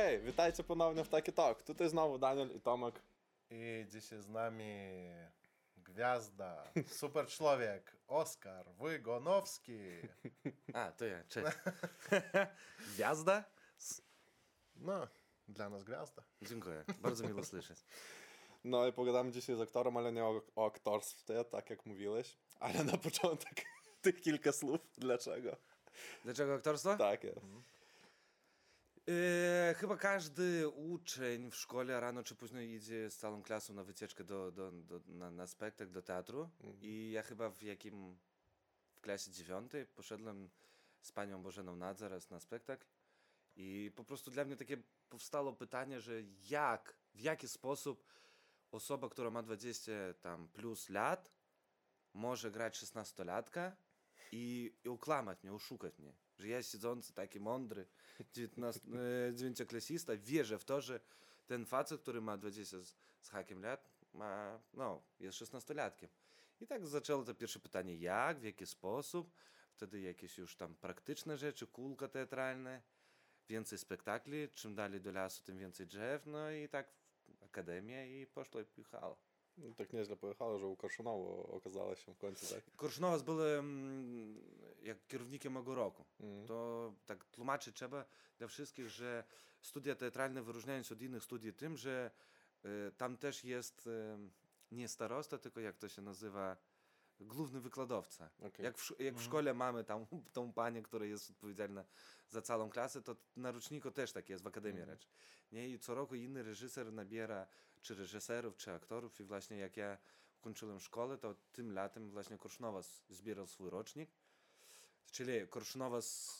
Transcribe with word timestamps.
Hej, 0.00 0.20
witajcie 0.20 0.64
ponownie 0.64 1.04
w 1.04 1.08
Taki 1.08 1.32
Talk. 1.32 1.62
Tutaj 1.62 1.88
znowu 1.88 2.18
Daniel 2.18 2.56
i 2.56 2.60
Tomek. 2.60 3.02
I 3.50 3.86
dzisiaj 3.88 4.22
z 4.22 4.28
nami 4.28 4.64
gwiazda, 5.76 6.72
super 6.86 7.26
człowiek, 7.26 7.96
Oskar 8.06 8.66
Wygonowski. 8.70 9.78
A, 10.74 10.92
to 10.92 11.04
ja, 11.04 11.24
cześć. 11.24 11.56
Gwiazda? 12.94 13.44
No, 14.76 15.08
dla 15.48 15.68
nas 15.68 15.84
gwiazda. 15.84 16.22
Dziękuję, 16.42 16.84
bardzo 17.00 17.28
miło 17.28 17.44
słyszeć. 17.44 17.78
No 18.64 18.86
i 18.86 18.92
pogadamy 18.92 19.32
dzisiaj 19.32 19.56
z 19.56 19.60
aktorem, 19.60 19.96
ale 19.96 20.12
nie 20.12 20.24
o, 20.24 20.42
o 20.56 20.66
aktorstwie, 20.66 21.44
tak 21.44 21.70
jak 21.70 21.86
mówiłeś. 21.86 22.36
Ale 22.60 22.84
na 22.84 22.96
początek 22.96 23.64
tych 24.02 24.20
kilka 24.20 24.52
słów. 24.52 24.80
Dlaczego? 24.98 25.56
Dlaczego 26.24 26.54
aktorstwo? 26.54 26.96
Tak 26.96 27.24
jest. 27.24 27.46
E, 29.10 29.74
chyba 29.74 29.96
każdy 29.96 30.68
uczeń 30.68 31.50
w 31.50 31.56
szkole 31.56 32.00
rano 32.00 32.22
czy 32.22 32.34
późno 32.34 32.60
idzie 32.60 33.10
z 33.10 33.16
całą 33.16 33.42
klasą 33.42 33.74
na 33.74 33.84
wycieczkę 33.84 34.24
do, 34.24 34.52
do, 34.52 34.72
do, 34.72 35.00
na, 35.06 35.30
na 35.30 35.46
spektakl, 35.46 35.92
do 35.92 36.02
teatru. 36.02 36.50
I 36.82 37.10
ja 37.10 37.22
chyba 37.22 37.50
w 37.50 37.62
jakim, 37.62 38.18
w 38.92 39.00
klasie 39.00 39.30
dziewiątej 39.30 39.86
poszedłem 39.86 40.50
z 41.02 41.12
panią 41.12 41.42
Bożeną 41.42 41.76
Nadzaras 41.76 42.30
na 42.30 42.40
spektakl. 42.40 42.86
I 43.56 43.92
po 43.96 44.04
prostu 44.04 44.30
dla 44.30 44.44
mnie 44.44 44.56
takie 44.56 44.76
powstało 45.08 45.52
pytanie, 45.52 46.00
że 46.00 46.22
jak, 46.50 46.96
w 47.14 47.20
jaki 47.20 47.48
sposób 47.48 48.04
osoba, 48.70 49.08
która 49.08 49.30
ma 49.30 49.42
20 49.42 49.92
tam 50.20 50.48
plus 50.48 50.88
lat, 50.88 51.32
może 52.14 52.50
grać 52.50 52.84
16-latka 52.84 53.72
i, 54.32 54.74
i 54.84 54.88
ukłamać 54.88 55.42
mnie, 55.42 55.52
oszukać 55.52 55.98
mnie. 55.98 56.12
Że 56.40 56.48
ja 56.48 56.62
siedzący 56.62 57.12
taki 57.12 57.40
mądry 57.40 57.86
19, 58.32 58.80
e, 59.28 59.34
dziewięcioklasista 59.34 60.16
wierzę 60.16 60.58
w 60.58 60.64
to, 60.64 60.80
że 60.80 61.00
ten 61.46 61.66
facet, 61.66 62.00
który 62.00 62.20
ma 62.20 62.36
20 62.36 62.80
z, 62.80 62.94
z 63.20 63.28
hakiem 63.28 63.62
lat, 63.62 63.90
ma, 64.12 64.60
no, 64.74 65.02
jest 65.20 65.38
16-latkiem. 65.38 66.08
I 66.60 66.66
tak 66.66 66.86
zaczęło 66.86 67.24
to 67.24 67.34
pierwsze 67.34 67.60
pytanie, 67.60 67.96
jak, 67.96 68.40
w 68.40 68.44
jaki 68.44 68.66
sposób, 68.66 69.32
wtedy 69.72 70.00
jakieś 70.00 70.38
już 70.38 70.56
tam 70.56 70.74
praktyczne 70.74 71.36
rzeczy, 71.36 71.66
kulka 71.66 72.08
teatralne, 72.08 72.82
więcej 73.48 73.78
spektakli, 73.78 74.48
czym 74.48 74.74
dalej 74.74 75.00
do 75.00 75.12
lasu, 75.12 75.44
tym 75.44 75.58
więcej 75.58 75.86
drzew, 75.86 76.26
no 76.26 76.50
i 76.50 76.68
tak 76.68 76.92
w 77.38 77.42
akademię 77.42 78.20
i 78.20 78.26
poszło 78.26 78.60
i 78.60 78.64
pojechało. 78.64 79.16
No, 79.56 79.74
tak 79.74 79.92
nieźle 79.92 80.16
pojechało, 80.16 80.58
że 80.58 80.66
u 80.66 80.76
Korszunowu 80.76 81.56
okazało 81.56 81.94
się 81.94 82.14
w 82.14 82.18
końcu, 82.18 82.54
tak? 82.54 82.64
Korszunowas 82.76 83.22
był 83.22 83.38
jak 84.82 85.06
kierownikiem 85.06 85.52
mego 85.52 85.74
roku. 85.74 86.04
To 86.46 86.92
tak 87.06 87.24
tłumaczyć 87.24 87.76
trzeba 87.76 88.04
dla 88.38 88.46
wszystkich, 88.46 88.88
że 88.88 89.24
studia 89.62 89.94
teatralne 89.94 90.42
wyróżniają 90.42 90.82
się 90.82 90.94
od 90.94 91.02
innych 91.02 91.24
studiów 91.24 91.56
tym, 91.56 91.76
że 91.76 92.10
e, 92.64 92.90
tam 92.90 93.16
też 93.16 93.44
jest 93.44 93.86
e, 93.86 94.18
nie 94.72 94.88
starosta, 94.88 95.38
tylko 95.38 95.60
jak 95.60 95.76
to 95.76 95.88
się 95.88 96.02
nazywa, 96.02 96.56
główny 97.20 97.60
wykładowca. 97.60 98.30
Okej. 98.38 98.64
Jak, 98.64 98.78
w, 98.78 99.00
jak 99.00 99.14
w 99.14 99.22
szkole 99.22 99.54
mamy 99.54 99.84
tam 99.84 100.06
tą 100.32 100.52
panię, 100.52 100.82
która 100.82 101.06
jest 101.06 101.30
odpowiedzialna 101.30 101.84
za 102.28 102.42
całą 102.42 102.70
klasę, 102.70 103.02
to 103.02 103.16
na 103.36 103.52
roczniku 103.52 103.90
też 103.90 104.12
tak 104.12 104.28
jest, 104.28 104.44
w 104.44 104.46
Akademii 104.46 104.84
Recz. 104.84 105.08
Nie? 105.52 105.68
I 105.68 105.78
co 105.78 105.94
roku 105.94 106.14
inny 106.14 106.42
reżyser 106.42 106.92
nabiera 106.92 107.46
czy 107.82 107.94
reżyserów, 107.94 108.56
czy 108.56 108.72
aktorów 108.72 109.20
i 109.20 109.24
właśnie 109.24 109.56
jak 109.56 109.76
ja 109.76 109.98
kończyłem 110.40 110.80
szkołę, 110.80 111.18
to 111.18 111.34
tym 111.52 111.72
latem 111.72 112.10
właśnie 112.10 112.38
Korszunowas 112.38 113.02
zbierał 113.08 113.46
swój 113.46 113.70
rocznik. 113.70 114.10
Czyli 115.10 115.48
Korszunowas 115.48 116.36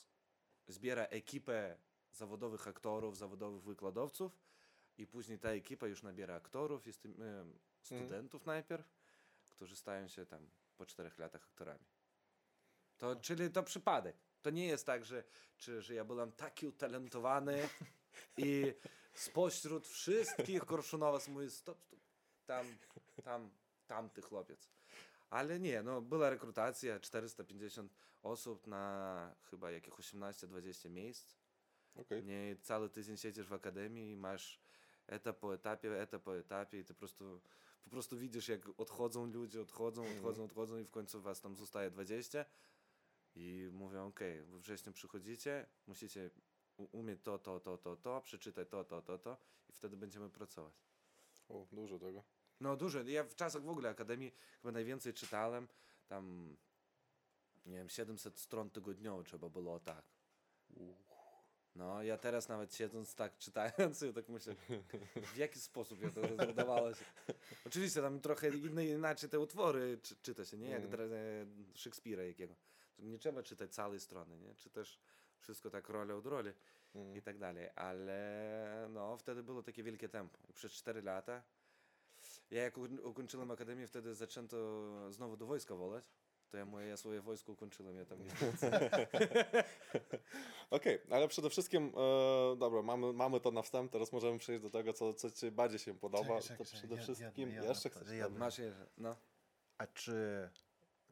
zbiera 0.69 1.05
ekipę 1.05 1.79
zawodowych 2.13 2.69
aktorów, 2.69 3.17
zawodowych 3.17 3.63
wykładowców 3.63 4.39
i 4.99 5.07
później 5.07 5.39
ta 5.39 5.51
ekipa 5.51 5.87
już 5.87 6.03
nabiera 6.03 6.35
aktorów 6.35 6.87
e, 6.87 6.91
studentów 7.83 8.47
najpierw, 8.47 8.89
którzy 9.51 9.77
stają 9.77 10.09
się 10.09 10.27
tam 10.27 10.51
po 10.77 10.87
czterech 10.87 11.19
latach 11.19 11.45
aktorami. 11.45 11.85
To, 12.99 13.17
czyli 13.17 13.51
to 13.51 13.63
przypadek. 13.63 14.17
To 14.43 14.51
nie 14.51 14.67
jest 14.67 14.87
tak, 14.87 15.05
że, 15.05 15.25
czy, 15.57 15.83
że 15.83 15.95
ja 15.95 16.05
byłem 16.05 16.33
taki 16.33 16.67
utalentowany 16.67 17.69
i 18.37 18.75
spośród 19.15 19.87
wszystkich 19.87 20.65
Korszunowas 20.65 21.29
mówi 21.29 21.51
stop, 21.51 21.79
stop, 21.87 21.99
tam, 22.47 22.67
tam, 23.25 23.51
tamty 23.87 24.23
chłopiec. 24.23 24.69
Ale 25.31 25.61
nie, 25.61 25.83
no 25.83 26.03
była 26.03 26.31
rekrutacja, 26.31 27.01
450 27.01 27.95
osób 28.23 28.67
na 28.67 29.35
chyba 29.51 29.71
jakieś 29.71 29.95
18-20 29.95 30.91
miejsc. 30.91 31.37
Okej. 31.95 32.25
Nie, 32.25 32.57
cały 32.63 32.91
tydzień 32.91 33.17
siedzisz 33.17 33.47
w 33.47 33.53
akademii 33.53 34.11
i 34.13 34.17
masz 34.17 34.61
etap 35.07 35.39
po 35.39 35.55
etapie, 35.55 36.01
etap 36.03 36.23
po 36.23 36.37
etapie 36.37 36.79
i 36.79 36.85
ty 36.85 36.95
po 36.95 36.99
prostu, 36.99 37.41
po 37.85 37.91
prostu 37.91 38.19
widzisz 38.19 38.49
jak 38.49 38.61
odchodzą 38.77 39.27
ludzie, 39.27 39.61
odchodzą, 39.61 40.03
odchodzą, 40.03 40.45
odchodzą 40.45 40.79
i 40.79 40.85
w 40.85 40.91
końcu 40.91 41.21
was 41.23 41.41
tam 41.41 41.57
zostaje 41.57 41.91
20 41.91 42.45
i 43.35 43.69
mówią, 43.73 44.07
okej, 44.07 44.43
we 44.43 44.59
wrześniu 44.59 44.93
przychodzicie, 44.93 45.67
musicie 45.87 46.31
umieć 46.77 47.23
to, 47.23 47.39
to, 47.39 47.61
to, 47.61 47.79
to, 47.79 47.97
to, 47.97 48.21
przeczytać 48.21 48.69
to, 48.69 48.85
to, 48.85 49.03
to, 49.03 49.19
to 49.19 49.37
i 49.69 49.73
wtedy 49.73 49.97
będziemy 49.97 50.31
pracować. 50.31 50.75
O, 51.49 51.67
dużo 51.73 51.99
tego. 51.99 52.23
No 52.61 52.77
dużo. 52.77 53.03
Ja 53.03 53.25
w 53.25 53.35
czasach 53.35 53.63
w 53.63 53.69
ogóle 53.69 53.89
Akademii 53.89 54.33
chyba 54.63 54.73
najwięcej 54.73 55.15
czytałem. 55.15 55.69
Tam, 56.09 56.57
nie 57.67 57.77
wiem, 57.77 57.89
700 57.89 58.39
stron 58.39 58.71
tygodniowo 58.71 59.23
trzeba 59.23 59.49
było 59.49 59.81
tak. 59.81 60.05
No, 61.75 62.03
ja 62.03 62.19
teraz 62.19 62.49
nawet 62.49 62.75
siedząc 62.75 63.15
tak, 63.15 63.39
czytając, 63.39 64.01
ja 64.01 64.13
tak 64.13 64.29
myślę, 64.29 64.55
w 65.35 65.37
jaki 65.37 65.61
sposób 65.61 66.03
ja 66.03 66.11
to 66.11 66.95
się. 66.95 67.05
Oczywiście 67.67 68.03
tam 68.03 68.21
trochę 68.21 68.49
inaczej 68.49 69.31
te 69.31 69.41
utwory 69.41 69.99
czy, 70.03 70.17
czyta 70.17 70.45
się, 70.45 70.59
nie? 70.59 70.69
Jak 70.69 70.85
mm. 70.85 71.73
Szekspira 71.75 72.23
jakiego. 72.23 72.55
To 72.97 73.03
nie 73.03 73.19
trzeba 73.19 73.43
czytać 73.43 73.75
całej 73.75 74.01
strony, 74.01 74.39
nie? 74.39 74.55
Czytasz 74.55 75.01
wszystko 75.39 75.71
tak 75.71 75.89
rolę 75.89 76.17
od 76.17 76.27
roli 76.27 76.53
i 77.15 77.23
tak 77.23 77.39
dalej. 77.39 77.69
Ale 77.77 78.89
no, 78.91 79.17
wtedy 79.17 79.43
było 79.43 79.63
takie 79.63 79.83
wielkie 79.83 80.09
tempo. 80.09 80.39
Przez 80.55 80.73
4 80.73 81.03
lata 81.03 81.43
ja 82.51 82.63
jak 82.63 82.79
ukończyłem 83.03 83.51
akademię, 83.51 83.87
wtedy 83.87 84.15
zaczęto 84.15 84.57
znowu 85.13 85.37
do 85.37 85.47
wojska 85.47 85.75
wolać. 85.75 86.05
To 86.51 86.57
ja 86.57 86.65
moje 86.65 86.89
ja 86.89 86.97
swoje 86.97 87.21
wojsko 87.21 87.53
ukończyłem, 87.53 87.97
ja 87.97 88.05
tam 88.05 88.19
nie 88.25 88.31
Okej, 90.71 90.99
ale 91.11 91.29
przede 91.29 91.51
wszystkim, 91.51 91.93
e, 91.97 92.57
dobra, 92.57 92.83
mamy, 92.83 93.13
mamy 93.13 93.41
to 93.41 93.51
na 93.51 93.63
wstęp, 93.63 93.93
teraz 93.93 94.13
możemy 94.13 94.39
przejść 94.39 94.63
do 94.63 94.71
tego, 94.71 94.93
co, 94.93 95.15
co 95.15 95.31
ci 95.31 95.51
bardziej 95.51 95.79
się 95.79 95.95
podoba. 95.95 96.23
Czekaj, 96.25 96.43
czekaj, 96.43 96.57
to 96.57 96.65
czekaj, 96.65 96.79
przede 96.79 96.95
jed- 96.95 97.03
wszystkim, 97.03 97.51
jedno, 97.51 97.69
jeszcze 97.69 97.91
chcesz? 97.91 98.31
Masz 98.31 98.59
jeszcze, 98.59 98.87
no. 98.99 99.17
A 99.79 99.87
czy 99.87 100.51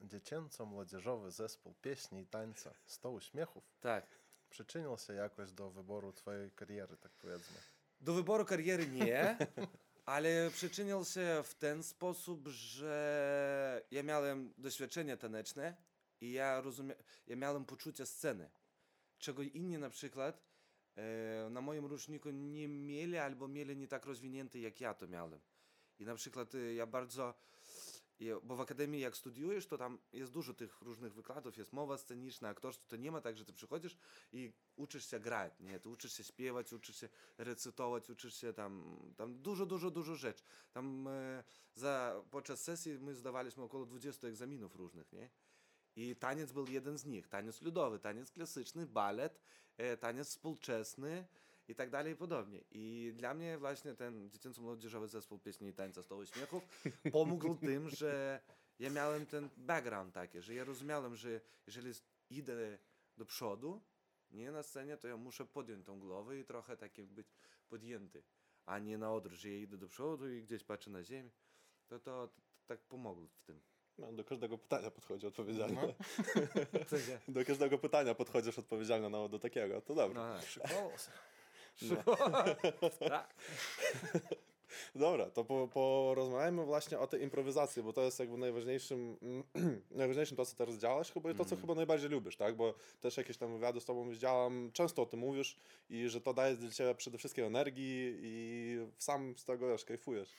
dziecięco-młodzieżowy 0.03 1.31
zespół 1.31 1.75
pieśni 1.83 2.21
i 2.21 2.27
tańca 2.27 2.75
100 2.87 3.11
uśmiechów 3.11 3.65
Tak. 3.81 4.07
przyczynił 4.51 4.99
się 4.99 5.13
jakoś 5.13 5.53
do 5.53 5.71
wyboru 5.71 6.13
twojej 6.13 6.51
kariery, 6.51 6.97
tak 6.97 7.13
powiedzmy? 7.13 7.57
Do 8.01 8.15
wyboru 8.15 8.45
kariery 8.45 8.89
nie, 8.89 9.37
ale 10.09 10.51
przyczynił 10.51 11.05
się 11.05 11.43
w 11.45 11.55
ten 11.55 11.83
sposób, 11.83 12.49
że 12.49 13.83
ja 13.91 14.03
miałem 14.03 14.55
doświadczenie 14.59 15.17
taneczne 15.17 15.77
i 16.21 16.33
ja 16.33 16.61
rozumiem, 16.61 16.97
ja 17.27 17.37
miałem 17.37 17.65
poczucie 17.65 18.07
sceny, 18.07 18.51
czego 19.19 19.43
inni 19.43 19.79
na 19.79 19.91
przykład 19.91 20.43
e, 20.97 21.51
na 21.51 21.61
moim 21.61 21.87
roczniku 21.87 22.31
nie 22.31 22.69
mieli 22.69 23.19
albo 23.19 23.49
mieli 23.49 23.77
nie 23.77 23.89
tak 23.89 24.07
rozwinięte 24.07 24.59
jak 24.59 24.81
ja 24.81 24.95
to 24.95 25.09
miałem. 25.09 25.41
I 25.99 26.05
na 26.05 26.15
przykład 26.15 26.55
e, 26.55 26.75
ja 26.75 26.87
bardzo, 26.87 27.35
bo 28.43 28.57
w 28.57 28.61
akademii 28.61 29.01
jak 29.01 29.17
studiujesz, 29.17 29.67
to 29.67 29.79
tam 29.79 29.99
jest 30.13 30.33
dużo 30.33 30.55
tych 30.55 30.81
różnych 30.81 31.15
wykładów, 31.15 31.57
jest 31.57 31.73
mowa 31.73 31.99
sceniczna, 31.99 32.49
aktorstwo, 32.49 32.87
to 32.89 32.97
nie 32.97 33.13
ma 33.13 33.21
tak, 33.21 33.37
że 33.37 33.45
ty 33.45 33.53
przychodzisz 33.53 33.97
i 34.33 34.53
uczysz 34.77 35.11
się 35.11 35.21
grać, 35.21 35.61
nie, 35.61 35.81
ty 35.81 35.89
uczysz 35.89 36.13
się 36.13 36.25
śpiewać, 36.25 36.73
uczysz 36.73 36.97
się 36.97 37.09
recytować, 37.39 38.11
uczysz 38.11 38.35
się 38.35 38.53
tam, 38.53 39.01
tam 39.17 39.43
dużo, 39.43 39.67
dużo, 39.67 39.91
dużo 39.91 40.15
rzeczy. 40.15 40.45
Tam 40.73 41.09
e, 41.09 41.45
za, 41.75 42.23
podczas 42.31 42.63
sesji 42.63 42.99
my 42.99 43.15
zdawaliśmy 43.15 43.63
około 43.63 43.87
20 43.87 44.29
egzaminów 44.29 44.77
różnych, 44.77 45.13
nie? 45.13 45.31
I 45.97 46.17
taniec 46.17 46.53
był 46.53 46.67
jeden 46.67 46.99
z 46.99 47.05
nich. 47.05 47.29
Taniec 47.29 47.63
ludowy, 47.63 47.99
taniec 47.99 48.31
klasyczny, 48.31 48.87
balet, 48.87 49.41
e, 49.77 49.97
taniec 49.97 50.29
współczesny 50.29 51.27
i 51.69 51.75
tak 51.75 51.91
dalej 51.91 52.13
i 52.13 52.17
podobnie. 52.17 52.65
I 52.71 53.13
dla 53.17 53.35
mnie 53.35 53.59
właśnie 53.59 53.95
ten 53.95 54.31
dziecięco-młodzieżowy 54.31 55.09
zespół 55.09 55.39
pieśni 55.39 55.69
i 55.69 55.75
tańca 55.75 56.03
Stołu 56.03 56.27
Śmiechów 56.27 56.63
pomógł 57.13 57.55
tym, 57.69 57.91
że 57.91 58.41
ja 58.79 58.91
miałem 58.91 59.27
ten 59.27 59.49
background 59.57 60.15
taki, 60.15 60.41
że 60.41 60.55
ja 60.55 60.65
rozumiałem, 60.65 61.17
że 61.17 61.41
jeżeli 61.67 61.93
idę 62.31 62.79
do 63.17 63.25
przodu, 63.25 63.83
nie 64.31 64.53
na 64.53 64.63
scenie, 64.63 64.97
to 64.97 65.09
ja 65.09 65.17
muszę 65.17 65.47
podjąć 65.47 65.87
tą 65.87 66.01
głowę 66.01 66.39
i 66.39 66.45
trochę 66.45 66.77
taki 66.77 67.03
być 67.03 67.27
podjęty, 67.69 68.23
a 68.67 68.79
nie 68.79 68.99
na 68.99 69.13
odwrót, 69.13 69.39
że 69.39 69.51
ja 69.51 69.57
idę 69.57 69.77
do 69.77 69.89
przodu 69.89 70.33
i 70.33 70.43
gdzieś 70.43 70.65
patrzę 70.65 70.91
na 70.91 71.03
ziemię. 71.03 71.31
To, 71.87 71.99
to, 71.99 72.29
to 72.29 72.41
tak 72.67 72.81
pomogło 72.81 73.27
w 73.27 73.43
tym. 73.43 73.61
No, 73.99 74.13
do 74.13 74.25
każdego 74.25 74.59
pytania 74.59 74.91
podchodzi 74.91 75.27
odpowiedzialnie. 75.27 75.95
Sensie, 76.87 77.19
Do 77.29 77.45
każdego 77.45 77.79
pytania 77.79 78.15
podchodzisz 78.15 78.59
odpowiedzialnie 78.59 79.09
no, 79.09 79.29
do 79.29 79.39
takiego, 79.39 79.81
to 79.81 79.95
dobra. 79.95 80.29
no, 80.29 80.41
tak. 80.63 80.73
Się. 81.79 81.97
Tak. 83.09 83.35
Dobra, 84.95 85.31
to 85.31 85.45
po, 85.45 85.69
porozmawiajmy 85.69 86.65
właśnie 86.65 86.99
o 86.99 87.07
tej 87.07 87.23
improwizacji, 87.23 87.83
bo 87.83 87.93
to 87.93 88.03
jest 88.03 88.21
jakby 88.21 88.39
najważniejszym, 88.39 89.17
najważniejszym 89.91 90.37
to, 90.37 90.47
co 90.47 90.57
teraz 90.57 90.77
działasz 90.77 91.13
chyba 91.13 91.31
i 91.31 91.35
to, 91.35 91.45
co 91.45 91.57
chyba 91.57 91.75
najbardziej 91.75 92.11
lubisz, 92.11 92.37
tak? 92.37 92.57
Bo 92.57 92.75
też 93.01 93.17
jakieś 93.17 93.37
tam 93.37 93.53
wywiady 93.53 93.81
z 93.81 93.85
tobą 93.85 94.11
widziałam, 94.11 94.71
często 94.73 95.03
o 95.03 95.07
tym 95.07 95.21
mówisz 95.21 95.57
i 95.91 96.09
że 96.09 96.21
to 96.21 96.35
daje 96.35 96.57
dla 96.57 96.71
ciebie 96.71 96.95
przede 96.95 97.19
wszystkim 97.19 97.45
energii 97.45 98.19
i 98.23 98.79
sam 98.99 99.35
z 99.37 99.45
tego, 99.45 99.69
wiesz, 99.69 99.85
kajfujesz. 99.85 100.35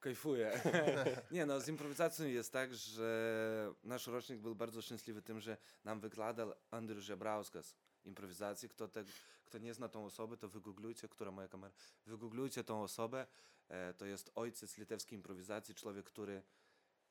Kajfuję. 0.00 0.60
Nie 1.30 1.46
no, 1.46 1.60
z 1.60 1.68
improwizacją 1.68 2.26
jest 2.26 2.52
tak, 2.52 2.74
że 2.74 3.72
nasz 3.84 4.06
rocznik 4.06 4.38
był 4.38 4.54
bardzo 4.54 4.82
szczęśliwy 4.82 5.22
tym, 5.22 5.40
że 5.40 5.56
nam 5.84 6.00
wykładał 6.00 6.52
Andrzej 6.70 7.02
Żebrauskas 7.02 7.74
improwizacji. 8.04 8.68
Kto, 8.68 8.88
te, 8.88 9.04
kto 9.46 9.58
nie 9.58 9.74
zna 9.74 9.88
tą 9.88 10.04
osobę, 10.04 10.36
to 10.36 10.48
wygooglujcie, 10.48 11.08
która 11.08 11.30
moja 11.30 11.48
kamera, 11.48 11.74
wygooglujcie 12.06 12.64
tą 12.64 12.82
osobę. 12.82 13.26
E, 13.68 13.94
to 13.94 14.06
jest 14.06 14.30
ojciec 14.34 14.78
litewskiej 14.78 15.16
improwizacji, 15.16 15.74
człowiek, 15.74 16.06
który 16.06 16.42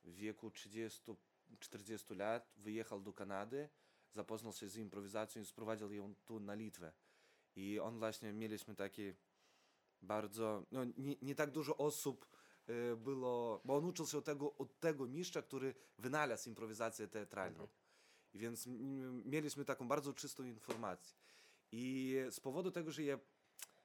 w 0.04 0.16
wieku 0.16 0.50
30-40 0.50 1.16
lat 2.18 2.54
wyjechał 2.58 3.02
do 3.02 3.14
Kanady, 3.14 3.70
zapoznał 4.12 4.54
się 4.54 4.70
z 4.70 4.78
improwizacją 4.78 5.42
i 5.42 5.46
sprowadził 5.46 5.94
ją 5.94 6.16
tu 6.26 6.40
na 6.40 6.54
Litwę. 6.54 6.94
I 7.56 7.80
on 7.80 8.00
właśnie, 8.00 8.34
mieliśmy 8.34 8.76
taki 8.76 9.14
bardzo, 10.02 10.66
no 10.72 10.84
nie, 10.98 11.16
nie 11.22 11.36
tak 11.36 11.52
dużo 11.52 11.78
osób 11.78 12.28
e, 12.68 12.96
było, 12.96 13.62
bo 13.66 13.78
on 13.78 13.86
uczył 13.86 14.08
się 14.08 14.18
od 14.18 14.26
tego, 14.26 14.58
od 14.58 14.80
tego 14.80 15.08
mistrza, 15.08 15.42
który 15.42 15.76
wynalazł 15.98 16.50
improwizację 16.50 17.08
teatralną. 17.08 17.68
I 18.34 18.40
więc 18.40 18.68
mieliśmy 19.26 19.66
taką 19.66 19.88
bardzo 19.88 20.14
czystą 20.14 20.44
informację. 20.44 21.18
I 21.78 22.16
z 22.32 22.40
powodu 22.40 22.72
tego, 22.72 22.92
że 22.92 23.04
ja, 23.04 23.20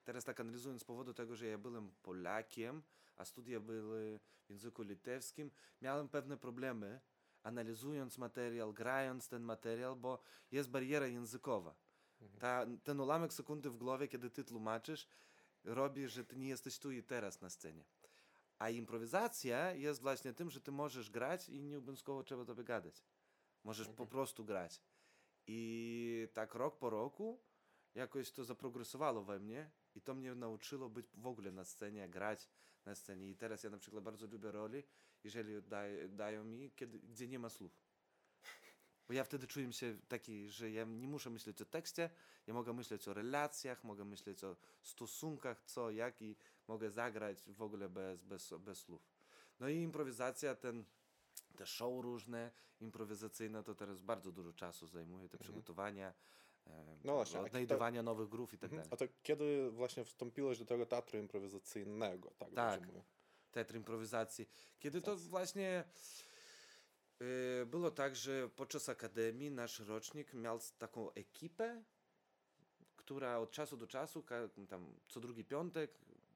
teraz 0.05 0.25
tak 0.25 0.41
analizując, 0.41 0.81
z 0.81 0.85
powodu 0.85 1.15
tego, 1.15 1.37
że 1.37 1.47
ja 1.47 1.59
byłem 1.59 1.91
Polakiem, 2.03 2.83
a 3.17 3.25
studia 3.25 3.61
były 3.61 4.21
w 4.47 4.51
języku 4.51 4.83
litewskim, 4.83 5.51
miałem 5.83 6.09
pewne 6.09 6.37
problemy, 6.37 7.01
analizując 7.43 8.19
materiał, 8.19 8.73
grając 8.73 9.29
ten 9.29 9.43
materiał, 9.43 9.97
bo 9.97 10.19
jest 10.51 10.71
bariera 10.71 11.07
językowa. 11.07 11.75
Ta, 12.39 12.67
ten 12.83 13.01
ułamek 13.01 13.33
sekundy 13.33 13.71
w 13.71 13.77
głowie, 13.77 14.09
kiedy 14.09 14.31
ty 14.31 14.45
tłumaczysz, 14.45 15.09
robi, 15.65 16.09
że 16.09 16.25
ty 16.25 16.37
nie 16.37 16.49
jesteś 16.49 16.79
tu 16.79 16.91
i 16.91 17.03
teraz 17.03 17.41
na 17.41 17.51
scenie. 17.51 17.85
A 18.59 18.71
improwizacja 18.71 19.75
jest 19.75 20.01
właśnie 20.01 20.33
tym, 20.33 20.51
że 20.51 20.61
ty 20.61 20.73
możesz 20.73 21.11
grać 21.11 21.49
i 21.49 21.63
nie 21.63 21.79
obowiązkowo 21.79 22.23
trzeba 22.23 22.45
tobie 22.45 22.65
gadać. 22.65 23.05
Możesz 23.65 23.89
po 23.89 24.07
prostu 24.07 24.45
grać. 24.45 24.81
I 25.47 26.29
tak 26.33 26.55
rok 26.55 26.79
po 26.79 26.91
roku 26.91 27.41
jakoś 27.95 28.31
to 28.31 28.45
zaprogresowało 28.45 29.25
we 29.25 29.39
mnie 29.39 29.71
i 29.95 30.01
to 30.01 30.15
mnie 30.15 30.35
nauczyło 30.35 30.89
być 30.89 31.07
w 31.15 31.27
ogóle 31.27 31.53
na 31.53 31.65
scenie, 31.65 32.09
grać 32.09 32.49
na 32.87 32.95
scenie. 32.95 33.31
I 33.31 33.37
teraz 33.37 33.63
ja 33.63 33.71
na 33.71 33.79
przykład 33.79 34.05
bardzo 34.05 34.27
lubię 34.27 34.53
roli, 34.53 34.83
jeżeli 35.25 35.63
daj, 35.63 36.11
dają 36.11 36.45
mi, 36.45 36.71
kiedy, 36.71 36.99
gdzie 36.99 37.29
nie 37.29 37.39
ma 37.39 37.49
słów. 37.49 37.81
Bo 39.09 39.15
ja 39.15 39.25
wtedy 39.25 39.47
czuję 39.47 39.73
się 39.73 39.97
taki, 40.09 40.49
że 40.49 40.71
ja 40.71 40.85
nie 40.85 41.09
muszę 41.09 41.31
myśleć 41.31 41.63
o 41.63 41.65
tekście, 41.65 42.11
ja 42.47 42.55
mogę 42.55 42.73
myśleć 42.73 43.09
o 43.09 43.15
relacjach, 43.15 43.85
mogę 43.85 44.05
myśleć 44.05 44.45
o 44.45 44.57
stosunkach, 44.83 45.63
co, 45.63 45.91
jak 45.91 46.23
i 46.23 46.37
mogę 46.69 46.91
zagrać 46.91 47.51
w 47.51 47.63
ogóle 47.63 47.89
bez, 47.89 48.23
bez, 48.23 48.55
bez 48.59 48.79
słów. 48.79 49.09
No 49.61 49.69
i 49.69 49.77
improwizacja, 49.77 50.55
ten, 50.55 50.85
te 51.57 51.67
show 51.67 52.03
różne, 52.03 52.51
improwizacyjne, 52.81 53.65
to 53.65 53.75
teraz 53.75 54.01
bardzo 54.01 54.33
dużo 54.33 54.53
czasu 54.53 54.87
zajmuje, 54.87 55.29
te 55.29 55.39
przygotowania, 55.39 56.09
e, 56.09 56.15
No 57.05 57.15
właśnie, 57.15 57.41
odnajdywania 57.41 58.03
nowych 58.03 58.29
grów 58.29 58.55
i 58.55 58.59
tak 58.59 58.73
Mhm. 58.73 58.83
dalej. 58.83 58.93
A 58.93 58.97
to 58.97 59.15
kiedy 59.23 59.71
właśnie 59.71 60.05
wstąpiłeś 60.05 60.59
do 60.59 60.65
tego 60.65 60.87
teatru 60.87 61.19
improwizacyjnego, 61.19 62.31
tak? 62.39 62.55
Tak. 62.55 62.81
teatr 63.53 63.75
improwizacji. 63.75 64.49
Kiedy 64.79 65.03
to 65.03 65.17
właśnie 65.17 65.85
e, 67.63 67.67
było 67.67 67.91
tak, 67.91 68.17
że 68.17 68.49
podczas 68.57 68.89
akademii 68.89 69.51
nasz 69.51 69.79
rocznik 69.81 70.35
miał 70.35 70.59
taką 70.79 71.13
ekipę, 71.13 71.83
która 72.97 73.39
od 73.39 73.51
czasu 73.51 73.77
do 73.77 73.87
czasu, 73.87 74.25
tam 74.69 74.95
co 75.09 75.21
drugi 75.21 75.45
piątek, 75.45 75.91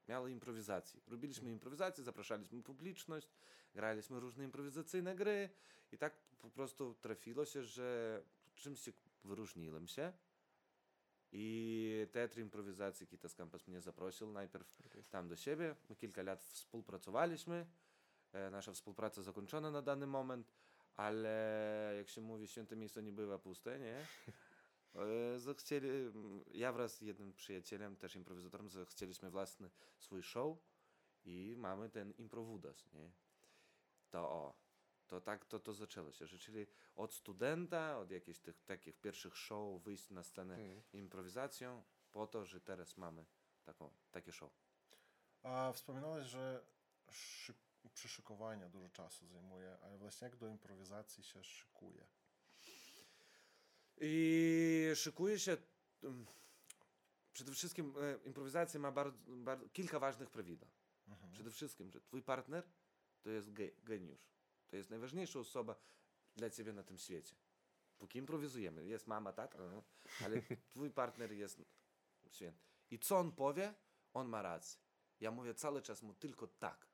miała 0.07 0.29
improwizację. 0.29 1.01
Robiliśmy 1.07 1.51
improwizację, 1.51 2.03
zapraszaliśmy 2.03 2.63
publiczność, 2.63 3.27
graliśmy 3.73 4.19
różne 4.19 4.43
improwizacyjne 4.43 5.15
gry 5.15 5.49
i 5.91 5.97
tak 5.97 6.13
po 6.37 6.49
prostu 6.49 6.93
trafiło 6.93 7.45
się, 7.45 7.63
że 7.63 8.21
czymś 8.55 8.79
się 8.79 8.91
wyróżniłem 9.25 9.87
się. 9.87 10.13
I 11.31 12.07
Teatr 12.11 12.39
Improwizacji 12.39 13.07
Kitas 13.07 13.35
Campus 13.35 13.67
mnie 13.67 13.81
zaprosił 13.81 14.31
najpierw 14.31 14.79
tam 15.09 15.27
do 15.27 15.35
siebie. 15.35 15.75
My 15.89 15.95
kilka 15.95 16.21
lat 16.21 16.43
współpracowaliśmy. 16.43 17.67
E, 18.33 18.49
Nasza 18.49 18.71
współpraca 18.71 19.21
zakończona 19.21 19.71
na 19.71 19.81
dany 19.81 20.07
moment, 20.07 20.53
ale 20.95 21.93
jak 21.97 22.09
się 22.09 22.21
mówi, 22.21 22.47
święte 22.47 22.75
miejsce 22.75 23.03
nie 23.03 23.13
bywa 23.13 23.39
puste, 23.39 23.79
nie? 23.79 24.05
E, 24.95 25.39
Zachcieli, 25.39 25.87
ja 26.53 26.71
wraz 26.71 26.97
z 26.97 27.01
jednym 27.01 27.33
przyjacielem, 27.33 27.95
też 27.95 28.15
improwizatorem, 28.15 28.69
zachcieliśmy 28.69 29.29
własny 29.29 29.69
swój 29.97 30.23
show 30.23 30.57
i 31.25 31.55
mamy 31.57 31.89
ten 31.89 32.11
improwudas, 32.11 32.93
nie? 32.93 33.11
To 34.09 34.19
o, 34.19 34.64
to 35.07 35.21
tak 35.21 35.45
to, 35.45 35.59
to 35.59 35.73
zaczęło 35.73 36.11
się, 36.11 36.27
że 36.27 36.39
czyli 36.39 36.67
od 36.95 37.13
studenta, 37.13 37.97
od 37.97 38.11
jakichś 38.11 38.39
tych 38.39 38.63
takich 38.63 38.97
pierwszych 38.99 39.37
show, 39.37 39.81
wyjść 39.83 40.09
na 40.09 40.23
scenę 40.23 40.55
Mhm. 40.55 40.81
improwizacją, 40.93 41.83
po 42.11 42.27
to, 42.27 42.45
że 42.45 42.61
teraz 42.61 42.97
mamy 42.97 43.25
taką, 43.63 43.93
takie 44.11 44.31
show. 44.31 44.51
A 45.43 45.71
wspominałeś, 45.73 46.25
że 46.27 46.65
szyk, 47.11 47.55
przyszykowanie 47.93 48.69
dużo 48.69 48.89
czasu 48.89 49.27
zajmuje, 49.27 49.77
ale 49.81 49.97
właśnie 49.97 50.25
jak 50.25 50.35
do 50.35 50.47
improwizacji 50.47 51.23
się 51.23 51.43
szykuje? 51.43 52.07
I 54.01 54.91
szykuje 54.95 55.39
się. 55.39 55.57
mm, 56.03 56.25
Przede 57.33 57.51
wszystkim 57.51 57.93
e, 58.01 58.27
improwizacja 58.27 58.79
ma 58.79 58.91
bardzo, 58.91 59.17
bardzo, 59.27 59.69
kilka 59.69 59.99
ważnych 59.99 60.29
prawidł. 60.29 60.65
Mhm. 61.07 61.31
Przede 61.31 61.51
wszystkim, 61.51 61.91
że 61.91 62.01
twój 62.01 62.23
partner 62.23 62.63
to 63.21 63.29
jest 63.29 63.53
ge, 63.53 63.71
geniusz. 63.83 64.34
To 64.75 64.77
jest 64.77 64.89
najważniejsza 64.89 65.39
osoba 65.39 65.75
dla 66.35 66.49
ciebie 66.49 66.73
na 66.73 66.83
tym 66.83 66.97
świecie. 66.97 67.35
Póki 67.97 68.19
improwizujemy, 68.19 68.85
jest 68.85 69.07
mama, 69.07 69.33
tata, 69.33 69.57
no, 69.57 69.83
ale 70.25 70.41
twój 70.71 70.91
partner 70.91 71.31
jest 71.31 71.61
święty. 72.31 72.59
I 72.91 72.99
co 72.99 73.17
on 73.17 73.31
powie, 73.31 73.73
on 74.13 74.29
ma 74.29 74.41
rację. 74.41 74.81
Ja 75.19 75.31
mówię 75.31 75.53
cały 75.53 75.81
czas 75.81 76.01
mu 76.01 76.13
tylko 76.13 76.47
tak. 76.47 76.87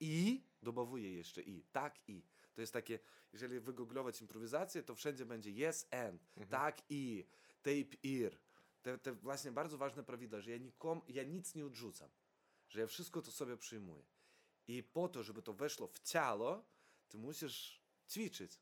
I 0.00 0.44
dobawuję 0.62 1.14
jeszcze 1.14 1.42
i. 1.42 1.62
Tak 1.72 2.08
i. 2.08 2.22
To 2.54 2.60
jest 2.60 2.72
takie, 2.72 2.98
jeżeli 3.32 3.60
wygooglować 3.60 4.20
improwizację, 4.20 4.82
to 4.82 4.94
wszędzie 4.94 5.26
będzie 5.26 5.68
yes 5.68 5.86
and, 5.90 6.22
tak 6.48 6.82
i, 6.88 7.26
tape 7.62 8.08
ear. 8.08 8.38
Te, 8.82 8.98
te 8.98 9.12
właśnie 9.12 9.52
bardzo 9.52 9.78
ważne 9.78 10.04
prawidła, 10.04 10.40
że 10.40 10.50
ja, 10.50 10.58
nikom, 10.58 11.00
ja 11.08 11.22
nic 11.22 11.54
nie 11.54 11.66
odrzucam. 11.66 12.10
Że 12.68 12.80
ja 12.80 12.86
wszystko 12.86 13.22
to 13.22 13.30
sobie 13.30 13.56
przyjmuję. 13.56 14.04
I 14.68 14.82
po 14.82 15.08
to, 15.08 15.22
żeby 15.22 15.42
to 15.42 15.52
weszło 15.52 15.86
w 15.86 16.00
ciało, 16.00 16.64
ty 17.10 17.18
musisz 17.18 17.80
ćwiczyć. 18.08 18.58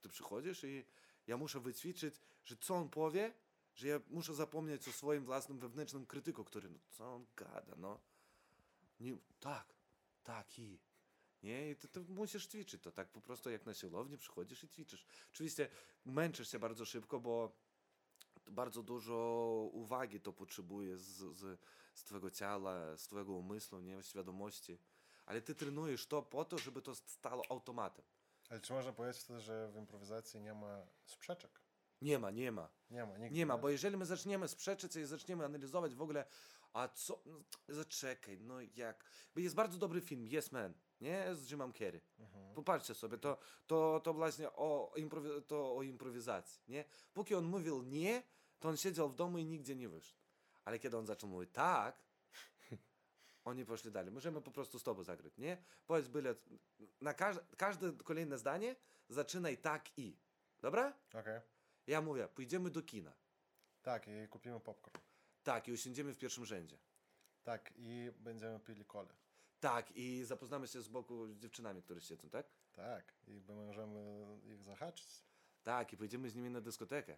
Ty 0.00 0.08
przychodzisz 0.08 0.64
i 0.64 0.84
ja 1.26 1.36
muszę 1.36 1.60
wyćwiczyć, 1.60 2.14
że 2.44 2.56
co 2.56 2.76
on 2.76 2.88
powie, 2.88 3.34
że 3.74 3.88
ja 3.88 4.00
muszę 4.10 4.34
zapomnieć 4.34 4.88
o 4.88 4.92
swoim 4.92 5.24
własnym 5.24 5.58
wewnętrznym 5.58 6.06
krytyku, 6.06 6.44
który, 6.44 6.68
no 6.68 6.78
co 6.90 7.14
on 7.14 7.26
gada, 7.36 7.76
no. 7.76 8.00
Nie, 9.00 9.16
tak, 9.40 9.74
tak 10.24 10.58
i. 10.58 10.78
Nie, 11.42 11.70
i 11.70 11.76
ty, 11.76 11.88
ty 11.88 12.00
musisz 12.00 12.46
ćwiczyć 12.46 12.82
to 12.82 12.92
tak 12.92 13.08
po 13.08 13.20
prostu 13.20 13.50
jak 13.50 13.66
na 13.66 13.74
siłowni 13.74 14.18
przychodzisz 14.18 14.64
i 14.64 14.68
ćwiczysz. 14.68 15.06
Oczywiście 15.32 15.68
męczysz 16.04 16.48
się 16.48 16.58
bardzo 16.58 16.84
szybko, 16.84 17.20
bo 17.20 17.52
bardzo 18.50 18.82
dużo 18.82 19.16
uwagi 19.72 20.20
to 20.20 20.32
potrzebuje 20.32 20.98
z, 20.98 21.36
z, 21.36 21.60
z 21.94 22.04
twojego 22.04 22.30
ciała, 22.30 22.96
z 22.96 23.02
twojego 23.02 23.32
umysłu, 23.32 23.80
nie, 23.80 24.02
świadomości. 24.02 24.78
Ale 25.26 25.42
ty 25.42 25.54
trenujesz 25.54 26.06
to 26.06 26.22
po 26.22 26.44
to, 26.44 26.58
żeby 26.58 26.82
to 26.82 26.94
stało 26.94 27.42
automatem. 27.50 28.04
Ale 28.50 28.60
czy 28.60 28.72
można 28.72 28.92
powiedzieć 28.92 29.22
wtedy, 29.22 29.40
że 29.40 29.68
w 29.72 29.76
improwizacji 29.76 30.40
nie 30.40 30.54
ma 30.54 30.86
sprzeczek? 31.04 31.60
Nie 32.02 32.18
ma, 32.18 32.30
nie 32.30 32.52
ma. 32.52 32.68
Nie 32.90 33.06
ma, 33.06 33.18
nigdy. 33.18 33.36
Nie 33.38 33.46
ma, 33.46 33.58
bo 33.58 33.68
jeżeli 33.68 33.96
my 33.96 34.06
zaczniemy 34.06 34.48
sprzeczać 34.48 34.96
i 34.96 35.04
zaczniemy 35.04 35.44
analizować 35.44 35.94
w 35.94 36.02
ogóle, 36.02 36.24
a 36.72 36.88
co, 36.88 37.22
no, 37.26 37.42
zaczekaj, 37.68 38.38
no 38.40 38.60
jak, 38.60 39.04
bo 39.34 39.40
jest 39.40 39.54
bardzo 39.54 39.78
dobry 39.78 40.00
film, 40.00 40.28
Yes 40.36 40.52
Man, 40.52 40.74
nie, 41.00 41.34
z 41.34 41.50
Jimem 41.50 41.72
Carrey. 41.72 42.00
Mhm. 42.18 42.54
Popatrzcie 42.54 42.94
sobie, 42.94 43.18
to, 43.18 43.38
to, 43.66 44.00
to 44.04 44.14
właśnie 44.14 44.52
o, 44.52 44.92
improwi- 44.96 45.42
to 45.42 45.76
o 45.76 45.82
improwizacji, 45.82 46.62
nie? 46.68 46.84
Póki 47.12 47.34
on 47.34 47.44
mówił 47.44 47.82
nie, 47.82 48.22
to 48.60 48.68
on 48.68 48.76
siedział 48.76 49.08
w 49.08 49.14
domu 49.14 49.38
i 49.38 49.44
nigdzie 49.44 49.76
nie 49.76 49.88
wyszedł. 49.88 50.20
Ale 50.64 50.78
kiedy 50.78 50.98
on 50.98 51.06
zaczął 51.06 51.30
mówić 51.30 51.50
tak, 51.52 52.02
oni 53.44 53.64
poszli 53.64 53.90
dalej. 53.92 54.12
Możemy 54.12 54.40
po 54.40 54.50
prostu 54.50 54.78
z 54.78 54.82
tobą 54.82 55.02
zagrać, 55.04 55.38
nie? 55.38 55.56
Powiedz 55.86 56.08
byle, 56.08 56.34
na 57.00 57.14
każ- 57.14 57.40
każde 57.56 57.92
kolejne 57.92 58.38
zdanie 58.38 58.76
zaczynaj 59.08 59.58
tak 59.58 59.98
i. 59.98 60.16
Dobra? 60.60 60.92
Okej. 61.14 61.40
Ja 61.86 62.00
mówię, 62.00 62.28
pójdziemy 62.28 62.70
do 62.70 62.82
kina. 62.82 63.12
Tak, 63.82 64.06
i 64.08 64.28
kupimy 64.28 64.60
popcorn. 64.60 65.00
Tak, 65.42 65.68
i 65.68 65.72
usiądziemy 65.72 66.12
w 66.14 66.18
pierwszym 66.18 66.44
rzędzie. 66.44 66.78
Tak, 67.42 67.72
i 67.76 68.10
będziemy 68.18 68.60
pili 68.60 68.84
kolę. 68.84 69.14
Tak, 69.60 69.96
i 69.96 70.24
zapoznamy 70.24 70.68
się 70.68 70.82
z 70.82 70.88
boku 70.88 71.26
z 71.26 71.38
dziewczynami, 71.38 71.82
które 71.82 72.00
siedzą, 72.00 72.30
tak? 72.30 72.46
Tak, 72.72 73.14
i 73.26 73.40
możemy 73.48 74.26
ich 74.44 74.62
zahaczyć. 74.62 75.24
Tak, 75.62 75.92
i 75.92 75.96
pójdziemy 75.96 76.30
z 76.30 76.34
nimi 76.34 76.50
na 76.50 76.60
dyskotekę. 76.60 77.16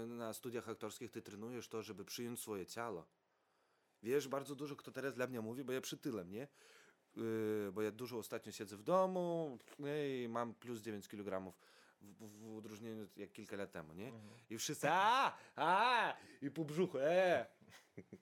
na 0.07 0.33
studiach 0.33 0.69
aktorskich 0.69 1.11
ty 1.11 1.21
trenujesz 1.21 1.67
to, 1.69 1.83
żeby 1.83 2.05
przyjąć 2.05 2.39
swoje 2.39 2.65
ciało. 2.65 3.05
Wiesz, 4.03 4.27
bardzo 4.27 4.55
dużo 4.55 4.75
kto 4.75 4.91
teraz 4.91 5.13
dla 5.13 5.27
mnie 5.27 5.41
mówi, 5.41 5.63
bo 5.63 5.71
ja 5.73 5.81
przytyłem, 5.81 6.31
nie? 6.31 6.47
Yy, 7.15 7.71
bo 7.73 7.81
ja 7.81 7.91
dużo 7.91 8.17
ostatnio 8.17 8.51
siedzę 8.51 8.77
w 8.77 8.83
domu 8.83 9.57
i 9.79 10.27
mam 10.29 10.53
plus 10.53 10.81
9 10.81 11.07
kg 11.07 11.53
w, 12.01 12.39
w, 12.39 12.57
odróżnieniu 12.57 13.07
jak 13.17 13.31
kilka 13.31 13.55
lat 13.55 13.71
temu, 13.71 13.93
nie? 13.93 14.05
Mhm. 14.05 14.23
I 14.49 14.57
wszyscy 14.57 14.87
a, 14.89 15.37
a, 15.55 16.13
i 16.41 16.51
po 16.51 16.65
brzuchu, 16.65 16.97
e. 16.99 17.45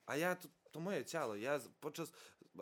A 0.06 0.16
ja, 0.16 0.36
to, 0.36 0.48
to 0.70 0.80
moje 0.80 1.04
ciało. 1.04 1.36
Ja 1.36 1.60
podczas 1.80 2.12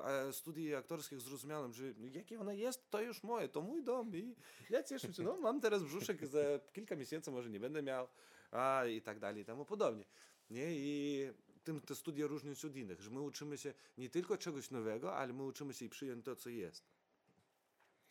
e, 0.05 0.33
studii 0.33 0.75
aktorskich 0.75 1.21
zrozumiałem, 1.21 1.73
że 1.73 1.85
jakie 2.13 2.41
ono 2.41 2.53
jest, 2.53 2.91
to 2.91 3.01
już 3.01 3.23
moje, 3.23 3.49
to 3.49 3.61
mój 3.61 3.85
dom 3.85 4.17
i 4.17 4.37
ja 4.71 4.83
cieszę 4.83 5.15
się. 5.15 5.23
No, 5.23 5.37
mam 5.37 5.61
teraz 5.61 5.83
brzuszek, 5.83 6.27
za 6.27 6.41
kilka 6.73 6.97
miesięcy 6.97 7.31
może 7.31 7.51
nie 7.51 7.61
będę 7.61 7.83
miał, 7.83 8.09
a 8.51 8.85
i 8.87 9.03
tak 9.03 9.19
dalej, 9.19 9.43
i 9.43 9.45
temu 9.45 9.65
podobnie. 9.65 10.05
Nie? 10.51 10.67
I 10.71 11.27
tym 11.65 11.81
te 11.81 11.95
studia 11.95 12.27
różnią 12.27 12.55
się 12.55 12.69
od 12.69 12.77
innych, 12.77 13.01
że 13.01 13.11
my 13.11 13.21
uczymy 13.21 13.59
się 13.59 13.75
nie 13.99 14.11
tylko 14.11 14.39
czegoś 14.39 14.71
nowego, 14.71 15.17
ale 15.17 15.33
my 15.33 15.43
uczymy 15.43 15.75
się 15.75 15.85
i 15.85 15.89
przyjąć 15.89 16.25
to, 16.25 16.37
co 16.37 16.51
jest. 16.51 16.85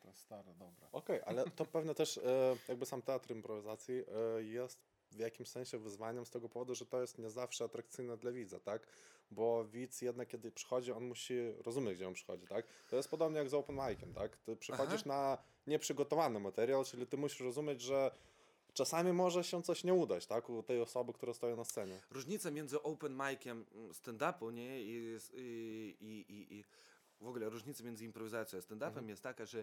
To 0.06 0.14
stare, 0.14 0.54
dobra. 0.54 0.88
Okej, 0.92 1.22
ale 1.26 1.44
to 1.56 1.66
pewnie 1.76 1.96
też 1.96 2.18
e, 2.18 2.58
jakby 2.68 2.86
sam 2.86 3.02
teatr 3.02 3.32
improwizacji 3.32 4.04
e, 4.38 4.44
jest 4.44 4.80
w 5.12 5.20
jakimś 5.20 5.50
sensie 5.50 5.78
wyzwaniem 5.78 6.26
z 6.26 6.30
tego 6.30 6.50
powodu, 6.50 6.76
że 6.76 6.86
to 6.86 7.02
jest 7.02 7.18
nie 7.18 7.30
zawsze 7.30 7.64
atrakcyjne 7.64 8.18
dla 8.18 8.32
widza, 8.32 8.60
tak? 8.60 8.88
Bo 9.32 9.66
widz 9.66 10.02
jednak 10.02 10.28
kiedy 10.28 10.52
przychodzi, 10.52 10.92
on 10.92 11.04
musi 11.04 11.36
rozumieć, 11.52 11.96
gdzie 11.96 12.08
on 12.08 12.14
przychodzi, 12.14 12.48
tak? 12.48 12.66
To 12.90 12.96
jest 12.96 13.10
podobnie 13.10 13.40
jak 13.40 13.50
z 13.50 13.54
open 13.54 13.76
mic'em, 13.76 14.14
tak? 14.14 14.38
Ty 14.38 14.56
przychodzisz 14.56 15.06
na 15.06 15.38
nieprzygotowany 15.68 16.40
materiał, 16.40 16.84
czyli 16.84 17.08
ty 17.08 17.18
musisz 17.18 17.40
rozumieć, 17.40 17.82
że 17.82 18.12
czasami 18.74 19.14
może 19.14 19.44
się 19.44 19.64
coś 19.64 19.84
nie 19.84 19.94
udać, 19.94 20.28
tak? 20.28 20.50
U 20.50 20.64
tej 20.64 20.82
osoby, 20.82 21.14
która 21.14 21.34
stoi 21.34 21.56
na 21.56 21.64
scenie. 21.66 22.02
Różnica 22.12 22.52
między 22.52 22.82
open 22.82 23.18
mic'iem 23.18 23.64
mm, 23.76 23.92
stand-upu 23.92 24.54
nie? 24.54 24.82
I, 24.82 25.18
i, 25.34 26.26
i, 26.30 26.58
i 26.60 26.64
w 27.26 27.28
ogóle 27.28 27.50
różnica 27.50 27.84
między 27.84 28.06
improwizacją 28.06 28.60
a 28.60 28.62
stand-upem 28.62 28.88
Mhm. 28.88 29.10
jest 29.10 29.24
taka, 29.24 29.46
że 29.46 29.60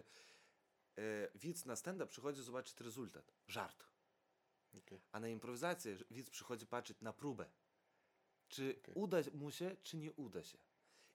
e, 0.98 1.28
widz 1.34 1.64
na 1.64 1.76
stand-up 1.76 2.10
przychodzi 2.10 2.42
zobaczyć 2.42 2.80
rezultat, 2.80 3.32
żart. 3.46 3.84
Okej. 4.78 5.00
A 5.12 5.20
na 5.20 5.28
improwizację 5.28 5.96
widz 6.10 6.30
przychodzi 6.30 6.66
patrzeć 6.66 7.00
na 7.00 7.12
próbę. 7.12 7.50
Czy 8.48 8.76
Okej. 8.82 8.94
uda 8.94 9.18
mu 9.34 9.50
się, 9.50 9.76
czy 9.82 9.96
nie 9.96 10.12
uda 10.12 10.42
się. 10.42 10.58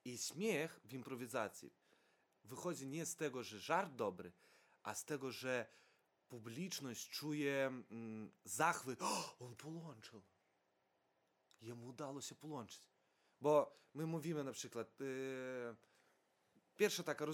I 0.06 0.18
śmiech 0.18 0.80
w 0.84 0.94
improwizacji 0.94 1.74
wychodzi 2.44 2.88
nie 2.88 3.06
z 3.06 3.16
tego, 3.16 3.44
że 3.44 3.60
żart 3.60 3.94
dobry, 3.94 4.32
a 4.84 4.96
z 4.96 5.06
tego, 5.06 5.32
że 5.32 5.68
publiczność 6.28 7.10
czuje 7.10 7.66
mm, 7.66 8.32
zachwyt. 8.44 9.02
O, 9.02 9.36
on 9.40 9.56
połączył. 9.56 10.22
Jemu 11.62 11.88
udało 11.88 12.22
się 12.22 12.36
połączyć. 12.36 12.82
Bo 13.42 13.80
my 13.94 14.06
mówimy 14.06 14.44
na 14.44 14.52
przykład, 14.52 14.98
e, 15.02 15.76
Pierwsza 16.78 17.04
taka, 17.04 17.26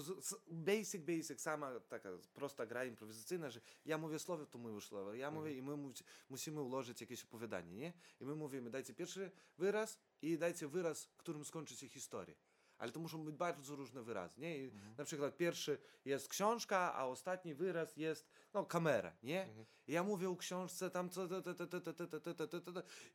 basic, 0.50 1.02
basic, 1.02 1.40
sama 1.40 1.80
taka 1.80 2.08
prosta 2.34 2.66
gra 2.66 2.84
improwizacyjna, 2.84 3.50
że 3.50 3.60
ja 3.84 3.98
mówię 3.98 4.18
słowo, 4.18 4.46
to 4.46 4.58
my 4.58 4.80
słowo, 4.80 5.14
ja 5.14 5.30
mówię 5.30 5.52
i 5.54 5.62
my 5.62 5.76
mu 5.76 5.92
musimy 6.28 6.60
ułożyć 6.60 7.00
jakieś 7.00 7.24
opowiadanie, 7.24 7.76
nie? 7.76 7.92
I 8.20 8.24
my 8.24 8.34
mówimy, 8.34 8.70
dajcie 8.70 8.94
pierwszy 8.94 9.30
wyraz 9.58 9.98
i 10.22 10.38
dajcie 10.38 10.68
wyraz, 10.68 11.08
którym 11.16 11.44
skończy 11.44 11.76
się 11.76 11.88
historia. 11.88 12.36
Ale 12.78 12.92
to 12.92 13.00
muszą 13.00 13.24
być 13.24 13.36
bardzo 13.36 13.76
różne 13.76 14.02
wyrazy, 14.02 14.40
nie? 14.40 14.58
I 14.58 14.64
mhm. 14.64 14.94
Na 14.98 15.04
przykład 15.04 15.36
pierwszy 15.36 15.78
jest 16.04 16.28
książka, 16.28 16.94
a 16.94 17.06
ostatni 17.06 17.54
wyraz 17.54 17.96
jest, 17.96 18.28
no, 18.54 18.64
kamera, 18.64 19.16
nie? 19.22 19.42
Mhm. 19.42 19.66
I 19.86 19.92
ja 19.92 20.02
mówię 20.02 20.30
o 20.30 20.36
książce 20.36 20.90
tam 20.90 21.10
co... 21.10 21.28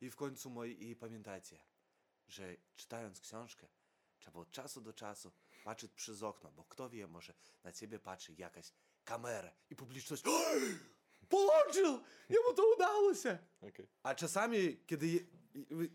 I 0.00 0.10
w 0.10 0.16
końcu 0.16 0.50
moi... 0.50 0.88
I 0.90 0.96
pamiętajcie, 0.96 1.58
że 2.28 2.56
czytając 2.76 3.20
książkę, 3.20 3.66
trzeba 4.18 4.40
od 4.40 4.50
czasu 4.50 4.80
do 4.80 4.92
czasu 4.92 5.32
patrzeć 5.64 5.92
przez 5.92 6.22
okno, 6.22 6.50
bo 6.52 6.64
kto 6.64 6.90
wie, 6.90 7.06
może 7.06 7.34
na 7.64 7.72
ciebie 7.72 7.98
patrzy 7.98 8.34
jakaś 8.38 8.72
kamera 9.04 9.52
i 9.70 9.76
publiczność 9.76 10.22
"Oj, 10.26 10.78
połączył! 11.28 12.00
Jemu 12.28 12.54
to 12.56 12.62
udało 12.76 13.14
się! 13.14 13.38
Okej. 13.60 13.88
A 14.02 14.14
czasami, 14.14 14.80
kiedy 14.86 15.26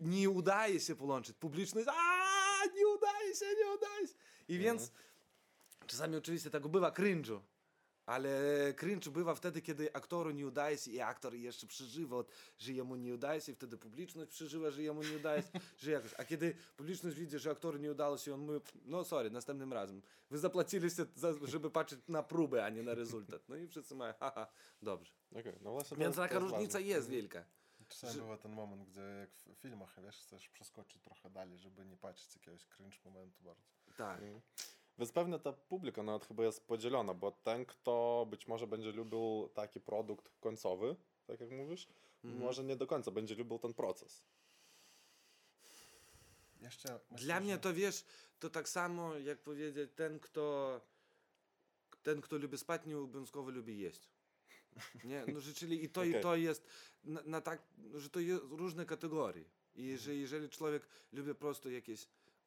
nie 0.00 0.30
udaje 0.30 0.80
się 0.80 0.96
połączyć, 0.96 1.36
publiczność 1.36 1.88
a 1.90 2.66
nie 2.74 2.86
udaje 2.88 3.34
się, 3.34 3.46
nie 3.58 3.70
udaje 3.74 4.06
się. 4.08 4.14
I 4.48 4.58
więc 4.58 4.90
czasami 5.86 6.16
oczywiście 6.16 6.50
tego 6.50 6.68
bywa 6.68 6.90
cringe'u, 6.90 7.40
ale 8.06 8.30
cringe 8.76 9.10
bywa 9.10 9.34
wtedy, 9.34 9.62
kiedy 9.62 9.92
aktoru 9.92 10.30
nie 10.30 10.46
udaje 10.46 10.78
się 10.78 10.90
i 10.90 11.00
aktor 11.00 11.34
jeszcze 11.34 11.66
przeżywa, 11.66 12.16
że 12.58 12.72
jemu 12.72 12.96
nie 12.96 13.14
udaje 13.14 13.40
się, 13.40 13.52
i 13.52 13.54
wtedy 13.54 13.76
publiczność 13.78 14.30
przeżywa, 14.30 14.70
że 14.70 14.82
jemu 14.82 15.02
nie 15.02 15.16
udaje 15.16 15.42
się, 15.42 15.48
że 15.78 15.90
jakoś. 15.90 16.14
A 16.18 16.24
kiedy 16.24 16.54
publiczność 16.76 17.16
widzi, 17.16 17.38
że 17.38 17.50
aktoru 17.50 17.78
nie 17.78 17.90
udało 17.90 18.18
się, 18.18 18.34
on 18.34 18.40
mówi, 18.40 18.60
no 18.84 19.04
sorry, 19.04 19.30
następnym 19.30 19.72
razem. 19.72 20.02
Wy 20.30 20.38
zapłaciliście, 20.38 21.06
za, 21.14 21.32
żeby 21.42 21.70
patrzeć 21.70 22.00
na 22.08 22.22
próbę, 22.22 22.64
a 22.64 22.68
nie 22.68 22.82
na 22.82 22.94
rezultat. 22.94 23.48
No 23.48 23.56
i 23.56 23.68
wszyscy 23.68 23.94
mają, 23.94 24.14
haha, 24.20 24.46
dobrze. 24.82 25.12
Okej, 25.32 25.52
no 25.60 25.78
Więc 25.96 26.16
taka 26.16 26.38
różnica 26.38 26.78
ważne. 26.78 26.82
jest 26.82 27.08
wielka. 27.08 27.44
Czasami 27.88 28.12
Że- 28.12 28.20
bywa 28.20 28.36
ten 28.36 28.52
moment, 28.52 28.82
gdzie 28.90 29.00
jak 29.00 29.30
w 29.56 29.60
filmach, 29.60 29.96
wiesz, 30.04 30.16
chcesz 30.16 30.48
przeskoczyć 30.48 31.02
trochę 31.02 31.30
dalej, 31.30 31.58
żeby 31.58 31.86
nie 31.86 31.96
patrzeć 31.96 32.34
jakiegoś 32.34 32.66
cringe 32.66 32.96
momentu 33.04 33.44
bardzo. 33.44 33.62
Tak. 33.96 34.22
Mhm. 34.22 34.40
Więc 34.98 35.12
pewnie 35.12 35.38
ta 35.38 35.52
publika 35.52 36.02
nawet 36.02 36.26
chyba 36.26 36.44
jest 36.44 36.66
podzielona, 36.66 37.14
bo 37.14 37.30
ten, 37.32 37.64
kto 37.66 38.26
być 38.30 38.46
może 38.48 38.66
będzie 38.66 38.92
lubił 38.92 39.48
taki 39.54 39.80
produkt 39.80 40.30
końcowy, 40.40 40.96
tak 41.26 41.40
jak 41.40 41.50
mówisz, 41.50 41.88
Mhm. 42.24 42.44
może 42.44 42.64
nie 42.64 42.76
do 42.76 42.86
końca 42.86 43.10
będzie 43.10 43.34
lubił 43.34 43.58
ten 43.58 43.74
proces. 43.74 44.22
Jeszcze 46.60 47.00
myślę, 47.10 47.24
Dla 47.26 47.40
mnie 47.40 47.52
że- 47.52 47.58
to 47.58 47.74
wiesz, 47.74 48.04
to 48.38 48.50
tak 48.50 48.68
samo 48.68 49.14
jak 49.14 49.38
powiedzieć, 49.42 49.90
ten 49.96 50.20
kto, 50.20 50.80
ten, 52.02 52.20
kto 52.20 52.38
lubi 52.38 52.58
spać, 52.58 52.82
nie 52.86 52.98
obowiązkowo 52.98 53.50
lubi 53.50 53.78
jeść. 53.78 54.08
Nie, 55.04 55.24
no, 55.32 55.40
że, 55.40 55.54
czyli 55.54 55.84
i 55.84 55.88
to, 55.88 56.04
i 56.04 56.10
Okej. 56.10 56.22
to 56.22 56.36
jest 56.36 56.66
na, 57.04 57.22
na 57.22 57.40
tak, 57.40 57.62
że 57.94 58.10
to 58.10 58.20
jest 58.20 58.42
różne 58.50 58.86
kategorie. 58.86 59.44
I 59.74 59.96
że 59.96 60.14
jeżeli 60.14 60.48
człowiek 60.48 60.88
lubi 61.12 61.28
po 61.34 61.40
prostu 61.40 61.70
jakieś, 61.70 62.06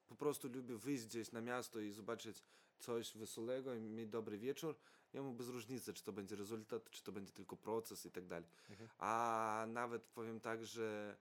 po 0.09 0.15
prostu 0.15 0.47
lubi 0.47 0.75
wyjść 0.75 1.05
gdzieś 1.05 1.31
na 1.31 1.41
miasto 1.41 1.79
i 1.79 1.91
zobaczyć 1.91 2.43
coś 2.79 3.17
wesołego 3.17 3.75
i 3.75 3.81
mieć 3.81 4.09
dobry 4.09 4.37
wieczór, 4.37 4.75
jemu 5.13 5.33
bez 5.33 5.47
różnicy, 5.47 5.93
czy 5.93 6.03
to 6.03 6.13
będzie 6.13 6.35
rezultat, 6.35 6.89
czy 6.89 7.03
to 7.03 7.11
będzie 7.11 7.31
tylko 7.31 7.57
proces 7.57 8.05
i 8.05 8.11
tak 8.11 8.25
dalej. 8.25 8.49
Mhm. 8.69 8.89
A 8.97 9.65
nawet 9.67 10.03
powiem 10.03 10.39
tak, 10.39 10.65
że 10.65 11.17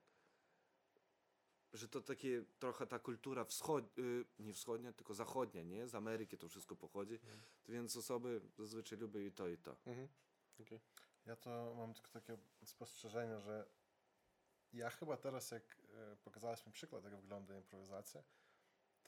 że 1.73 1.87
to 1.87 2.01
takie 2.01 2.43
trochę 2.59 2.87
ta 2.87 2.99
kultura 2.99 3.45
wschod... 3.45 3.99
y, 3.99 4.25
nie 4.39 4.53
wschodnia, 4.53 4.93
tylko 4.93 5.13
zachodnia, 5.13 5.63
nie? 5.63 5.87
Z 5.87 5.95
Ameryki 5.95 6.37
to 6.37 6.49
wszystko 6.49 6.75
pochodzi. 6.75 7.19
To 7.63 7.71
więc 7.71 7.97
osoby 7.97 8.41
zazwyczaj 8.57 8.97
lubią 8.97 9.19
i 9.19 9.31
to, 9.31 9.47
i 9.47 9.57
to. 9.57 9.75
Mhm. 9.85 10.07
Okej. 10.59 10.79
Ja 11.25 11.35
to 11.35 11.75
mam 11.77 11.93
tylko 11.93 12.09
takie 12.09 12.37
spostrzeżenie, 12.63 13.39
że 13.39 13.65
ja 14.73 14.89
chyba 14.89 15.17
teraz, 15.17 15.51
jak 15.51 15.77
e, 15.93 16.15
pokazałeś 16.15 16.65
mi 16.65 16.71
przykład, 16.71 17.03
jak 17.03 17.15
wygląda 17.15 17.57
improwizacja, 17.57 18.23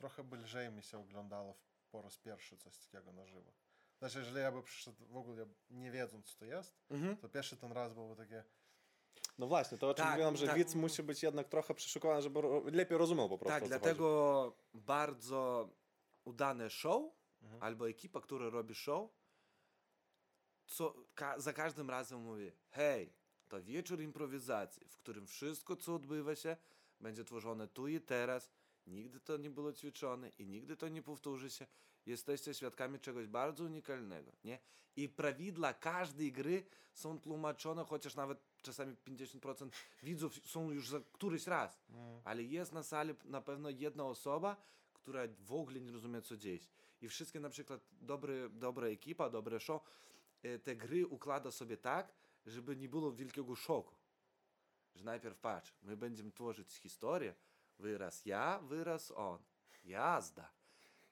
trochę 0.01 0.24
by 0.24 0.38
lżej 0.38 0.72
mi 0.72 0.84
się 0.84 1.00
oglądało 1.00 1.55
po 1.91 2.01
raz 2.01 2.17
pierwszy 2.17 2.58
coś 2.58 2.77
takiego 2.77 3.13
na 3.13 3.25
żywo. 3.25 3.51
Znaczy, 4.00 4.20
jeżeli 4.20 4.38
ja 4.39 4.51
by 4.51 4.63
przyszedł 4.63 5.05
w 5.05 5.17
ogóle 5.17 5.46
nie 5.70 5.91
wiedząc, 5.91 6.25
co 6.25 6.39
to 6.39 6.46
jest, 6.46 6.75
Mhm. 6.89 7.17
to 7.17 7.29
pierwszy 7.29 7.58
ten 7.58 7.72
raz 7.72 7.93
byłoby 7.93 8.15
takie, 8.15 8.43
No 9.38 9.48
właśnie, 9.48 9.77
to 9.77 9.89
o 9.89 9.93
czym 9.93 10.03
Tak, 10.05 10.12
mówiłem, 10.13 10.36
że 10.36 10.46
tak. 10.46 10.55
widz 10.58 10.75
musi 10.75 11.03
być 11.03 11.24
jednak 11.24 11.48
trochę 11.50 11.74
przyszykowany, 11.74 12.22
żeby 12.22 12.39
lepiej 12.72 12.98
rozumiał 12.98 13.29
po 13.29 13.38
prostu 13.38 13.60
Tak, 13.60 13.67
dlatego 13.67 14.58
bardzo 14.74 15.70
udane 16.24 16.70
show 16.70 17.03
Mhm. 17.41 17.63
albo 17.63 17.89
ekipa, 17.89 18.22
która 18.22 18.50
robi 18.50 18.75
show, 18.75 19.10
co, 20.65 20.93
ka, 21.15 21.39
za 21.39 21.53
każdym 21.53 21.89
razem 21.89 22.20
mówię, 22.20 22.51
hej, 22.70 23.13
to 23.48 23.62
wieczór 23.63 24.01
improwizacji, 24.01 24.88
w 24.88 24.98
którym 24.98 25.27
wszystko, 25.27 25.75
co 25.75 25.96
odbywa 25.96 26.36
się, 26.36 26.58
będzie 27.00 27.24
tworzone 27.25 27.67
tu 27.67 27.88
i 27.88 28.01
teraz, 28.01 28.50
nigdy 28.88 29.19
to 29.19 29.38
nie 29.38 29.50
było 29.50 29.73
ćwiczone 29.73 30.29
i 30.29 30.47
nigdy 30.47 30.77
to 30.77 30.88
nie 30.88 31.01
powtórzy 31.01 31.50
się. 31.50 31.67
Jesteście 32.05 32.53
świadkami 32.53 33.00
czegoś 33.00 33.27
bardzo 33.27 33.63
unikalnego, 33.63 34.31
nie? 34.43 34.59
I 34.95 35.09
prawidła 35.09 35.73
każdej 35.73 36.31
gry 36.31 36.63
są 36.93 37.19
tłumaczone, 37.19 37.85
chociaż 37.85 38.15
nawet 38.15 38.39
czasami 38.61 38.95
50% 38.95 39.69
widzów 40.03 40.35
są 40.45 40.71
już 40.71 40.89
za 40.89 41.00
któryś 41.11 41.47
raz. 41.47 41.79
Ale 42.23 42.43
jest 42.43 42.71
na 42.71 42.83
sali 42.83 43.13
na 43.25 43.41
pewno 43.41 43.69
jedna 43.69 44.05
osoba, 44.05 44.57
która 44.93 45.21
w 45.39 45.53
ogóle 45.53 45.81
nie 45.81 45.91
rozumie, 45.91 46.21
co 46.21 46.38
dzieje. 46.38 46.59
I 47.01 47.09
wszystkie 47.09 47.39
na 47.39 47.50
przykład 47.50 47.81
dobry, 47.91 48.50
dobra 48.50 48.88
ekipa, 48.88 49.29
dobre 49.29 49.59
show, 49.59 49.81
e, 50.43 50.59
te 50.59 50.75
gry 50.75 51.07
układa 51.07 51.51
sobie 51.51 51.77
tak, 51.77 52.13
żeby 52.45 52.75
nie 52.75 52.89
było 52.89 53.11
wielkiego 53.11 53.55
szoku. 53.55 53.95
Że 54.95 55.03
najpierw 55.03 55.38
patrz, 55.38 55.73
my 55.81 55.97
będziemy 55.97 56.31
tworzyć 56.31 56.73
historię, 56.73 57.35
wyraz 57.81 58.25
ja, 58.25 58.59
wyraz 58.59 59.11
on. 59.15 59.39
Jazda. 59.83 60.51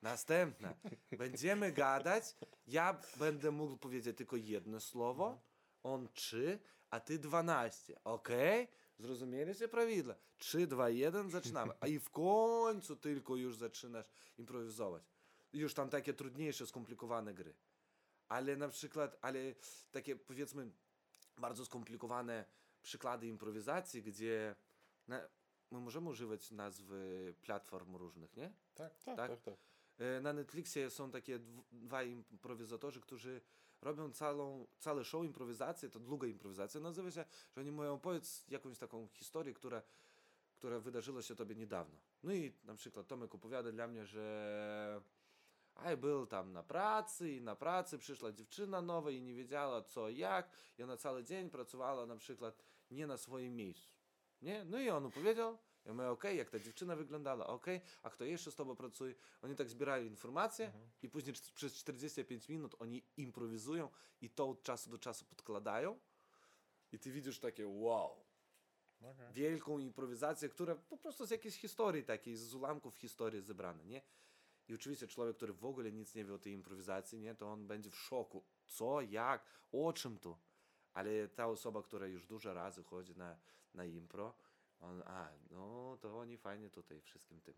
Następna. 0.01 0.73
Będziemy 1.17 1.71
gadać, 1.71 2.35
ja 2.67 3.01
będę 3.17 3.51
mógł 3.51 3.77
powiedzieć 3.77 4.17
tylko 4.17 4.35
jedno 4.35 4.79
słowo, 4.79 5.41
on 5.83 6.07
trzy, 6.13 6.59
a 6.89 6.99
ty 6.99 7.19
dwanaście. 7.19 8.03
Okej? 8.03 8.67
Zrozumieliście 8.99 9.67
prawidła? 9.67 10.15
Trzy, 10.37 10.67
dwa, 10.67 10.89
jeden, 10.89 11.29
zaczynamy. 11.29 11.73
A 11.79 11.87
i 11.87 11.99
w 11.99 12.09
końcu 12.09 12.95
tylko 12.95 13.35
już 13.35 13.55
zaczynasz 13.55 14.09
improwizować. 14.37 15.03
Już 15.53 15.73
tam 15.73 15.89
takie 15.89 16.13
trudniejsze, 16.13 16.67
skomplikowane 16.67 17.33
gry. 17.33 17.53
Ale 18.27 18.55
na 18.55 18.69
przykład, 18.69 19.17
ale 19.21 19.39
takie 19.91 20.15
powiedzmy 20.15 20.71
bardzo 21.37 21.65
skomplikowane 21.65 22.45
przykłady 22.81 23.27
improwizacji, 23.27 24.03
gdzie 24.03 24.55
na, 25.07 25.21
my 25.71 25.79
możemy 25.79 26.09
używać 26.09 26.51
nazwy 26.51 27.33
platform 27.41 27.95
różnych, 27.95 28.37
nie? 28.37 28.51
Tak. 28.75 29.03
Tak, 29.03 29.15
Tak? 29.17 29.29
tak, 29.29 29.41
tak. 29.41 29.53
E, 29.97 30.21
Na 30.21 30.33
Netflixie 30.33 30.89
są 30.89 31.11
takie 31.11 31.39
dw- 31.39 31.63
dwa 31.71 32.03
improwizatorzy, 32.03 33.01
którzy 33.01 33.41
robią 33.81 34.11
całą, 34.11 34.67
całe 34.79 35.03
show 35.05 35.25
improwizację, 35.25 35.89
to 35.89 35.99
długa 35.99 36.27
improwizacja 36.27 36.79
nazywa 36.81 37.11
się, 37.11 37.25
że 37.55 37.61
oni 37.61 37.71
mają 37.71 37.93
opowiedz 37.93 38.45
jakąś 38.49 38.77
taką 38.77 39.07
historię, 39.13 39.53
która, 39.53 39.81
która 40.55 40.79
wydarzyła 40.79 41.21
się 41.21 41.35
tobie 41.35 41.55
niedawno. 41.55 41.99
No 42.23 42.33
i 42.33 42.53
na 42.63 42.75
przykład 42.75 43.07
Tomek 43.07 43.35
opowiada 43.35 43.71
dla 43.71 43.87
mnie, 43.87 44.05
że 44.05 45.01
a 45.75 45.95
był 45.97 46.25
tam 46.27 46.53
na 46.53 46.63
pracy 46.63 47.31
i 47.31 47.41
na 47.41 47.55
pracy 47.55 47.97
przyszła 47.97 48.31
dziewczyna 48.31 48.81
nowa 48.81 49.11
i 49.11 49.21
nie 49.21 49.35
wiedziała 49.35 49.81
co 49.81 50.09
jak 50.09 50.49
i 50.77 50.83
ona 50.83 50.97
cały 50.97 51.23
dzień 51.23 51.49
pracowała 51.49 52.05
na 52.05 52.15
przykład 52.15 52.63
nie 52.91 53.07
na 53.07 53.17
swoim 53.17 53.55
miejscu. 53.55 53.98
Nie? 54.41 54.65
No 54.65 54.79
i 54.79 54.89
on 54.89 55.05
opowiedział, 55.05 55.57
ja 55.85 55.93
mówię, 55.93 56.09
okej, 56.09 56.37
jak 56.37 56.49
ta 56.49 56.59
dziewczyna 56.59 56.95
wyglądała, 56.95 57.47
okej, 57.47 57.81
a 58.03 58.09
kto 58.09 58.23
jeszcze 58.25 58.51
z 58.51 58.55
tobą 58.55 58.75
pracuje? 58.75 59.15
Oni 59.41 59.55
tak 59.55 59.69
zbierają 59.69 60.05
informacje 60.05 60.73
i 61.01 61.09
później 61.09 61.33
przez 61.55 61.73
45 61.73 62.49
minut 62.49 62.75
oni 62.79 63.03
improwizują 63.17 63.89
i 64.21 64.29
to 64.29 64.49
od 64.49 64.63
czasu 64.63 64.89
do 64.89 64.97
czasu 64.97 65.25
podkładają 65.25 65.99
i 66.91 66.99
ty 66.99 67.11
widzisz 67.11 67.39
takie 67.39 67.67
wow, 67.67 68.25
Okej. 69.01 69.33
wielką 69.33 69.79
improwizację, 69.79 70.49
która 70.49 70.75
po 70.75 70.97
prostu 70.97 71.25
z 71.25 71.29
jakiejś 71.29 71.55
historii 71.55 72.03
takiej, 72.03 72.35
z 72.35 72.55
ułamków 72.55 72.97
historii 72.97 73.41
zebrane, 73.41 73.85
nie? 73.85 74.01
I 74.67 74.75
oczywiście 74.75 75.07
człowiek, 75.07 75.35
który 75.35 75.53
w 75.53 75.65
ogóle 75.65 75.91
nic 75.91 76.15
nie 76.15 76.25
wie 76.25 76.33
o 76.33 76.39
tej 76.39 76.53
improwizacji, 76.53 77.19
nie, 77.19 77.35
to 77.35 77.51
on 77.51 77.67
będzie 77.67 77.89
w 77.89 77.95
szoku. 77.95 78.43
Co, 78.67 79.01
jak, 79.01 79.45
o 79.71 79.93
czym 79.93 80.19
tu? 80.19 80.37
Ale 80.93 81.27
ta 81.27 81.47
osoba, 81.47 81.83
która 81.83 82.07
już 82.07 82.25
dużo 82.25 82.53
razy 82.53 82.83
chodzi 82.83 83.15
na, 83.15 83.39
na 83.73 83.85
impro, 83.85 84.33
on, 84.79 85.03
a, 85.05 85.29
no 85.51 85.97
to 86.01 86.19
oni 86.19 86.37
fajnie 86.37 86.69
tutaj 86.69 87.01
wszystkim 87.01 87.41
tym 87.41 87.55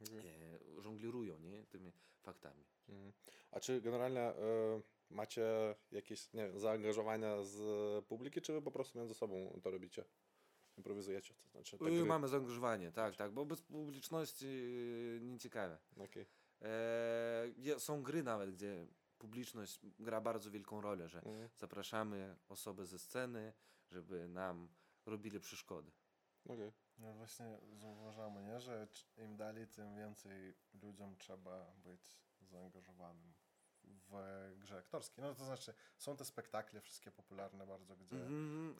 e, 0.00 0.82
żonglirują, 0.82 1.38
nie, 1.38 1.64
tymi 1.64 1.92
faktami. 2.22 2.64
Mhm. 2.88 3.12
A 3.50 3.60
czy 3.60 3.80
generalnie 3.80 4.20
e, 4.20 4.34
macie 5.10 5.74
jakieś 5.92 6.32
nie 6.32 6.46
wiem, 6.46 6.58
zaangażowania 6.58 7.42
z 7.42 8.04
publiki, 8.04 8.40
czy 8.40 8.52
wy 8.52 8.62
po 8.62 8.70
prostu 8.70 8.98
między 8.98 9.14
sobą 9.14 9.60
to 9.62 9.70
robicie? 9.70 10.04
Improwizujecie? 10.76 11.34
To 11.34 11.50
znaczy, 11.50 11.78
tak 11.78 11.92
Mamy 12.06 12.28
zaangażowanie, 12.28 12.92
tak, 12.92 13.16
tak, 13.16 13.32
bo 13.32 13.44
bez 13.44 13.62
publiczności 13.62 14.46
y, 14.46 15.20
nie 15.22 15.38
ciekawe. 15.38 15.78
Okej. 15.96 16.26
E, 16.62 17.80
są 17.80 18.02
gry 18.02 18.22
nawet, 18.22 18.50
gdzie 18.50 18.86
publiczność 19.18 19.80
gra 19.98 20.20
bardzo 20.20 20.50
wielką 20.50 20.80
rolę, 20.80 21.08
że 21.08 21.18
Mhm. 21.18 21.48
zapraszamy 21.56 22.36
osoby 22.48 22.86
ze 22.86 22.98
sceny, 22.98 23.52
żeby 23.90 24.28
nam 24.28 24.68
robili 25.06 25.40
przeszkody. 25.40 25.90
Okej. 26.44 26.72
No 26.98 27.12
właśnie 27.12 27.58
zauważamy, 27.74 28.42
nie? 28.42 28.60
że 28.60 28.88
im 29.16 29.36
dalej, 29.36 29.68
tym 29.68 29.96
więcej 29.96 30.54
ludziom 30.82 31.16
trzeba 31.16 31.72
być 31.76 32.18
zaangażowanym 32.40 33.34
w 33.84 34.52
grze 34.58 34.78
aktorskiej. 34.78 35.24
No 35.24 35.34
to 35.34 35.44
znaczy, 35.44 35.74
są 35.96 36.16
te 36.16 36.24
spektakle 36.24 36.80
wszystkie 36.80 37.10
popularne 37.10 37.66
bardzo, 37.66 37.96
gdzie 37.96 38.16
też 38.16 38.30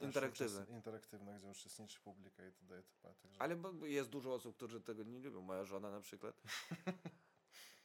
interaktywne. 0.00 0.66
interaktywne, 0.68 1.38
gdzie 1.38 1.48
uczestniczy 1.48 2.00
publika 2.00 2.46
i 2.46 2.52
td. 2.52 2.76
itp. 2.76 3.14
Także, 3.22 3.42
Ale 3.42 3.56
jest 3.82 4.10
dużo 4.10 4.34
osób, 4.34 4.56
którzy 4.56 4.80
tego 4.80 5.02
nie 5.02 5.18
lubią. 5.18 5.40
Moja 5.40 5.64
żona 5.64 5.90
na 5.90 6.00
przykład. 6.00 6.42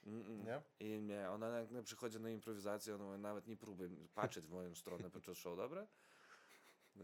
Mm-mm. 0.05 0.43
Nie? 0.45 0.61
I 0.79 1.01
nie, 1.01 1.29
ona 1.29 1.47
jak 1.47 1.83
przychodzi 1.83 2.19
na 2.19 2.29
improwizację, 2.29 2.95
ona 2.95 3.03
mówi, 3.03 3.19
nawet 3.19 3.47
nie 3.47 3.57
próbuj 3.57 3.89
patrzeć 4.13 4.47
w 4.47 4.51
moją 4.51 4.75
stronę 4.75 5.09
podczas 5.09 5.37
show, 5.37 5.57
dobra? 5.57 5.87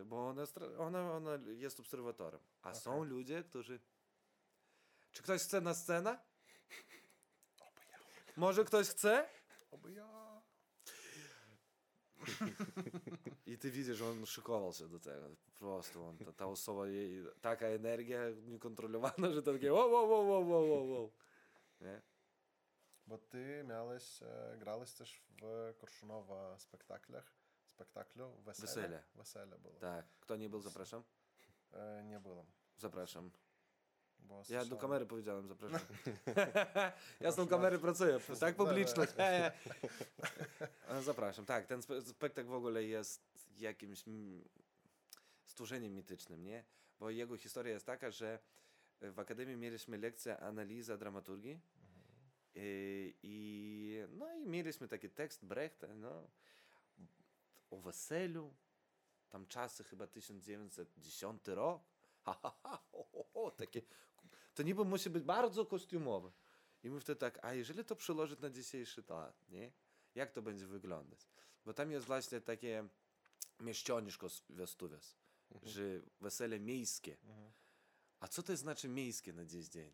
Bo 0.04 0.30
ona, 0.30 0.44
ona, 0.78 1.12
ona 1.12 1.32
jest 1.48 1.80
obserwatorem. 1.80 2.42
A 2.62 2.74
są 2.74 3.04
ludzie, 3.04 3.44
którzy... 3.44 3.80
Czy 5.12 5.24
ktoś 5.24 5.42
chce 5.42 5.62
na 5.62 5.74
scenę? 5.74 6.20
Oby 7.60 7.82
ja. 7.92 7.98
Może 8.38 8.66
ktoś 8.66 8.88
chce? 8.88 9.30
Oby 9.72 9.92
ja. 9.92 10.42
I 13.46 13.58
ty 13.58 13.72
widzisz, 13.72 13.98
że 13.98 14.06
on 14.06 14.26
szykował 14.26 14.74
się 14.74 14.88
do 14.88 15.00
tego. 15.00 15.36
Po 15.46 15.52
prostu 15.52 16.04
on, 16.04 16.18
ta, 16.18 16.34
ta 16.34 16.46
osoba, 16.46 16.88
jej 16.88 17.24
taka 17.42 17.66
energia 17.66 18.20
niekontrolowana, 18.46 19.32
że 19.32 19.44
to 19.44 19.54
takie 19.54 19.74
wow, 19.74 19.92
wow, 19.92 20.10
wow, 20.10 20.28
wow, 20.28 20.50
wow, 20.50 20.70
wow, 20.70 20.90
wow. 20.90 21.12
Nie? 21.82 22.02
Bo 23.08 23.18
ty 23.18 23.64
miałeś, 23.68 24.22
e, 24.24 24.58
grałeś 24.60 24.94
też 24.94 25.22
w 25.42 25.74
Korszunowa 25.78 26.60
spektaklach, 26.60 27.36
spektaklu 27.76 28.36
Wesele. 28.42 28.68
Wesele. 28.68 29.04
Wesele 29.16 29.60
było. 29.60 29.74
Tak. 29.74 30.06
Kto 30.20 30.36
nie 30.36 30.50
był, 30.50 30.62
zapraszam. 30.62 31.04
E, 31.74 32.04
nie 32.04 32.20
byłem. 32.20 32.46
Zapraszam. 32.78 33.32
Bo 34.20 34.44
Ja 34.50 34.66
do 34.66 34.78
kamery 34.78 35.06
powiedziałem, 35.06 35.48
zapraszam. 35.48 35.80
ja 37.22 37.32
z 37.32 37.36
tą 37.36 37.48
kamery 37.48 37.80
pracuję, 37.80 38.20
tak 38.40 38.56
publiczność. 38.56 39.12
Zapraszam, 41.04 41.46
tak, 41.46 41.66
ten 41.66 41.80
spe- 41.80 42.02
spektakl 42.02 42.50
w 42.50 42.54
ogóle 42.54 42.84
jest 42.84 43.22
jakimś 43.58 44.04
stworzeniem 45.46 45.94
mitycznym, 45.94 46.44
nie? 46.44 46.64
Bo 47.00 47.10
jego 47.10 47.38
historia 47.38 47.74
jest 47.74 47.86
taka, 47.86 48.12
że 48.12 48.40
w 49.02 49.20
Akademii 49.20 49.56
mieliśmy 49.56 49.98
lekcję 49.98 50.40
analiza 50.40 50.98
dramaturgii 50.98 51.60
i, 52.56 53.14
i, 53.24 54.04
no 54.10 54.34
i 54.34 54.46
mieliśmy 54.46 54.88
taki 54.88 55.10
tekst 55.10 55.46
Brechta, 55.46 55.88
no, 55.96 56.28
o 57.70 57.78
weselu, 57.78 58.56
tam 59.30 59.48
czasy 59.48 59.84
chyba 59.84 60.08
1910 60.08 61.48
rok, 61.48 61.84
ha, 62.24 62.40
ha, 62.42 62.58
ha, 62.64 62.84
ho, 62.92 63.04
ho, 63.12 63.26
ho, 63.34 63.52
takie, 63.52 63.82
to 64.54 64.64
niby 64.64 64.86
musi 64.86 65.10
być 65.10 65.24
bardzo 65.24 65.66
kostiumowe. 65.66 66.32
I 66.84 66.90
my 66.90 67.00
wtedy 67.00 67.20
tak, 67.20 67.46
a 67.46 67.54
jeżeli 67.54 67.86
to 67.86 67.96
przełożyć 67.96 68.40
na 68.40 68.50
dzisiejszy 68.50 69.04
lat, 69.10 69.50
nie? 69.50 69.72
Jak 70.16 70.32
to 70.32 70.42
będzie 70.42 70.68
wyglądać? 70.68 71.28
Bo 71.66 71.74
tam 71.74 71.92
jest 71.92 72.06
właśnie 72.06 72.42
takie 72.42 72.88
mieszczoniszko 73.60 74.28
Westuwias, 74.50 75.16
że 75.64 76.02
wesele 76.22 76.60
miejskie. 76.60 77.18
Mhm. 77.24 77.52
A 78.20 78.28
co 78.28 78.44
to 78.44 78.58
znaczy 78.58 78.88
miejskie 78.90 79.34
na 79.34 79.46
dziś 79.46 79.68
dzień? 79.68 79.94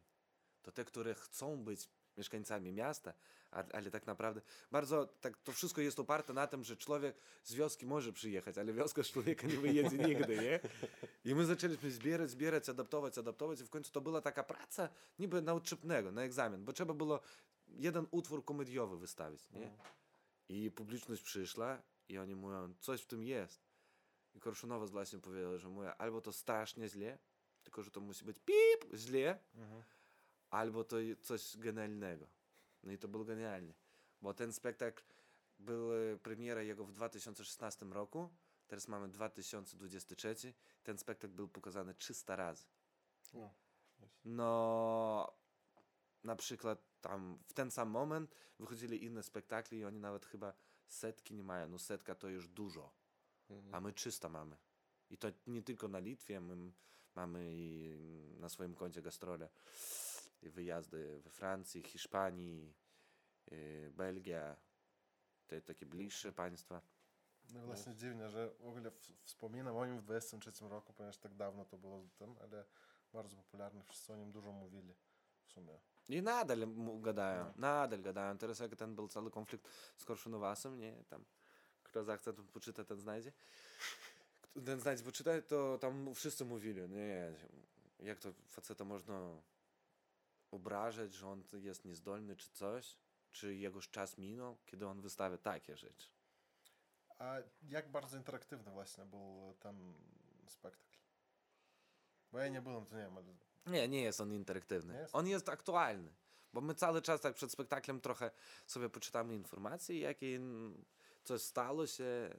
To 0.61 0.71
te, 0.71 0.85
które 0.85 1.15
chcą 1.15 1.63
być 1.63 1.89
mieszkańcami 2.21 2.71
miasta, 2.71 3.13
ale 3.51 3.91
tak 3.91 4.07
naprawdę 4.07 4.41
bardzo, 4.71 5.05
tak, 5.05 5.37
to 5.37 5.51
wszystko 5.51 5.81
jest 5.81 5.99
oparte 5.99 6.33
na 6.33 6.47
tym, 6.47 6.63
że 6.63 6.77
człowiek 6.77 7.15
z 7.43 7.53
wioski 7.53 7.85
może 7.85 8.13
przyjechać, 8.13 8.57
ale 8.57 8.73
wioska 8.73 9.03
z 9.03 9.07
człowieka 9.07 9.47
nie 9.47 9.57
wyjedzie 9.57 9.97
nigdy, 9.97 10.37
nie? 10.37 10.59
I 11.31 11.35
my 11.35 11.45
zaczęliśmy 11.45 11.91
zbierać, 11.91 12.29
zbierać, 12.29 12.69
adaptować, 12.69 13.17
adaptować 13.17 13.61
i 13.61 13.63
w 13.63 13.69
końcu 13.69 13.91
to 13.91 14.01
była 14.01 14.21
taka 14.21 14.43
praca 14.43 14.89
niby 15.19 15.41
na 15.41 15.53
uczepnego, 15.53 16.11
na 16.11 16.21
egzamin, 16.23 16.65
bo 16.65 16.73
trzeba 16.73 16.93
było 16.93 17.19
jeden 17.67 18.07
utwór 18.11 18.45
komediowy 18.45 18.97
wystawić, 18.97 19.51
nie? 19.51 19.71
I 20.49 20.71
publiczność 20.71 21.21
przyszła 21.21 21.81
i 22.09 22.17
oni 22.17 22.35
mówią, 22.35 22.73
coś 22.79 23.01
w 23.01 23.05
tym 23.05 23.23
jest. 23.23 23.61
I 24.35 24.39
Korszunowa 24.39 24.85
właśnie 24.85 25.19
powiedział, 25.19 25.57
że 25.59 25.69
mówię, 25.69 25.95
albo 25.95 26.21
to 26.21 26.31
strasznie 26.33 26.89
źle, 26.89 27.17
tylko 27.63 27.83
że 27.83 27.91
to 27.91 28.01
musi 28.01 28.25
być 28.25 28.39
pip, 28.39 28.93
źle, 28.93 29.39
Mhm. 29.55 29.83
Albo 30.51 30.83
to 30.83 30.95
coś 31.21 31.57
genialnego. 31.57 32.27
No 32.83 32.91
i 32.91 32.97
to 32.97 33.07
było 33.07 33.25
genialnie, 33.25 33.73
bo 34.21 34.33
ten 34.33 34.53
spektakl 34.53 35.03
była 35.59 35.95
premiera 36.23 36.61
jego 36.61 36.85
w 36.85 36.91
2016 36.91 37.85
roku, 37.85 38.29
teraz 38.67 38.87
mamy 38.87 39.09
2023. 39.09 40.35
Ten 40.83 40.97
spektakl 40.97 41.33
był 41.33 41.47
pokazany 41.47 41.95
300 41.95 42.35
razy. 42.35 42.65
No. 43.33 43.53
No, 44.25 45.33
na 46.23 46.35
przykład 46.35 46.79
tam 47.01 47.39
w 47.47 47.53
ten 47.53 47.71
sam 47.71 47.89
moment 47.89 48.35
wychodzili 48.59 49.03
inne 49.05 49.23
spektakle 49.23 49.77
i 49.77 49.85
oni 49.85 49.99
nawet 49.99 50.25
chyba 50.25 50.53
setki 50.87 51.33
nie 51.33 51.43
mają. 51.43 51.67
No 51.69 51.79
setka 51.79 52.15
to 52.15 52.27
już 52.27 52.47
dużo, 52.47 52.93
Mhm. 53.49 53.75
a 53.75 53.81
my 53.81 53.93
300 53.93 54.29
mamy. 54.29 54.57
I 55.09 55.17
to 55.17 55.27
nie 55.47 55.61
tylko 55.63 55.87
na 55.87 55.99
Litwie, 55.99 56.41
my 56.41 56.71
mamy 57.15 57.49
i 57.53 58.35
na 58.39 58.49
swoim 58.49 58.75
koncie 58.75 59.01
gastrole. 59.01 59.49
Wyjazdy 60.49 61.19
we 61.19 61.29
Francji, 61.29 61.83
Hiszpanii, 61.83 62.73
y, 63.51 63.91
Belgia, 63.95 64.55
te 65.47 65.61
takie 65.61 65.85
bliższe 65.85 66.31
państwa. 66.33 66.81
No 67.53 67.65
właśnie 67.65 67.95
dziwnie, 67.95 68.29
że 68.29 68.49
w 68.59 68.65
ogóle 68.67 68.91
wspominam 69.23 69.75
o 69.77 69.85
nim 69.85 69.97
w 69.99 70.01
23 70.03 70.67
roku, 70.69 70.93
ponieważ 70.93 71.17
tak 71.17 71.33
dawno 71.35 71.65
to 71.65 71.77
było 71.77 72.07
tym, 72.17 72.35
ale 72.41 72.65
bardzo 73.13 73.35
popularny, 73.35 73.83
wszyscy 73.83 74.13
o 74.13 74.15
nim 74.15 74.31
dużo 74.31 74.51
mówili 74.51 74.95
w 75.43 75.51
sumie. 75.51 75.79
I 76.09 76.21
nadal 76.21 76.59
gadają, 77.01 77.53
nadal 77.55 78.01
gadają. 78.01 78.37
Teraz 78.37 78.59
jak 78.59 78.75
ten 78.75 78.95
był 78.95 79.07
cały 79.07 79.31
konflikt 79.31 79.67
z 79.97 80.05
Korszunowasem, 80.05 80.77
nie, 80.79 81.03
tam 81.09 81.25
kto 81.83 82.03
zachce, 82.03 82.33
to 82.33 82.43
poczyta, 82.43 82.83
ten 82.83 82.99
znajdzie. 82.99 83.31
Kto- 84.41 84.61
Ten 84.61 84.79
znajdzie, 84.79 85.03
poczyta, 85.03 85.41
to 85.41 85.77
tam 85.77 86.15
wszyscy 86.15 86.45
mówili, 86.45 86.89
nie, 86.89 87.33
jak 87.99 88.19
to 88.19 88.33
faceta 88.47 88.85
można 88.85 89.41
obrażać, 90.51 91.13
że 91.13 91.27
on 91.27 91.43
jest 91.53 91.85
niezdolny 91.85 92.35
czy 92.35 92.49
coś, 92.51 92.97
czy 93.31 93.55
jego 93.55 93.81
czas 93.81 94.17
minął, 94.17 94.57
kiedy 94.65 94.87
on 94.87 95.01
wystawia 95.01 95.37
takie 95.37 95.77
rzeczy. 95.77 96.09
A 97.19 97.37
jak 97.69 97.91
bardzo 97.91 98.17
interaktywny 98.17 98.71
właśnie 98.71 99.05
był 99.05 99.55
ten 99.59 99.93
spektakl? 100.47 100.97
Bo 102.31 102.39
ja 102.39 102.47
nie 102.47 102.61
byłem, 102.61 102.85
to 102.85 102.95
nie 102.95 103.01
wiem, 103.03 103.17
ale 103.17 103.25
Nie, 103.65 103.87
nie 103.87 104.01
jest 104.01 104.21
on 104.21 104.33
interaktywny. 104.33 104.97
Jest? 104.97 105.15
On 105.15 105.27
jest 105.27 105.49
aktualny. 105.49 106.13
Bo 106.53 106.61
my 106.61 106.75
cały 106.75 107.01
czas 107.01 107.21
tak 107.21 107.35
przed 107.35 107.51
spektaklem 107.51 108.01
trochę 108.01 108.31
sobie 108.67 108.89
poczytamy 108.89 109.35
informacje, 109.35 109.99
jakie 109.99 110.39
coś 111.23 111.41
stało 111.41 111.87
się, 111.87 112.35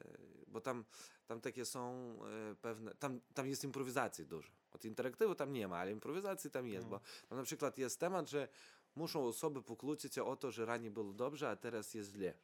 bo 0.47 0.61
tam, 0.61 0.85
tam 1.27 1.41
takie 1.41 1.65
są 1.65 2.19
e, 2.51 2.55
pewne, 2.55 2.95
tam, 2.95 3.21
tam 3.35 3.49
jest 3.49 3.65
improwizacji 3.65 4.27
dużo. 4.27 4.53
Od 4.73 4.85
interaktywu 4.85 5.35
tam 5.35 5.53
nie 5.53 5.69
ma, 5.69 5.77
ale 5.77 5.93
improwizacji 5.93 6.51
tam 6.51 6.67
jest, 6.67 6.91
no. 6.91 7.01
bo 7.31 7.37
na 7.37 7.43
przykład 7.43 7.79
jest 7.79 8.01
temat, 8.01 8.31
że 8.31 8.49
muszą 8.97 9.27
osoby 9.27 9.63
pokłócić 9.63 10.15
się 10.15 10.25
o 10.25 10.37
to, 10.37 10.51
że 10.51 10.67
ranie 10.67 10.91
było 10.91 11.13
dobrze, 11.13 11.51
a 11.51 11.57
teraz 11.57 11.95
jest 11.95 12.11
źle. 12.11 12.35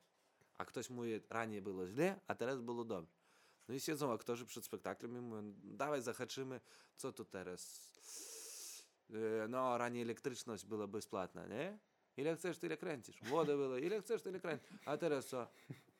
A 0.58 0.64
ktoś 0.64 0.90
mówi, 0.90 1.20
ranie 1.30 1.62
było 1.62 1.86
źle, 1.86 2.20
a 2.26 2.34
teraz 2.34 2.60
było 2.60 2.84
dobrze. 2.84 3.18
No 3.68 3.74
i 3.74 3.80
siedzą 3.80 4.12
aktorzy 4.12 4.46
przed 4.46 4.64
spektaklem 4.64 5.16
i 5.16 5.20
mówią, 5.20 5.54
dawaj 5.64 6.02
zahaczymy, 6.02 6.60
co 6.96 7.12
tu 7.12 7.24
teraz? 7.24 7.90
E, 9.10 9.48
no, 9.48 9.78
ranie 9.78 10.02
elektryczność 10.02 10.66
była 10.66 10.86
bezpłatna, 10.86 11.46
nie? 11.46 11.78
Ile 12.16 12.36
chcesz, 12.36 12.58
tyle 12.58 12.76
kręcisz. 12.76 13.22
Wodę 13.22 13.56
było, 13.56 13.76
ile 13.76 14.02
chcesz, 14.02 14.22
tyle 14.22 14.40
kręcisz. 14.40 14.68
A 14.84 14.96
teraz 14.96 15.26
co? 15.26 15.46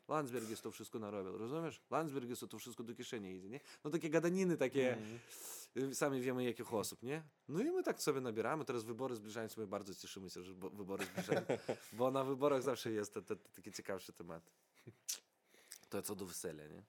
Landsbergis 0.09 0.61
to 0.61 0.71
wszystko 0.71 0.99
narobił, 0.99 1.39
rozumiesz? 1.39 1.81
Landsbergis 1.91 2.41
to 2.51 2.59
wszystko 2.59 2.83
do 2.83 2.95
kieszeni 2.95 3.37
idzie, 3.37 3.49
nie? 3.49 3.61
No 3.85 3.91
takie 3.91 4.11
gadaniny, 4.11 4.57
takie, 4.57 4.99
y, 5.77 5.95
sami 5.95 6.21
wiemy 6.21 6.45
jakich 6.45 6.75
osób, 6.75 7.03
nie? 7.03 7.23
No 7.49 7.61
i 7.61 7.65
my 7.71 7.83
tak 7.83 8.03
sobie 8.03 8.21
nabieramy, 8.21 8.65
teraz 8.65 8.85
wybory 8.85 9.17
zbliżają 9.17 9.49
się, 9.49 9.61
my 9.61 9.67
bardzo 9.67 9.95
cieszymy 9.95 10.31
się, 10.31 10.43
że 10.43 10.55
bo- 10.55 10.71
wybory 10.71 11.05
zbliżają, 11.05 11.41
bo 11.93 12.11
na 12.11 12.25
wyborach 12.25 12.63
zawsze 12.63 12.91
jest 12.91 13.15
te, 13.15 13.23
te, 13.23 13.37
te 13.37 13.49
takie 13.49 13.73
ciekawsze 13.73 14.13
tematy. 14.13 14.51
To 15.89 16.03
co 16.03 16.15
do 16.15 16.27
wesela, 16.27 16.67
nie? 16.67 16.83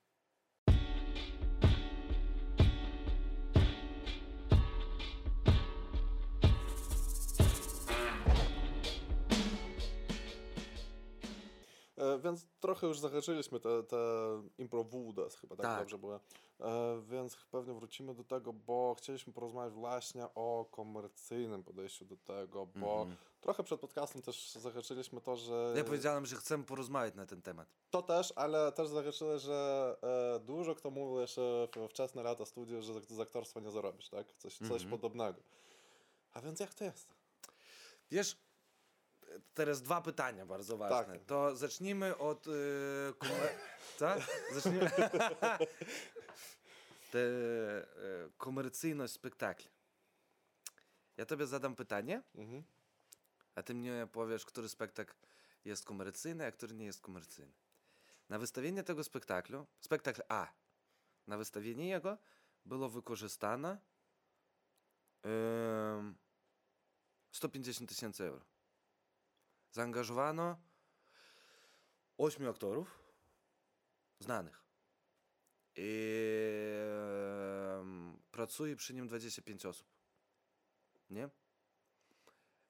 Więc 12.19 12.45
trochę 12.59 12.87
już 12.87 12.99
zahaczyliśmy 12.99 13.59
te, 13.59 13.83
te 13.83 13.97
improwudas, 14.57 15.35
chyba 15.35 15.55
tak, 15.55 15.65
Tak. 15.65 15.79
dobrze 15.79 15.97
było. 15.97 16.19
E, 16.59 17.01
więc 17.01 17.35
pewnie 17.51 17.73
wrócimy 17.73 18.13
do 18.13 18.23
tego, 18.23 18.53
bo 18.53 18.95
chcieliśmy 18.97 19.33
porozmawiać 19.33 19.73
właśnie 19.73 20.25
o 20.35 20.65
komercyjnym 20.71 21.63
podejściu 21.63 22.05
do 22.05 22.17
tego, 22.17 22.65
bo 22.65 23.07
trochę 23.41 23.63
przed 23.63 23.79
podcastem 23.81 24.21
też 24.21 24.51
zahaczyliśmy 24.51 25.21
to, 25.21 25.35
że... 25.35 25.73
Ja 25.77 25.83
powiedziałem, 25.83 26.25
że 26.25 26.35
chcemy 26.35 26.63
porozmawiać 26.63 27.15
na 27.15 27.25
ten 27.25 27.41
temat. 27.41 27.67
To 27.89 28.01
też, 28.01 28.33
ale 28.35 28.71
też 28.71 28.87
zahaczyli, 28.87 29.39
że 29.39 29.97
e, 30.35 30.39
dużo 30.39 30.75
kto 30.75 30.91
mówił 30.91 31.19
jeszcze 31.19 31.67
w 31.75 31.87
wczesne 31.89 32.23
lata 32.23 32.45
studiów, 32.45 32.83
że 32.83 32.93
z 33.01 33.19
aktorstwa 33.19 33.59
nie 33.59 33.71
zarobisz, 33.71 34.09
tak? 34.09 34.33
Coś, 34.37 34.57
coś 34.57 34.71
Mhm. 34.83 34.89
podobnego. 34.91 35.39
A 36.33 36.41
więc 36.41 36.59
jak 36.59 36.73
to 36.73 36.83
jest? 36.83 37.07
Wiesz, 38.11 38.37
teraz 39.53 39.81
dwa 39.81 40.01
pytania 40.01 40.45
bardzo 40.45 40.77
ważne. 40.77 41.13
Tak. 41.13 41.25
To 41.25 41.55
zacznijmy 41.55 42.17
od 42.17 42.47
y, 42.47 42.51
komer... 43.19 43.49
Co? 43.97 44.15
Zacznijmy... 44.53 44.91
Te, 47.11 47.17
y, 47.19 47.85
komercyjność 48.37 49.13
spektakli. 49.13 49.69
Ja 51.17 51.25
tobie 51.25 51.47
zadam 51.47 51.75
pytanie, 51.75 52.21
Mhm. 52.35 52.63
a 53.55 53.63
ty 53.63 53.73
mnie 53.73 54.07
powiesz, 54.11 54.45
który 54.45 54.69
spektakl 54.69 55.13
jest 55.65 55.85
komercyjny, 55.85 56.45
a 56.45 56.51
który 56.51 56.73
nie 56.75 56.85
jest 56.85 57.01
komercyjny. 57.01 57.53
Na 58.29 58.39
wystawienie 58.39 58.83
tego 58.83 59.03
spektaklu, 59.03 59.65
spektakl 59.79 60.21
A, 60.29 60.47
na 61.27 61.37
wystawienie 61.37 61.89
jego 61.89 62.17
było 62.65 62.89
wykorzystane 62.89 63.79
em, 65.23 66.15
150 67.31 67.89
tysięcy 67.89 68.23
euro. 68.23 68.45
Zaangażowano 69.71 70.57
8 72.17 72.47
aktorów 72.47 72.99
znanych. 74.19 74.63
I 75.75 76.09
pracuje 78.31 78.75
przy 78.75 78.93
nim 78.93 79.07
25 79.07 79.65
osób. 79.65 79.87
Nie? 81.09 81.29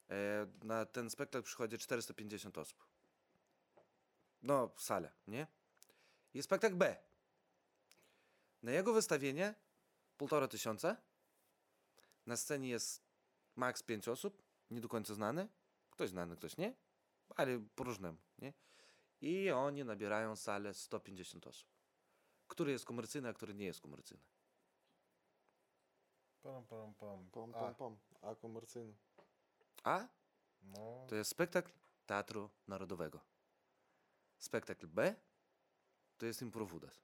E, 0.10 0.48
na 0.64 0.86
ten 0.86 1.10
spektakl 1.10 1.46
przychodzi 1.46 1.78
450 1.78 2.58
osób. 2.58 2.86
No, 4.42 4.68
w 4.76 4.82
salę, 4.82 5.12
nie? 5.28 5.48
I 6.34 6.44
spektakl 6.44 6.76
B. 6.76 6.96
Na 8.64 8.72
jego 8.72 8.94
wystawienie 8.94 9.56
półtora 10.18 10.48
tysiąca. 10.48 10.98
Na 12.26 12.38
scenie 12.38 12.70
jest 12.70 13.04
maks 13.56 13.84
5 13.84 14.08
osób, 14.08 14.44
nie 14.72 14.82
do 14.82 14.90
końca 14.90 15.14
znany. 15.14 15.48
Ktoś 15.92 16.10
znany, 16.10 16.38
ktoś 16.38 16.58
nie, 16.58 16.74
ale 17.40 17.60
po 17.76 17.84
różnemu, 17.84 18.18
nie? 18.40 18.54
I 19.22 19.52
oni 19.52 19.84
nabierają 19.84 20.36
salę 20.36 20.74
150 20.74 21.48
osób. 21.48 21.70
Który 22.48 22.72
jest 22.72 22.86
komercyjny, 22.86 23.30
a 23.30 23.34
który 23.34 23.54
nie 23.54 23.66
jest 23.66 23.82
komercyjny. 23.82 24.24
pam, 26.42 26.66
pam, 26.66 26.94
pam. 26.94 27.30
Pom, 27.32 27.56
A, 27.56 27.60
pom, 27.60 27.76
pom. 27.76 27.98
A 28.22 28.36
komercyjny. 28.36 28.94
A 29.84 30.08
no, 30.62 31.06
to 31.10 31.16
jest 31.16 31.32
spektakl 31.32 31.72
Teatru 32.06 32.50
Narodowego. 32.68 33.20
Spektakl 34.40 34.88
B 34.88 35.16
to 36.18 36.26
jest 36.26 36.42
improwudas. 36.42 37.02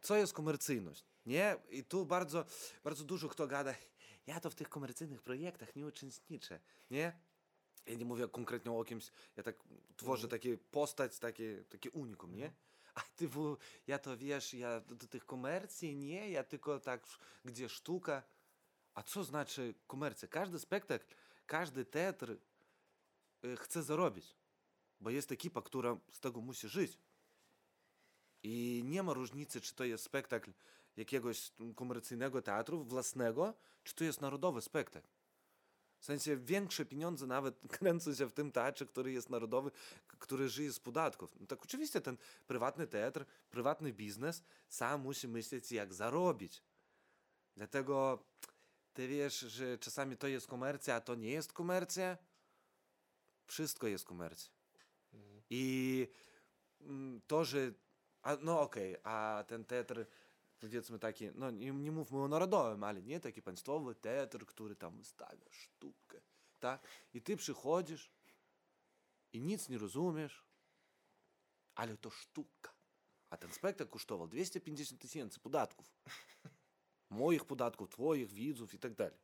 Co 0.00 0.16
jest 0.16 0.32
komercyjność? 0.32 1.04
Nie? 1.26 1.56
I 1.70 1.84
tu 1.84 2.06
bardzo, 2.06 2.44
bardzo 2.84 3.04
dużo 3.04 3.28
kto 3.28 3.46
gada, 3.46 3.74
ja 4.26 4.40
to 4.40 4.50
w 4.50 4.54
tych 4.54 4.68
komercyjnych 4.68 5.22
projektach 5.22 5.76
nie 5.76 5.86
uczestniczę, 5.86 6.60
nie? 6.90 7.20
Ja 7.86 7.94
nie 7.94 8.04
mówię 8.04 8.28
konkretnie 8.28 8.72
o 8.72 8.84
kimś, 8.84 9.10
ja 9.36 9.42
tak 9.42 9.56
tworzę 9.96 10.28
takie 10.28 10.58
postać, 10.58 11.18
takie, 11.18 11.64
takie 11.68 11.90
unikum, 11.90 12.36
nie? 12.36 12.52
A 12.94 13.00
ty, 13.00 13.28
w, 13.28 13.56
ja 13.86 13.98
to 13.98 14.16
wiesz, 14.16 14.54
ja 14.54 14.80
do, 14.80 15.06
tych 15.06 15.26
komercji 15.26 15.96
nie, 15.96 16.30
ja 16.30 16.44
tylko 16.44 16.80
tak, 16.80 17.06
gdzie 17.44 17.68
sztuka. 17.68 18.22
A 18.94 19.02
co 19.02 19.24
znaczy 19.24 19.74
komercja? 19.86 20.28
Każdy 20.28 20.58
spektakl, 20.58 21.06
każdy 21.46 21.84
teatr 21.84 22.36
y, 23.44 23.56
chce 23.56 23.82
zarobić, 23.82 24.36
bo 25.00 25.10
jest 25.10 25.32
ekipa, 25.32 25.62
która 25.62 25.96
z 26.10 26.20
tego 26.20 26.40
musi 26.40 26.68
żyć. 26.68 26.98
I 28.42 28.82
nie 28.84 29.02
ma 29.02 29.12
różnicy, 29.12 29.60
czy 29.60 29.74
to 29.74 29.84
jest 29.84 30.04
spektakl 30.04 30.52
jakiegoś 30.96 31.52
komercyjnego 31.76 32.42
teatru 32.42 32.84
własnego, 32.84 33.54
czy 33.84 33.94
to 33.94 34.04
jest 34.04 34.20
narodowy 34.20 34.62
spektakl. 34.62 35.08
W 36.04 36.06
sensie 36.06 36.36
większe 36.36 36.84
pieniądze 36.84 37.26
nawet 37.26 37.60
kręcą 37.78 38.14
się 38.14 38.26
w 38.26 38.32
tym 38.32 38.52
teatrze, 38.52 38.86
który 38.86 39.12
jest 39.12 39.30
narodowy, 39.30 39.70
który 40.18 40.48
żyje 40.48 40.72
z 40.72 40.80
podatków. 40.80 41.36
No 41.40 41.46
tak 41.46 41.62
oczywiście 41.62 42.00
ten 42.00 42.16
prywatny 42.46 42.86
teatr, 42.86 43.24
prywatny 43.50 43.92
biznes 43.92 44.42
sam 44.68 45.00
musi 45.00 45.28
myśleć, 45.28 45.72
jak 45.72 45.94
zarobić. 45.94 46.62
Dlatego 47.56 48.24
ty 48.94 49.08
wiesz, 49.08 49.38
że 49.38 49.78
czasami 49.78 50.16
to 50.16 50.26
jest 50.26 50.46
komercja, 50.46 50.94
a 50.94 51.00
to 51.00 51.14
nie 51.14 51.30
jest 51.30 51.52
komercja. 51.52 52.18
Wszystko 53.46 53.86
jest 53.86 54.04
komercja. 54.04 54.52
I 55.50 56.08
mm, 56.80 57.20
to, 57.26 57.44
że 57.44 57.72
a, 58.22 58.36
no 58.40 58.60
okej, 58.60 58.96
a 59.02 59.44
ten 59.48 59.64
teatr 59.64 60.06
powiedzmy 60.64 60.98
taki, 60.98 61.30
no 61.34 61.50
nie, 61.50 61.70
nie 61.72 61.92
mówmy 61.92 62.22
o 62.22 62.28
narodowym, 62.28 62.84
ale 62.84 63.02
nie 63.02 63.20
taki 63.20 63.42
państwowy 63.42 63.94
teatr, 63.94 64.46
który 64.46 64.76
tam 64.76 64.98
wystawia 64.98 65.46
sztukę, 65.50 66.20
tak? 66.60 66.88
I 67.14 67.22
ty 67.22 67.36
przychodzisz 67.36 68.10
i 69.32 69.40
nic 69.40 69.68
nie 69.68 69.78
rozumiesz, 69.78 70.44
ale 71.74 71.96
to 71.96 72.10
sztuka. 72.10 72.74
A 73.30 73.36
ten 73.36 73.52
spektakl 73.52 73.90
kosztował 73.90 74.28
250 74.28 75.00
tysięcy 75.00 75.40
podatków. 75.40 75.94
Moich 77.10 77.44
podatków, 77.44 77.88
twoich, 77.88 78.32
widzów 78.32 78.74
i 78.74 78.78
tak 78.78 78.94
dalej. 78.94 79.18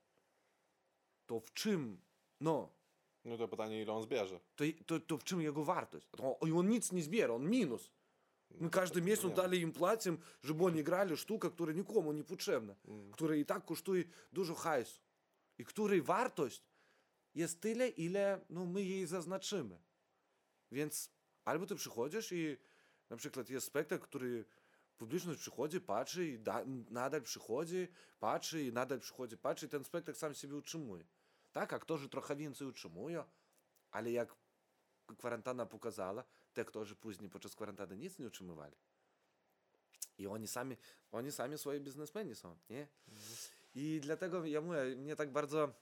To 1.27 1.41
w 1.41 1.53
czym, 1.53 2.01
no... 2.41 2.73
No 3.25 3.37
to 3.37 3.49
pytanie, 3.49 3.83
ile 3.83 3.93
on 3.93 4.03
zbierze. 4.03 4.41
To, 4.57 4.65
to, 4.87 5.01
to 5.01 5.19
w 5.19 5.25
czym 5.25 5.41
jego 5.41 5.65
wartość? 5.65 6.09
To, 6.17 6.39
on 6.41 6.69
nic 6.69 6.93
nie 6.93 7.03
zbiera, 7.03 7.35
on 7.35 7.51
minus. 7.51 7.91
Мы 8.59 8.71
каждый 8.71 9.03
месяц 9.03 9.25
nie. 9.25 9.35
дали 9.35 9.57
им 9.57 9.73
платим, 9.73 10.19
żeby 10.43 10.65
oni 10.65 10.83
grali 10.83 11.17
sztukę, 11.17 11.51
która 11.51 11.73
nikomu 11.73 12.13
nie 12.13 12.25
potrzebna, 12.25 12.75
która 13.13 13.35
i 13.35 13.45
tak 13.45 13.65
kosztuje 13.65 14.05
dużo 14.33 14.55
hajsu 14.55 15.01
i 15.59 15.65
której 15.65 16.03
wartość 16.03 16.63
jest 17.35 17.61
tyle, 17.61 17.89
ile 17.89 18.41
no, 18.51 18.67
my 18.67 18.83
jej 18.83 19.07
zaznaczymy. 19.07 19.79
Więc 20.73 21.11
albo 21.45 21.67
ty 21.67 21.75
przychodzisz 21.75 22.33
i 22.33 22.57
na 23.11 23.17
przykład 23.17 23.51
jest 23.51 23.67
spektakl, 23.67 24.05
który 24.05 24.45
publiczność 24.97 25.41
przychodzi, 25.41 25.81
patrzy 25.81 26.27
i 26.27 26.39
da, 26.39 26.65
nadal 26.91 27.23
przychodzi, 27.23 27.89
patrzy 28.19 28.63
i 28.63 28.73
nadal 28.73 28.99
przychodzi, 28.99 29.37
patrzy 29.39 29.67
i 29.67 29.69
ten 29.69 29.85
spektakl 29.85 30.19
sam 30.19 30.35
siebie 30.35 30.57
utrzymuje. 30.57 31.05
Tak, 31.53 31.73
aktorzy 31.73 32.09
trochę 32.09 32.37
więcej 32.37 32.67
utrzymują, 32.67 33.25
ale 33.91 34.11
jak 34.11 34.35
kwarantanna 35.19 35.67
pokazała, 35.67 36.25
te 36.65 36.95
później 36.95 37.31
podczas 37.31 37.55
kwarantanny 37.55 37.97
nic 37.97 38.19
nie 38.19 38.27
utrzymywali. 38.27 38.77
I 40.19 40.27
oni 40.27 40.49
sami, 40.49 40.77
oni 41.13 41.33
sami 41.33 41.59
swoje 41.59 41.81
biznesmeni 41.81 42.35
są, 42.35 42.57
nie? 42.71 42.89
I 43.75 44.01
dlatego 44.03 44.47
ja 44.47 44.61
mówię, 44.61 44.97
mnie 44.97 45.17
tak 45.17 45.33
bardzo 45.33 45.73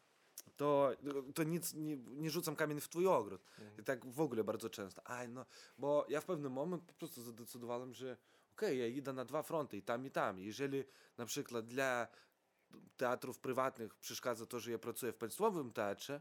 to, 0.57 0.93
to 1.35 1.43
nic, 1.43 1.75
nie, 1.75 2.31
rzucam 2.31 2.57
kamień 2.57 2.81
w 2.81 2.89
twój 2.89 3.07
ogród. 3.07 3.43
I 3.79 3.85
tak 3.85 4.07
w 4.07 4.21
ogóle 4.21 4.45
bardzo 4.45 4.71
często. 4.71 5.07
Aj, 5.07 5.29
no, 5.29 5.47
bo 5.79 6.07
ja 6.09 6.21
w 6.21 6.25
pewnym 6.25 6.53
moment 6.53 6.83
po 6.85 6.93
prostu 6.93 7.23
zadecydowałem, 7.23 7.95
że 7.95 8.17
okej, 8.53 8.79
ja 8.79 8.87
idę 8.87 9.13
na 9.13 9.25
dwa 9.25 9.43
fronty 9.43 9.77
i 9.77 9.83
tam 9.83 10.07
i 10.07 10.11
tam. 10.11 10.39
Jeżeli 10.39 10.85
na 11.17 11.27
przykład 11.27 11.67
dla 11.67 12.09
teatrów 12.97 13.39
prywatnych 13.39 13.95
przeszkadza 13.95 14.47
to, 14.47 14.61
że 14.61 14.71
ja 14.71 14.79
pracuję 14.79 15.13
w 15.13 15.17
państwowym 15.17 15.73
teatrze, 15.73 16.21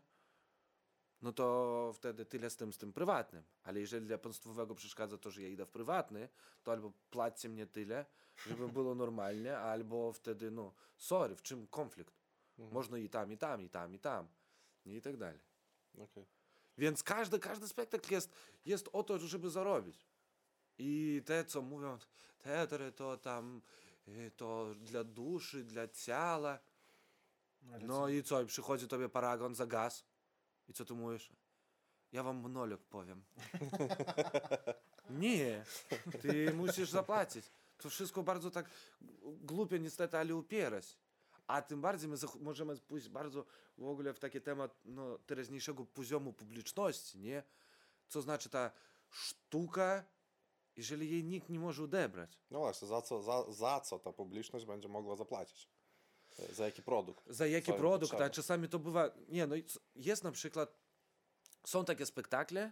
no 1.22 1.34
to 1.34 1.92
wtedy 1.96 2.26
tyle 2.26 2.50
z 2.50 2.56
tym, 2.56 2.74
z 2.74 2.78
tym 2.78 2.94
prywatnym. 2.94 3.44
Ale 3.64 3.80
jeżeli 3.80 4.06
dla 4.06 4.18
państwowego 4.18 4.76
przeszkadza 4.76 5.18
to, 5.18 5.32
że 5.32 5.42
ja 5.42 5.48
idę 5.48 5.66
w 5.66 5.70
prywatny, 5.70 6.30
to 6.64 6.72
albo 6.72 6.92
płaccie 7.12 7.50
mnie 7.50 7.68
tyle, 7.68 8.06
żeby 8.48 8.70
było 8.74 8.96
normalnie, 8.96 9.58
albo 9.58 10.14
wtedy, 10.14 10.52
no, 10.52 10.74
sorry, 10.98 11.36
w 11.36 11.42
czym 11.42 11.68
konflikt? 11.68 12.18
Można 12.58 12.98
i 12.98 13.10
tam, 13.10 13.32
i 13.32 13.38
tam, 13.38 13.62
i 13.62 13.70
tam, 13.70 13.96
i 13.96 14.00
tam. 14.00 14.28
I 14.86 15.02
tak 15.02 15.18
dalej. 15.18 15.40
Okej. 15.98 16.26
Więc 16.78 17.04
każdy, 17.04 17.40
każdy 17.40 17.68
spektakl 17.68 18.14
jest, 18.14 18.32
jest 18.66 18.90
o 18.94 19.04
to, 19.04 19.20
żeby 19.20 19.50
zarobić. 19.50 20.08
I 20.78 21.22
te, 21.26 21.46
co 21.46 21.62
mówią, 21.62 21.98
teatry 22.40 22.92
to 22.92 23.18
tam, 23.18 23.62
y, 24.08 24.32
to 24.36 24.76
dla 24.76 25.04
duszy, 25.04 25.64
dla 25.64 25.88
ciała. 25.88 26.60
No 27.82 28.10
i 28.10 28.24
co, 28.24 28.42
i 28.42 28.46
przychodzi 28.46 28.88
tobie 28.88 29.10
paragon 29.10 29.56
za 29.56 29.66
gaz. 29.66 30.04
I 30.68 30.74
co 30.74 30.86
ty 30.86 30.94
mówisz? 30.94 31.34
Ja 32.12 32.24
wam 32.24 32.36
monolog 32.38 32.82
powiem. 32.82 33.24
Nie, 35.10 35.66
ty 36.22 36.54
musisz 36.54 36.90
zapłacić. 36.90 37.46
To 37.78 37.90
wszystko 37.90 38.24
bardzo 38.24 38.52
tak 38.52 38.70
głupio 39.24 39.78
niestety, 39.78 40.18
ale 40.18 40.36
upierać. 40.36 40.98
A 41.48 41.62
tym 41.62 41.82
bardziej 41.82 42.10
my 42.10 42.18
możemy 42.40 42.78
pójść 42.78 43.10
bardzo 43.10 43.46
w 43.78 43.88
ogóle 43.88 44.14
w 44.14 44.20
taki 44.20 44.42
temat 44.42 44.80
no, 44.86 45.18
teraźniejszego 45.18 45.86
poziomu 45.86 46.34
publiczności, 46.34 47.20
nie? 47.20 47.44
Co 48.08 48.22
znaczy 48.22 48.50
ta 48.50 48.72
sztuka, 49.10 50.04
jeżeli 50.76 51.12
jej 51.12 51.24
nikt 51.24 51.50
nie 51.50 51.60
może 51.60 51.84
odebrać? 51.84 52.40
No 52.52 52.60
właśnie, 52.60 52.88
za 52.88 53.02
co, 53.02 53.22
za, 53.22 53.52
za 53.52 53.80
co 53.80 54.00
ta 54.00 54.12
publiczność 54.12 54.66
będzie 54.66 54.88
mogła 54.88 55.16
zapłacić? 55.16 55.70
Za 56.52 56.66
jaki 56.66 56.82
produkt? 56.82 57.24
Za 57.28 57.48
jaki 57.48 57.74
produkt, 57.74 58.14
a 58.14 58.18
potrzebę. 58.18 58.30
czasami 58.30 58.70
to 58.70 58.80
bywa... 58.80 59.12
Nie, 59.30 59.48
no 59.48 59.56
jest 59.96 60.24
na 60.24 60.32
przykład... 60.32 60.78
Są 61.66 61.86
takie 61.86 62.06
spektakle, 62.06 62.72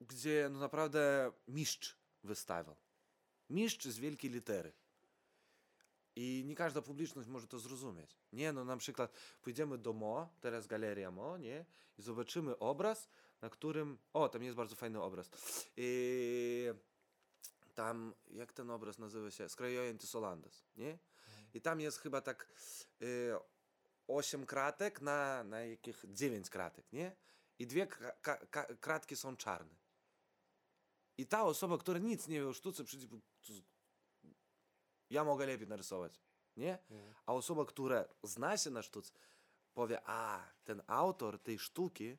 gdzie 0.00 0.48
no 0.52 0.58
naprawdę 0.58 1.32
mistrz 1.48 1.96
wystawiał. 2.24 2.76
Mistrz 3.50 3.86
z 3.86 3.98
wielkiej 3.98 4.30
litery. 4.30 4.72
I 6.16 6.42
nie 6.46 6.54
każda 6.54 6.82
publiczność 6.82 7.28
może 7.28 7.46
to 7.46 7.58
zrozumieć. 7.58 8.16
Nie, 8.32 8.52
no 8.52 8.64
na 8.64 8.76
przykład 8.76 9.12
pójdziemy 9.42 9.78
do 9.78 9.92
Mo, 9.92 10.28
teraz 10.40 10.66
galeria 10.66 11.10
Mo, 11.10 11.38
nie? 11.38 11.64
I 11.98 12.02
zobaczymy 12.02 12.58
obraz, 12.58 13.08
na 13.42 13.50
którym... 13.50 13.98
O, 14.12 14.28
tam 14.28 14.42
jest 14.42 14.56
bardzo 14.56 14.76
fajny 14.76 15.02
obraz. 15.02 15.30
I 15.76 16.68
tam, 17.74 18.14
jak 18.30 18.52
ten 18.52 18.70
obraz 18.70 18.98
nazywa 18.98 19.30
się? 19.30 19.48
Skrajojęty 19.48 20.06
Solandes, 20.06 20.64
nie? 20.76 20.98
I 21.56 21.60
tam 21.60 21.80
jest 21.80 21.98
chyba 21.98 22.20
tak 22.20 22.48
y, 23.02 23.34
8 24.06 24.46
kratek 24.46 25.00
na, 25.00 25.44
na 25.44 25.60
jakich 25.60 26.04
9 26.08 26.50
kratek, 26.50 26.92
nie? 26.92 27.16
I 27.58 27.66
dwie 27.66 27.86
kratki 28.80 29.16
są 29.16 29.36
czarne. 29.36 29.76
I 31.18 31.26
ta 31.26 31.44
osoba, 31.44 31.78
która 31.78 31.98
nic 31.98 32.28
nie 32.28 32.40
wie 32.40 32.48
o 32.48 32.52
sztuce, 32.52 32.84
przyjdzie, 32.84 33.08
ja 35.10 35.24
mogę 35.24 35.46
lepiej 35.46 35.68
narysować, 35.68 36.20
nie? 36.56 36.78
A 37.26 37.32
osoba, 37.32 37.64
która 37.64 38.04
zna 38.22 38.56
się 38.56 38.70
na 38.70 38.82
sztuce, 38.82 39.12
powie, 39.74 40.00
a, 40.04 40.52
ten 40.64 40.82
autor 40.86 41.42
tej 41.42 41.58
sztuki 41.58 42.18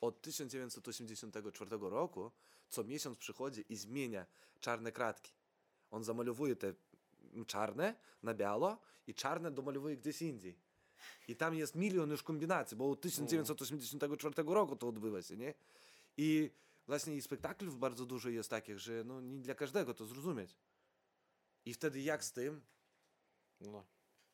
od 0.00 0.22
1984 0.22 1.78
roku 1.80 2.30
co 2.68 2.84
miesiąc 2.84 3.18
przychodzi 3.18 3.64
i 3.68 3.76
zmienia 3.76 4.26
czarne 4.60 4.92
kratki. 4.92 5.32
On 5.90 6.04
zamalowuje 6.04 6.56
te 6.56 6.74
czarne 7.46 7.94
na 8.22 8.34
biało 8.34 8.78
i 9.06 9.14
czarne 9.14 9.50
domalowuje 9.50 9.96
gdzieś 9.96 10.22
indziej. 10.22 10.58
I 11.28 11.36
tam 11.36 11.54
jest 11.54 11.74
milion 11.74 12.10
już 12.10 12.22
kombinacji, 12.22 12.76
bo 12.76 12.90
od 12.90 13.00
1984 13.00 14.34
roku 14.46 14.76
to 14.76 14.88
odbywa 14.88 15.22
się, 15.22 15.36
nie? 15.36 15.54
I 16.16 16.50
właśnie 16.86 17.16
i 17.16 17.22
spektaklów 17.22 17.78
bardzo 17.78 18.06
dużo 18.06 18.28
jest 18.28 18.50
takich, 18.50 18.78
że 18.78 19.04
no, 19.04 19.20
nie 19.20 19.40
dla 19.40 19.54
każdego 19.54 19.94
to 19.94 20.06
zrozumieć. 20.06 20.56
I 21.64 21.74
wtedy 21.74 22.00
jak 22.00 22.24
z 22.24 22.32
tym? 22.32 22.62
No. 23.60 23.84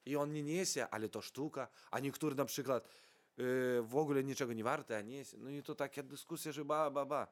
I 0.06 0.16
on 0.16 0.32
nie 0.32 0.42
niesie, 0.42 0.88
ale 0.90 1.08
to 1.08 1.20
sztuka, 1.22 1.68
a 1.90 2.00
niektóry 2.00 2.34
na 2.34 2.44
przykład 2.44 2.88
yy, 3.36 3.82
w 3.82 3.96
ogóle 3.96 4.24
niczego 4.24 4.52
nie 4.52 4.64
warte, 4.64 4.96
a 4.96 5.00
niesie. 5.00 5.36
No 5.38 5.50
i 5.50 5.62
to 5.62 5.74
taka 5.74 6.02
dyskusja, 6.02 6.52
że 6.52 6.64
ba, 6.64 6.90
ba, 6.90 7.04
ba. 7.04 7.26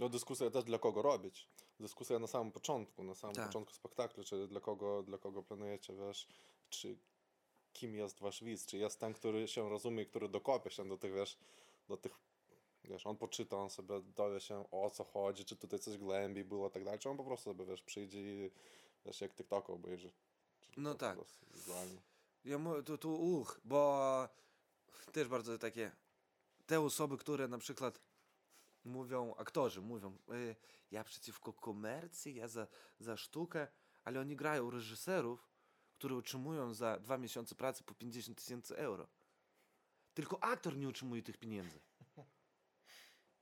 no 0.00 0.08
dyskusja 0.08 0.50
też 0.50 0.64
dla 0.64 0.78
kogo 0.78 1.02
robić. 1.02 1.48
Dyskusja 1.80 2.18
na 2.18 2.26
samym 2.26 2.52
początku, 2.52 3.04
na 3.04 3.14
samym 3.14 3.36
Tak. 3.36 3.46
początku 3.46 3.74
spektaklu, 3.74 4.24
czy 4.24 4.48
dla 4.48 4.60
kogo, 4.60 5.02
dla 5.02 5.18
kogo 5.18 5.42
planujecie, 5.42 5.94
wiesz, 5.94 6.28
czy 6.70 6.98
kim 7.72 7.94
jest 7.94 8.20
wasz 8.20 8.44
widz, 8.44 8.66
czy 8.66 8.78
jest 8.78 9.00
ten, 9.00 9.14
który 9.14 9.48
się 9.48 9.68
rozumie, 9.68 10.06
który 10.06 10.28
dokopie 10.28 10.70
się 10.70 10.88
do 10.88 10.96
tych, 10.96 11.14
wiesz, 11.14 11.38
do 11.88 11.96
tych, 11.96 12.12
wiesz, 12.84 13.06
on 13.06 13.16
poczyta, 13.16 13.56
on 13.56 13.70
sobie 13.70 14.00
dowie 14.00 14.40
się 14.40 14.70
o 14.70 14.90
co 14.90 15.04
chodzi, 15.04 15.44
czy 15.44 15.56
tutaj 15.56 15.78
coś 15.78 15.98
głębiej 15.98 16.44
było, 16.44 16.70
tak 16.70 16.84
dalej, 16.84 17.00
czy 17.00 17.10
on 17.10 17.16
po 17.16 17.24
prostu 17.24 17.50
sobie, 17.50 17.66
wiesz, 17.66 17.82
przyjdzie 17.82 18.46
i, 18.46 18.50
wiesz, 19.06 19.20
jak 19.20 19.34
TikTok 19.34 19.70
obejrzy. 19.70 20.12
No 20.76 20.94
tak. 20.94 21.18
Ja 22.44 22.58
mówię, 22.58 22.82
to, 22.82 22.98
to 22.98 23.08
uch, 23.08 23.60
bo 23.64 24.28
też 25.12 25.28
bardzo 25.28 25.58
takie 25.58 25.92
te 26.66 26.80
osoby, 26.80 27.16
które 27.16 27.48
na 27.48 27.58
przykład 27.58 28.00
mówią, 28.86 29.34
aktorzy 29.34 29.80
mówią, 29.80 30.18
y, 30.32 30.56
ja 30.90 31.04
przeciwko 31.04 31.52
komercji, 31.52 32.34
ja 32.34 32.48
za, 32.48 32.66
za 32.98 33.16
sztukę, 33.16 33.68
ale 34.04 34.20
oni 34.20 34.36
grają 34.36 34.70
reżyserów, 34.70 35.48
które 35.92 36.14
utrzymują 36.14 36.74
za 36.74 36.98
dwa 36.98 37.18
miesiące 37.18 37.54
pracy 37.54 37.84
po 37.84 37.94
50 37.94 38.38
tysięcy 38.38 38.76
euro. 38.76 39.08
Tylko 40.14 40.42
aktor 40.42 40.76
nie 40.76 40.88
utrzymuje 40.88 41.22
tych 41.22 41.36
pieniędzy. 41.38 41.80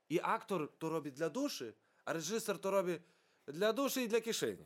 I 0.08 0.20
aktor 0.20 0.78
to 0.78 0.88
robi 0.88 1.12
dla 1.12 1.30
duszy, 1.30 1.74
a 2.04 2.12
reżyser 2.12 2.58
to 2.60 2.70
robi 2.70 2.98
dla 3.46 3.72
duszy 3.72 4.02
i 4.02 4.08
dla 4.08 4.20
kieszeni. 4.20 4.64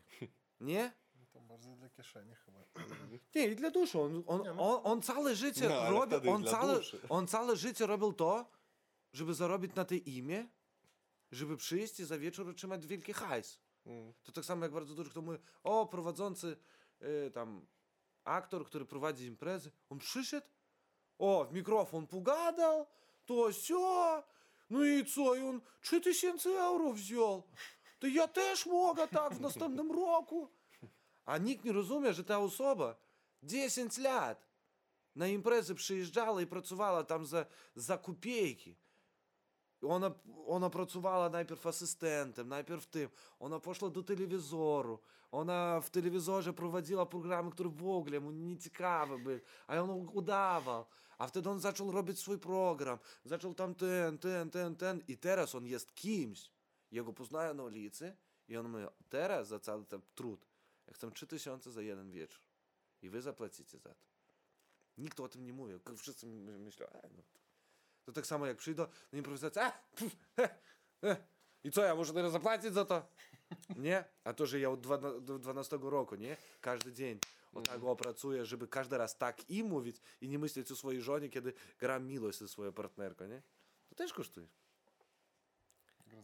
Nie? 0.61 0.93
No 1.15 1.27
to 1.33 1.41
bardzo 1.41 1.77
dla 1.77 1.89
kieszeni 1.91 2.35
chyba. 2.35 2.59
Nie, 3.35 3.47
i 3.47 3.57
dla 3.57 3.71
duszy. 3.71 4.01
On, 4.01 4.23
on, 4.27 4.43
Nie, 4.43 4.53
no. 4.53 4.83
on, 4.83 4.93
on 4.93 5.03
całe 5.03 5.37
życie 5.37 5.69
No, 5.69 5.91
robił, 5.91 6.33
on 6.33 6.45
całe, 6.45 6.77
duszy. 6.77 7.01
on 7.09 7.27
całe 7.27 7.57
życie 7.57 7.87
robił 7.87 8.13
to, 8.13 8.51
żeby 9.13 9.35
zarobić 9.35 9.75
na 9.75 9.85
tej 9.85 10.17
imię, 10.17 10.49
żeby 11.32 11.58
przyjść 11.58 12.00
i 12.00 12.06
za 12.06 12.18
wieczór 12.18 12.50
otrzymać 12.50 12.88
wielki 12.88 13.14
hajs. 13.14 13.60
Mm. 13.86 14.14
To 14.24 14.32
tak 14.32 14.46
samo 14.46 14.66
jak 14.66 14.72
bardzo 14.72 14.96
dużo 14.96 15.10
kto 15.10 15.22
mówi, 15.22 15.38
o, 15.64 15.88
prowadzący 15.88 16.58
y, 17.02 17.32
tam 17.32 17.66
aktor, 18.24 18.66
który 18.66 18.86
prowadzi 18.86 19.26
imprezy, 19.26 19.72
on 19.90 20.00
przyszedł, 20.00 20.48
o, 21.18 21.46
w 21.46 21.54
mikrofon 21.54 22.08
pogadał, 22.08 22.88
to 23.26 23.50
все, 23.50 24.24
ну 24.70 24.84
и 24.84 25.06
co, 25.06 25.36
и 25.36 25.44
он 25.44 25.62
3000 25.82 26.50
euro 26.50 26.94
wziął. 26.94 27.44
то 28.04 28.08
я 28.08 28.28
теж 28.28 28.66
можу 28.66 29.08
так 29.08 29.34
в 29.34 29.42
наступному 29.42 29.94
року. 29.94 30.52
А 31.26 31.38
nikt 31.38 31.66
nie 31.66 31.72
rozumie, 31.72 32.14
że 32.14 32.24
ta 32.24 32.40
osoba 32.40 32.96
10 33.44 33.98
lat 33.98 34.48
na 35.16 35.28
imprezy 35.28 35.76
przyjeżdżała 35.76 36.42
i 36.42 36.48
pracowała 36.48 37.04
tam 37.04 37.26
za, 37.26 37.46
za 37.76 37.98
kupiejki. 37.98 38.76
Ona, 39.83 40.15
ona 40.47 40.71
pracowała 40.71 41.29
najpierw 41.29 41.67
asystentem, 41.67 42.49
najpierw 42.49 42.87
tym. 42.87 43.09
Ona 43.39 43.61
poszła 43.61 43.91
do 43.91 44.03
telewizoru. 44.03 44.99
Ona 45.33 45.81
w 45.81 45.91
telewizorze 45.91 46.53
prowadziła 46.53 47.07
programy, 47.07 47.51
które 47.51 47.69
w 47.69 47.89
ogóle 47.89 48.21
mu 48.21 48.31
nie 48.31 48.59
ciekawe 48.59 49.19
były, 49.19 49.41
a 49.67 49.77
on 49.77 49.91
udawał. 50.13 50.85
A 51.19 51.27
wtedy 51.27 51.51
on 51.51 51.61
zaczął 51.61 51.93
robić 51.93 52.19
swój 52.19 52.39
program. 52.39 52.99
Zaczął 53.25 53.55
tam 53.55 53.75
ten, 53.75 54.19
ten, 54.19 54.51
ten, 54.51 54.77
ten. 54.77 55.03
I 55.09 55.17
teraz 55.19 55.55
on 55.55 55.67
jest 55.67 55.95
kimś. 55.95 56.51
Jego 56.93 57.13
poznają 57.13 57.55
na 57.55 57.63
ulicy 57.63 58.17
i 58.49 58.57
on 58.57 58.69
mówi, 58.69 58.85
teraz 59.09 59.49
za 59.49 59.61
cały 59.61 59.85
ten 59.85 60.01
trud 60.15 60.47
ja 60.87 60.95
chcę 60.95 61.11
3000 61.11 61.73
za 61.73 61.83
jeden 61.83 62.11
wieczór. 62.11 62.41
I 63.03 63.11
wy 63.11 63.23
zapłacicie 63.23 63.79
za 63.79 63.95
to. 63.95 64.07
Nikt 64.99 65.21
o 65.21 65.29
tym 65.29 65.45
nie 65.45 65.53
mówi. 65.53 65.75
Wszyscy 65.97 66.27
my- 66.27 66.59
myślą, 66.59 66.87
e, 66.87 67.09
no. 67.17 67.23
To 68.09 68.13
tak 68.13 68.27
samo 68.27 68.47
jak 68.47 68.57
przyjdą 68.57 68.87
na 69.13 69.19
improwizację, 69.19 69.63
a, 69.63 69.73
pff, 69.97 70.17
he, 70.37 70.49
he. 71.01 71.17
i 71.65 71.71
co, 71.71 71.85
ja 71.85 71.95
muszę 71.95 72.13
teraz 72.13 72.33
zapłacić 72.33 72.73
za 72.73 72.85
to? 72.85 73.09
Nie? 73.77 74.05
A 74.25 74.33
to, 74.33 74.47
że 74.47 74.61
ja 74.61 74.71
od 74.71 74.81
dwana- 74.81 75.21
do 75.21 75.39
12 75.39 75.79
roku, 75.83 76.15
nie? 76.15 76.37
Każdy 76.61 76.93
dzień 76.93 77.19
o 77.55 77.61
tak 77.61 77.85
o 77.85 77.97
pracuję, 77.97 78.47
żeby 78.47 78.69
każdy 78.69 78.99
raz 78.99 79.19
tak 79.19 79.51
i 79.51 79.65
mówić 79.65 79.97
i 80.21 80.29
nie 80.29 80.39
myśleć 80.39 80.73
o 80.73 80.77
swojej 80.77 81.03
żonie, 81.03 81.29
kiedy 81.29 81.53
gram 81.79 82.07
miłość 82.07 82.39
ze 82.39 82.49
swoją 82.49 82.73
partnerką, 82.73 83.27
nie? 83.27 83.43
To 83.89 83.95
też 83.95 84.13
kosztuje. 84.13 84.47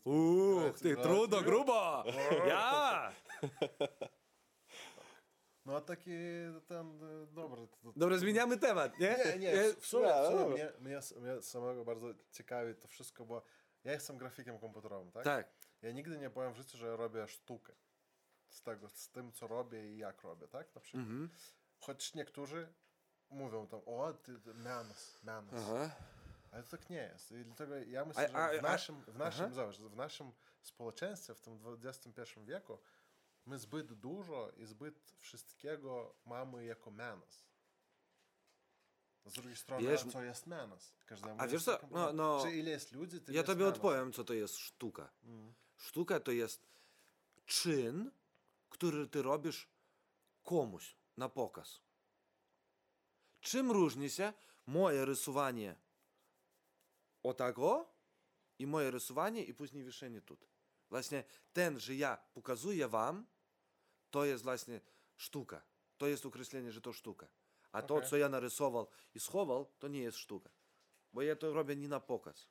Uch, 0.04 0.80
ty, 0.82 0.96
trudno, 0.96 1.42
grubo! 1.42 2.04
Ja! 2.46 3.12
No 5.64 5.77
a 5.77 5.81
taki 5.81 6.11
ten, 6.66 7.00
e, 7.03 7.27
dobry. 7.27 7.66
to- 7.68 7.77
to- 7.92 7.92
Dobra, 7.98 8.18
zmieniamy 8.18 8.59
temat, 8.59 8.98
nie? 8.98 9.16
Nie, 9.24 9.38
nie, 9.38 9.72
w 9.81 9.87
sumie, 9.87 10.09
w 10.22 10.27
sumie 10.27 10.46
mnie, 10.46 10.72
mnie, 10.81 11.00
mnie 11.20 11.42
samego 11.42 11.85
bardzo 11.85 12.07
ciekawi 12.33 12.74
to 12.74 12.88
wszystko, 12.88 13.24
bo 13.24 13.42
ja 13.85 13.92
jestem 13.92 14.16
grafikiem 14.18 14.59
komputerowym, 14.59 15.12
tak? 15.12 15.24
Tak. 15.24 15.48
Ja 15.83 15.90
nigdy 15.92 16.18
nie 16.18 16.31
powiem 16.31 16.53
w 16.53 16.57
życiu, 16.57 16.79
że 16.79 16.96
robię 16.96 17.29
sztukę 17.29 17.72
z 18.48 18.62
tego, 18.62 18.88
z 18.88 19.09
tym, 19.09 19.33
co 19.33 19.46
robię 19.46 19.92
i 19.94 19.98
jak 19.98 20.22
robię, 20.22 20.48
tak? 20.48 20.74
Na 20.74 20.81
przykład. 20.81 21.03
Mhm. 21.05 21.31
Choć 21.81 22.14
niektórzy 22.14 22.68
mówią 23.31 23.66
tam, 23.66 23.81
o, 23.87 24.12
ty, 24.12 24.40
ty 24.40 24.55
menas. 24.55 25.18
Aha. 25.59 25.90
Ale 26.53 26.62
to 26.62 26.70
tak 26.70 26.90
nie 26.90 26.96
jest. 26.96 27.33
I 27.33 27.44
dlatego 27.44 27.77
ja 27.77 28.05
myślę, 28.05 28.22
że 28.29 28.59
w 28.59 28.62
naszym, 28.62 29.03
w 29.03 29.18
naszym, 29.18 29.55
zobacz, 29.55 29.77
w 29.79 29.96
naszym 29.96 30.33
społeczeństwie, 30.62 31.35
w 31.35 31.40
tym 31.40 31.59
XXI 31.85 32.20
wieku, 32.44 32.79
My 33.46 33.59
zbyt 33.59 33.92
dużo 33.92 34.50
i 34.57 34.66
zbyt 34.66 35.14
wszystkiego 35.18 36.14
mamy 36.26 36.64
jako 36.64 36.90
menas. 36.90 37.44
Z 39.26 39.33
drugiej 39.33 39.57
strony, 39.57 39.88
wiesz, 39.88 40.04
co 40.12 40.22
jest 40.22 40.46
menas? 40.46 40.92
Każdemu 41.07 41.35
a 41.38 41.46
wiesz 41.46 41.64
co, 41.64 41.78
no, 41.90 42.12
no, 42.12 42.42
czy 42.42 42.57
ile 42.57 42.70
jest 42.70 42.92
ludzi, 42.92 43.20
Ja 43.28 43.35
jest 43.35 43.46
tobie 43.46 43.66
odpowiem, 43.66 44.12
co 44.12 44.24
to 44.24 44.35
jest 44.35 44.57
sztuka. 44.57 45.11
Mm. 45.24 45.54
Sztuka 45.76 46.20
to 46.20 46.33
jest 46.33 46.66
czyn, 47.46 48.11
który 48.70 49.09
ty 49.09 49.22
robisz 49.22 49.68
komuś 50.42 50.96
na 51.16 51.28
pokaz. 51.28 51.80
Czym 53.40 53.70
różni 53.70 54.11
się 54.11 54.33
moje 54.66 55.04
rysowanie 55.04 55.76
o 57.22 57.35
tego 57.35 57.88
i 58.59 58.66
moje 58.66 58.90
rysowanie 58.90 59.44
i 59.44 59.54
później 59.54 59.85
wieszenie 59.85 60.20
tutaj. 60.20 60.48
Właśnie 60.90 61.24
ten, 61.52 61.80
że 61.80 61.94
ja 61.94 62.16
pokazuję 62.35 62.88
wam, 62.88 63.26
to 64.14 64.24
jest 64.24 64.44
właśnie 64.44 64.81
sztuka. 65.16 65.62
To 65.98 66.07
jest 66.07 66.27
określenie, 66.27 66.72
że 66.72 66.81
to 66.81 66.92
sztuka. 66.92 67.29
A 67.72 67.83
to, 67.83 68.00
co 68.00 68.16
ja 68.16 68.29
narysował 68.29 68.87
i 69.14 69.20
schował, 69.20 69.70
to 69.79 69.88
nie 69.88 70.00
jest 70.00 70.18
sztuka. 70.18 70.50
Bo 71.12 71.22
ja 71.22 71.37
to 71.37 71.53
robię 71.53 71.77
nie 71.77 71.88
na 71.88 72.00
pokaz. 72.00 72.48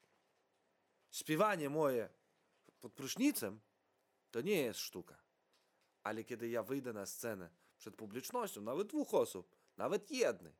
Śpiewanie 1.11 1.69
moje 1.69 2.09
pod 2.81 2.93
prysznicem 2.93 3.59
to 4.31 4.41
nie 4.41 4.61
jest 4.61 4.79
sztuka. 4.79 5.17
Ale 6.03 6.23
kiedy 6.23 6.49
ja 6.49 6.63
wyjdę 6.63 6.93
na 6.93 7.05
scenę 7.05 7.49
przed 7.77 7.95
publicznością, 7.95 8.61
nawet 8.61 8.87
dwóch 8.87 9.13
osób, 9.13 9.55
nawet 9.77 10.11
jednej, 10.11 10.53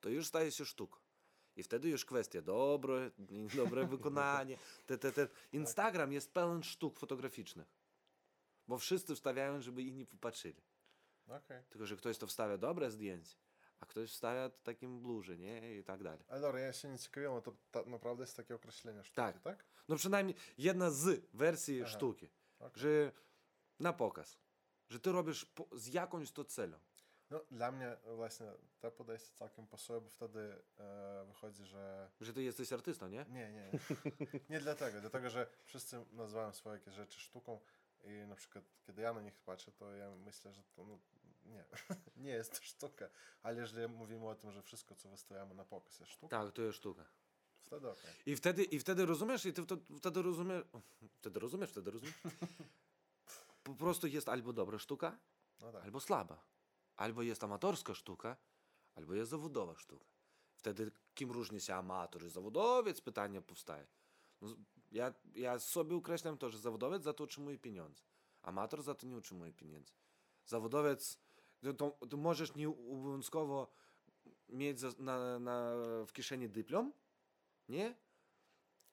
to 0.00 0.08
już 0.08 0.26
staje 0.26 0.52
się 0.52 0.64
sztuką. 0.64 0.98
I 1.56 1.62
wtedy 1.62 1.88
już 1.88 2.04
kwestia 2.04 2.42
dobre, 2.42 3.10
dobre 3.56 3.86
wykonanie. 3.96 4.58
Te, 4.86 4.98
te, 4.98 5.12
te. 5.12 5.28
Instagram 5.52 6.12
jest 6.12 6.32
pełen 6.32 6.62
sztuk 6.62 6.98
fotograficznych. 6.98 7.79
Bo 8.68 8.78
wszyscy 8.78 9.14
wstawiają, 9.14 9.60
żeby 9.60 9.82
inni 9.82 10.06
popatrzyli. 10.06 10.62
Okej. 11.28 11.62
Tylko, 11.70 11.86
że 11.86 11.96
ktoś 11.96 12.18
to 12.18 12.26
wstawia 12.26 12.58
dobre 12.58 12.90
zdjęcie, 12.90 13.36
a 13.80 13.86
ktoś 13.86 14.10
wstawia 14.12 14.48
w 14.48 14.62
takim 14.62 15.00
blurze, 15.00 15.38
nie? 15.38 15.76
I 15.78 15.84
tak 15.84 16.02
dalej. 16.02 16.24
Ale 16.28 16.40
dobra, 16.40 16.60
ja 16.60 16.72
się 16.72 16.88
nie 16.88 16.98
ciekawiłem, 16.98 17.42
to 17.42 17.52
ta, 17.70 17.82
naprawdę 17.82 18.22
jest 18.22 18.36
takie 18.36 18.54
określenie 18.54 19.04
sztuki, 19.04 19.16
Tak. 19.16 19.40
tak? 19.40 19.64
No 19.88 19.96
przynajmniej 19.96 20.36
jedna 20.58 20.90
z 20.90 21.26
wersji 21.34 21.80
Aha. 21.82 21.90
sztuki. 21.90 22.28
Okej. 22.58 22.82
Że 22.82 23.12
na 23.80 23.92
pokaz. 23.92 24.38
Że 24.88 25.00
ty 25.00 25.12
robisz 25.12 25.44
po, 25.44 25.68
z 25.72 25.86
jakąś 25.94 26.32
to 26.32 26.44
celą. 26.44 26.78
No, 27.30 27.40
dla 27.50 27.72
mnie 27.72 27.96
właśnie 28.16 28.46
to 28.80 28.90
podejście 28.90 29.32
całkiem 29.34 29.66
pasuje, 29.66 30.00
bo 30.00 30.08
wtedy 30.10 30.62
e, 30.78 31.24
wychodzi, 31.26 31.64
że 31.64 32.10
Że 32.20 32.32
ty 32.32 32.42
jesteś 32.42 32.72
artystą, 32.72 33.08
nie? 33.08 33.26
Nie, 33.28 33.52
nie. 33.52 33.70
Nie 34.50 34.60
dlatego. 34.66 35.00
Dlatego, 35.00 35.30
że 35.30 35.46
wszyscy 35.64 36.04
nazywają 36.12 36.52
swoje 36.52 36.78
jakieś 36.78 36.94
rzeczy 36.94 37.20
sztuką 37.20 37.60
i 38.04 38.26
na 38.26 38.36
przykład 38.36 38.64
kiedy 38.86 39.02
ja 39.02 39.12
na 39.12 39.20
nich 39.20 39.38
patrzę, 39.38 39.72
to 39.72 39.94
ja 39.94 40.10
myślę, 40.16 40.52
że 40.52 40.62
to 40.62 40.84
no, 40.84 40.98
nie, 41.44 41.64
nie 42.24 42.30
jest 42.30 42.52
to 42.58 42.62
sztuka. 42.62 43.08
Ale 43.42 43.60
jeżeli 43.60 43.88
mówimy 43.94 44.28
o 44.28 44.34
tym, 44.34 44.52
że 44.52 44.62
wszystko, 44.62 44.94
co 44.94 45.08
wystawiamy 45.08 45.54
na 45.54 45.64
pokaz 45.64 46.00
jest 46.00 46.12
sztuką, 46.12 46.28
Tak, 46.28 46.52
to 46.52 46.62
jest 46.62 46.78
sztuka. 46.78 47.04
wtedy 47.62 47.90
okej. 47.90 48.10
I 48.26 48.36
wtedy, 48.36 48.64
I 48.64 48.78
wtedy 48.78 49.06
rozumiesz, 49.06 49.46
i 49.46 49.52
ty 49.52 49.62
wtedy, 49.62 49.82
wtedy 49.98 50.22
rozumiesz, 50.22 50.64
wtedy 51.18 51.40
rozumiesz, 51.40 51.70
wtedy 51.70 51.90
rozumiesz. 51.90 52.14
Po 53.62 53.74
prostu 53.74 54.06
jest 54.06 54.28
albo 54.28 54.52
dobra 54.52 54.78
sztuka, 54.78 55.18
No 55.60 55.72
tak. 55.72 55.84
albo 55.84 56.00
słaba. 56.00 56.44
Albo 56.96 57.22
jest 57.22 57.44
amatorska 57.44 57.94
sztuka, 57.94 58.36
albo 58.94 59.14
jest 59.14 59.30
zawodowa 59.30 59.76
sztuka. 59.76 60.06
Wtedy 60.56 60.90
kim 61.14 61.30
różni 61.30 61.60
się 61.60 61.74
amator 61.74 62.24
i 62.24 62.30
zawodowiec? 62.30 63.00
Pytanie 63.00 63.42
powstaje. 63.42 63.86
No, 64.40 64.48
ja, 64.92 65.14
ja 65.34 65.58
sobie 65.58 65.96
określam 65.96 66.38
to, 66.38 66.50
że 66.50 66.58
zawodowiec 66.58 67.02
za 67.02 67.12
to 67.12 67.24
otrzymuje 67.24 67.58
pieniądze. 67.58 68.02
Amator 68.42 68.82
za 68.82 68.94
to 68.94 69.06
nie 69.06 69.16
otrzymuje 69.16 69.52
pieniędzy. 69.52 69.92
Zawodowiec, 70.46 71.18
to, 71.62 71.74
to, 71.74 72.06
to 72.06 72.16
możesz 72.16 72.54
nie 72.54 72.68
obowiązkowo 72.68 73.72
mieć 74.48 74.80
za, 74.80 74.92
na, 74.98 75.38
na, 75.38 75.72
w 76.06 76.12
kieszeni 76.12 76.48
dyplom, 76.48 76.92
nie? 77.68 77.96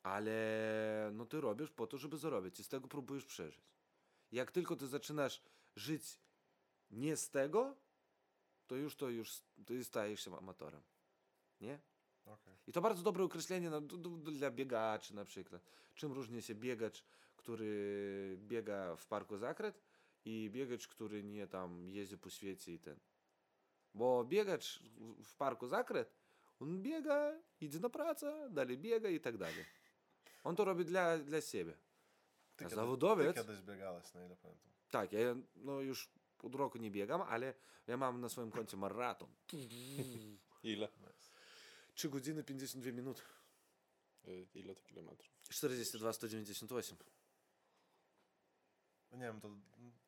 Ale 0.04 1.12
no 1.14 1.26
ty 1.26 1.42
robisz 1.42 1.72
po 1.72 1.88
to, 1.88 1.98
żeby 1.98 2.18
zarobić 2.18 2.60
i 2.60 2.64
z 2.64 2.68
tego 2.68 2.88
próbujesz 2.88 3.26
przeżyć. 3.26 3.62
Jak 4.32 4.52
tylko 4.52 4.76
ty 4.76 4.88
zaczynasz 4.88 5.42
żyć 5.76 6.20
nie 6.92 7.18
z 7.18 7.30
tego, 7.30 7.76
to 8.68 8.76
już 8.76 8.96
to 8.96 9.10
już 9.10 9.42
ty 9.66 9.84
stajesz 9.84 10.24
się 10.26 10.38
amatorem. 10.38 10.82
Nie? 11.62 11.80
I 12.68 12.72
to 12.72 12.82
bardzo 12.82 13.04
dobre 13.04 13.24
określenie 13.24 13.70
d, 13.70 13.82
dla 14.32 14.52
biegaczy 14.52 15.16
na 15.16 15.26
przykład. 15.26 15.62
Czym 15.96 16.12
różni 16.12 16.42
się 16.42 16.56
biegacz, 16.56 17.04
który 17.36 18.38
biega 18.42 18.96
w 18.96 19.08
parku 19.08 19.38
Zakret 19.38 19.82
i 20.26 20.50
biegacz, 20.54 20.88
który 20.88 21.24
nie 21.24 21.48
tam 21.48 21.90
jeździ 21.90 22.18
po 22.18 22.30
świecie 22.30 22.74
i 22.74 22.80
ten. 22.80 23.00
Bo 23.94 24.24
biegacz 24.26 24.80
w- 25.20 25.36
parku 25.36 25.68
Zakret, 25.68 26.14
on 26.60 26.82
biega, 26.82 27.34
idzie 27.62 27.80
na 27.80 27.90
pracę, 27.90 28.48
dalej 28.52 28.78
biega 28.78 29.10
i 29.10 29.20
tak 29.20 29.38
dalej. 29.38 29.66
On 30.44 30.56
to 30.56 30.66
robi 30.66 30.86
dla, 30.86 31.18
dla 31.18 31.42
siebie. 31.42 31.74
Ty, 32.56 32.66
A 32.66 32.70
kiedy- 32.70 32.76
zawodowiec? 32.76 33.36
Ty 33.36 33.42
kiedyś 33.44 33.62
biegałeś, 33.62 34.14
na 34.14 34.26
ile 34.26 34.36
pamiętam. 34.36 34.72
Tak, 34.90 35.12
ja 35.14 35.20
no 35.56 35.82
już 35.82 36.10
od 36.44 36.56
roku 36.56 36.78
nie 36.78 36.92
biegam, 36.92 37.22
ale 37.22 37.54
ja 37.88 37.98
mam 37.98 38.22
na 38.22 38.30
swoim 38.30 38.52
koncie 38.52 38.78
maraton. 38.78 39.30
Ile? 40.64 40.90
3 41.98 42.10
godziny 42.10 42.44
52 42.44 42.92
minuty. 42.92 43.22
Y, 44.28 44.48
Ile 44.54 44.76
to 44.76 44.84
kilometrów? 44.84 45.32
42, 45.50 46.14
198. 46.14 46.98
No 49.12 49.18
Nie 49.18 49.24
wiem, 49.24 49.42
to 49.42 49.50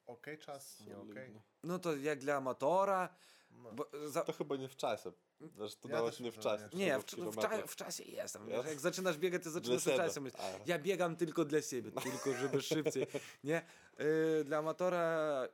okej 0.06 0.38
czas, 0.38 0.80
nie 0.80 0.98
okej. 0.98 1.14
Solidne. 1.14 1.42
No 1.64 1.80
to 1.80 1.96
jak 1.96 2.20
dla 2.20 2.36
amatora. 2.36 3.16
No. 3.52 3.72
Bo 3.72 3.90
za... 4.08 4.22
To 4.24 4.34
chyba 4.34 4.56
nie 4.56 4.68
w 4.70 4.76
czasie. 4.76 5.12
Znaczy, 5.56 5.78
to 5.78 5.90
Ja 5.90 5.96
nawet 5.96 6.20
nie 6.20 6.32
w 6.32 6.40
czasie. 6.40 6.70
nie. 6.74 7.00
W, 7.00 7.04
w, 7.06 7.38
cza, 7.42 7.68
w 7.68 7.76
czasie 7.76 8.04
jestem. 8.04 8.50
Ja? 8.50 8.58
Jak 8.58 8.80
zaczynasz 8.80 9.18
biegać, 9.18 9.44
to 9.44 9.52
zaczynasz 9.52 9.84
w 9.84 9.86
czasie. 9.86 10.22
Ja 10.66 10.80
biegam 10.80 11.16
tylko 11.16 11.46
dla 11.46 11.62
siebie, 11.62 11.92
tylko 11.92 12.34
żeby 12.34 12.62
szybciej. 12.72 13.08
Nie? 13.44 13.66
Y, 14.00 14.44
dla 14.44 14.58
amatora 14.58 15.48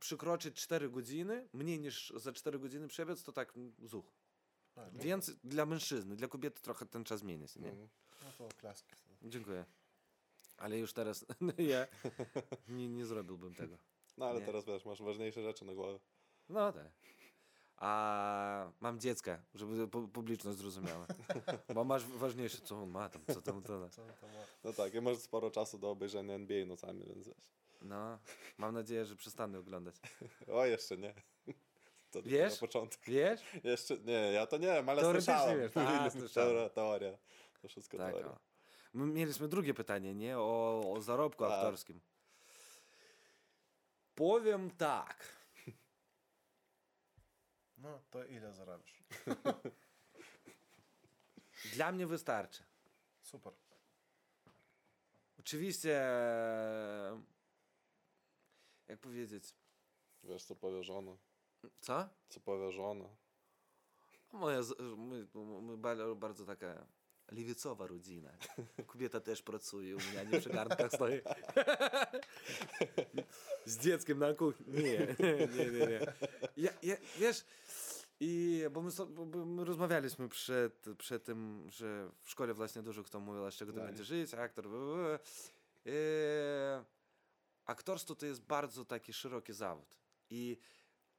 przekroczyć 0.00 0.56
4 0.56 0.90
godziny, 0.90 1.48
mniej 1.52 1.80
niż 1.80 2.12
za 2.16 2.32
4 2.32 2.58
godziny 2.58 2.88
przebiec, 2.88 3.22
to 3.22 3.32
tak 3.32 3.52
zuch. 3.82 4.06
A, 4.78 4.90
no, 4.92 5.02
Więc 5.02 5.30
dla 5.44 5.66
mężczyzny, 5.66 6.16
dla 6.16 6.28
kobiety 6.28 6.62
trochę 6.62 6.86
ten 6.86 7.04
czas 7.04 7.20
się, 7.20 7.60
nie? 7.60 7.70
Mm. 7.70 7.88
No 8.24 8.32
to 8.38 8.48
klaski. 8.56 8.94
Dziękuję. 9.22 9.64
Ale 10.56 10.78
już 10.78 10.92
teraz 10.92 11.26
ja 11.72 11.86
nie, 12.68 12.88
nie 12.88 13.06
zrobiłbym 13.06 13.54
tego. 13.54 13.78
No 14.16 14.26
ale 14.26 14.40
Nie. 14.40 14.46
teraz 14.46 14.64
wiesz, 14.64 14.84
masz 14.84 15.02
ważniejsze 15.02 15.42
rzeczy 15.42 15.64
na 15.64 15.74
głowie. 15.74 16.00
No 16.48 16.72
tak. 16.72 16.90
A 17.76 18.72
mam 18.80 19.00
dziecka, 19.00 19.42
żeby 19.54 19.88
pu- 19.88 20.08
publiczność 20.08 20.58
zrozumiała. 20.58 21.06
Bo 21.74 21.84
masz 21.84 22.04
ważniejsze, 22.04 22.58
co 22.58 22.82
on 22.82 22.90
ma 22.90 23.08
tam, 23.08 23.22
co 23.26 23.42
tam, 23.42 23.62
to. 23.62 23.90
Co 23.90 24.02
to 24.02 24.26
ma? 24.26 24.44
No 24.64 24.72
tak, 24.72 24.94
i 24.94 25.00
masz 25.00 25.18
sporo 25.18 25.50
czasu 25.50 25.78
do 25.78 25.90
obejrzenia 25.90 26.34
NBA 26.34 26.66
nocami, 26.66 27.04
więc 27.06 27.28
wiesz. 27.28 27.50
No, 27.82 28.18
mam 28.58 28.74
nadzieję, 28.74 29.04
że 29.04 29.16
przestanę 29.16 29.58
oglądać. 29.58 29.94
O, 30.52 30.66
jeszcze 30.66 30.96
nie. 30.98 31.14
To 32.10 32.22
Wiesz? 32.22 32.52
na 32.52 32.58
początku. 32.60 33.02
Wiesz? 33.06 33.40
Jeszcze, 33.64 33.98
nie, 33.98 34.12
ja 34.32 34.46
to 34.46 34.56
nie 34.58 34.66
wiem, 34.66 34.88
ale 34.88 35.00
Teoretycznie 35.02 35.34
słyszałem. 35.34 35.60
wiesz. 35.60 35.76
A, 35.76 36.10
słyszałem. 36.20 36.70
Teoria. 36.70 37.18
To 37.62 37.68
wszystko 37.68 37.96
Tak. 37.98 38.12
teoria. 38.12 38.30
O. 38.32 38.38
My 38.92 39.06
mieliśmy 39.06 39.48
drugie 39.48 39.74
pytanie, 39.74 40.14
nie? 40.14 40.38
O, 40.38 40.82
o 40.92 41.00
zarobku 41.00 41.44
Tak. 41.44 41.52
aktorskim. 41.52 42.00
Powiem 44.14 44.70
tak. 44.70 45.28
No, 47.80 48.00
to 48.10 48.24
ile 48.24 48.52
zarabiasz? 48.52 49.02
Dla 51.74 51.92
mnie 51.92 52.06
wystarczy. 52.06 52.62
Super. 53.22 53.52
Oczywiście, 55.38 56.00
e, 56.02 57.22
jak 58.88 59.00
powiedzieć, 59.00 59.54
Wiesz, 60.24 60.44
co 60.44 60.56
powie 60.56 60.82
żona. 60.84 61.16
Co? 61.80 62.08
Co 62.28 62.40
powie 62.40 62.72
żona. 62.72 63.08
Moja, 64.32 64.60
my 65.62 65.76
ba- 65.76 66.14
bardzo 66.14 66.44
taka 66.44 66.86
lewicowa 67.30 67.86
rodzina. 67.86 68.30
Kobieta 68.86 69.20
też 69.20 69.42
pracuje, 69.42 69.96
u 69.96 69.98
mnie 69.98 70.26
nie 70.32 70.40
przy 70.40 70.50
garnkach 70.50 70.92
stoi. 70.92 71.20
Z 73.64 73.78
dzieckiem 73.78 74.18
na 74.18 74.34
kuchni. 74.34 74.66
Nie, 74.74 74.82
nie, 75.56 75.70
nie, 75.70 75.86
nie. 75.86 76.00
Ja, 76.56 76.70
ja, 76.82 76.96
wiesz, 77.18 77.44
i, 78.20 78.64
bo, 78.70 78.82
my, 78.82 78.90
bo- 79.08 79.44
my 79.46 79.64
rozmawialiśmy 79.64 80.28
przed, 80.28 80.86
przed 80.98 81.24
tym, 81.24 81.66
że 81.70 82.10
w 82.22 82.30
szkole 82.30 82.54
właśnie 82.54 82.82
dużo 82.82 83.02
kto 83.02 83.20
mówił, 83.20 83.50
z 83.50 83.54
czego 83.54 83.72
to 83.72 83.78
Tak. 83.78 83.86
będzie 83.88 84.04
żyć, 84.04 84.34
aktor. 84.34 84.68
bla, 84.68 84.78
bla, 84.78 84.94
bla. 84.96 85.18
E, 85.86 86.84
aktorstwo 87.64 88.14
to 88.14 88.26
jest 88.26 88.42
bardzo 88.42 88.84
taki 88.84 89.12
szeroki 89.12 89.52
zawód. 89.52 89.96
I 90.30 90.58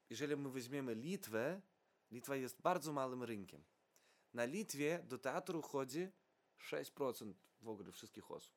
jeżeli 0.10 0.36
my 0.36 0.50
weźmiemy 0.50 0.96
Litwę, 0.96 1.62
Litwa 2.12 2.36
jest 2.36 2.62
bardzo 2.62 2.94
małym 2.94 3.24
rynkiem. 3.24 3.64
Na 4.34 4.46
Litwie 4.46 5.04
do 5.08 5.18
teatru 5.18 5.62
chodzi 5.62 6.12
6% 6.60 7.34
w 7.62 7.68
ogóle 7.68 7.92
wszystkich 7.92 8.32
osób. 8.32 8.54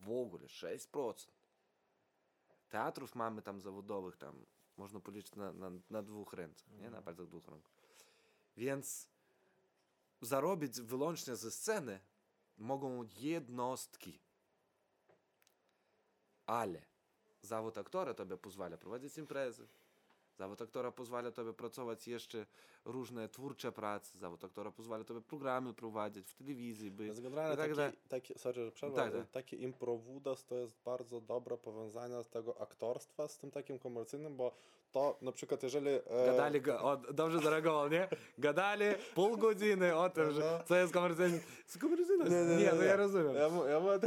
W 0.00 0.10
ogóle 0.10 0.46
6%. 0.46 1.26
Teatrów 2.68 3.14
mamy 3.14 3.42
tam 3.42 3.60
zawodowych, 3.60 4.16
tam 4.16 4.46
można 4.76 5.00
policzyć 5.00 5.34
na, 5.34 5.52
na, 5.52 5.70
na 5.90 6.02
dwóch 6.02 6.32
ręce, 6.32 6.64
nie? 6.70 6.90
na 6.90 7.02
palcach 7.02 7.26
dwóch 7.26 7.48
rąk. 7.48 7.70
Więc 8.56 9.08
zarobić 10.20 10.80
wyłącznie 10.80 11.36
ze 11.36 11.50
sceny 11.50 12.00
mogą 12.58 13.08
jednostki. 13.16 14.20
Ale 16.46 16.82
zawód 17.42 17.78
aktora 17.78 18.14
tobie 18.14 18.36
pozwala 18.36 18.76
prowadzić 18.76 19.18
imprezy. 19.18 19.68
Zawód 20.36 20.62
aktora 20.62 20.92
pozwala 20.92 21.30
tobie 21.30 21.52
pracować 21.52 22.08
jeszcze 22.08 22.46
różne 22.84 23.28
twórcze 23.28 23.72
prace. 23.72 24.18
Zawód 24.18 24.44
aktora 24.44 24.70
pozwala 24.70 25.04
tobie 25.04 25.20
programy 25.20 25.74
prowadzić 25.74 26.30
w 26.30 26.34
telewizji. 26.34 26.90
Być. 26.90 27.06
Więc 27.06 27.20
generalnie 27.20 27.56
tak 27.56 27.76
taki, 27.76 27.96
taki, 28.08 28.38
sorry, 28.38 28.64
że 28.64 28.72
przerwę, 28.72 28.96
Tak, 28.96 29.12
tak. 29.12 29.30
taki 29.30 29.62
improwudas 29.62 30.44
to 30.44 30.54
jest 30.54 30.74
bardzo 30.84 31.20
dobre 31.20 31.56
powiązanie 31.58 32.22
z 32.22 32.28
tego 32.28 32.60
aktorstwa 32.60 33.28
z 33.28 33.38
tym 33.38 33.50
takim 33.50 33.78
komercyjnym, 33.78 34.36
bo 34.36 34.52
to 34.92 35.18
na 35.22 35.32
przykład 35.32 35.62
jeżeli... 35.62 35.88
e, 35.88 36.00
Gadali, 36.26 36.62
ga- 36.62 36.80
o, 36.82 36.96
dobrze 36.96 37.38
zareagował, 37.38 37.88
nie? 37.88 38.08
Gadali 38.38 38.84
pół 39.14 39.36
godziny 39.36 39.96
o 39.96 40.10
tym, 40.10 40.32
że 40.32 40.62
co 40.66 40.76
jest 40.76 40.92
komercyjny. 40.92 41.40
Co 41.66 41.78
komercyjne? 41.78 42.24
Nie, 42.56 42.72
no 42.72 42.82
ja 42.82 42.96
rozumiem. 42.96 43.34
Ja, 43.36 43.48
mu- 43.48 43.66
ja, 43.66 43.80
mu- 43.80 43.88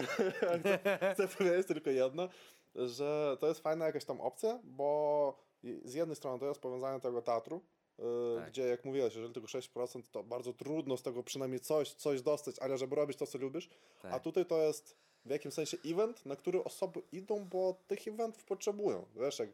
chcę, 0.60 1.14
chcę 1.14 1.28
powiedzieć 1.38 1.68
tylko 1.68 1.90
jedno, 1.90 2.30
że 2.76 3.38
to 3.40 3.48
jest 3.48 3.60
fajna 3.60 3.86
jakaś 3.86 4.06
tam 4.06 4.22
opcja, 4.22 4.60
bo 4.64 5.49
i- 5.64 5.82
z 5.86 5.94
jednej 5.94 6.16
strony 6.16 6.40
to 6.40 6.46
jest 6.46 6.60
powiązanie 6.62 7.00
tego 7.00 7.22
teatru, 7.22 7.62
y, 8.00 8.04
Tak. 8.36 8.50
gdzie 8.50 8.68
jak 8.68 8.86
mówiłeś, 8.86 9.16
jeżeli 9.16 9.34
tylko 9.34 9.48
6%, 9.48 10.10
to 10.12 10.24
bardzo 10.24 10.54
trudno 10.54 10.98
z 10.98 11.02
tego 11.04 11.24
przynajmniej 11.24 11.60
coś, 11.60 11.94
coś 11.94 12.22
dostać, 12.22 12.60
ale 12.60 12.78
żeby 12.78 12.96
robić 12.96 13.18
to, 13.18 13.28
co 13.28 13.38
lubisz, 13.38 13.70
a 14.00 14.10
Tak. 14.10 14.24
tutaj 14.24 14.46
to 14.46 14.58
jest 14.58 14.96
w 15.26 15.30
jakimś 15.30 15.54
sensie 15.54 15.78
event, 15.86 16.26
na 16.26 16.36
który 16.36 16.64
osoby 16.64 17.02
idą, 17.12 17.46
bo 17.46 17.76
tych 17.88 18.08
eventów 18.08 18.44
potrzebują. 18.46 19.06
Wiesz, 19.16 19.40
jak 19.40 19.50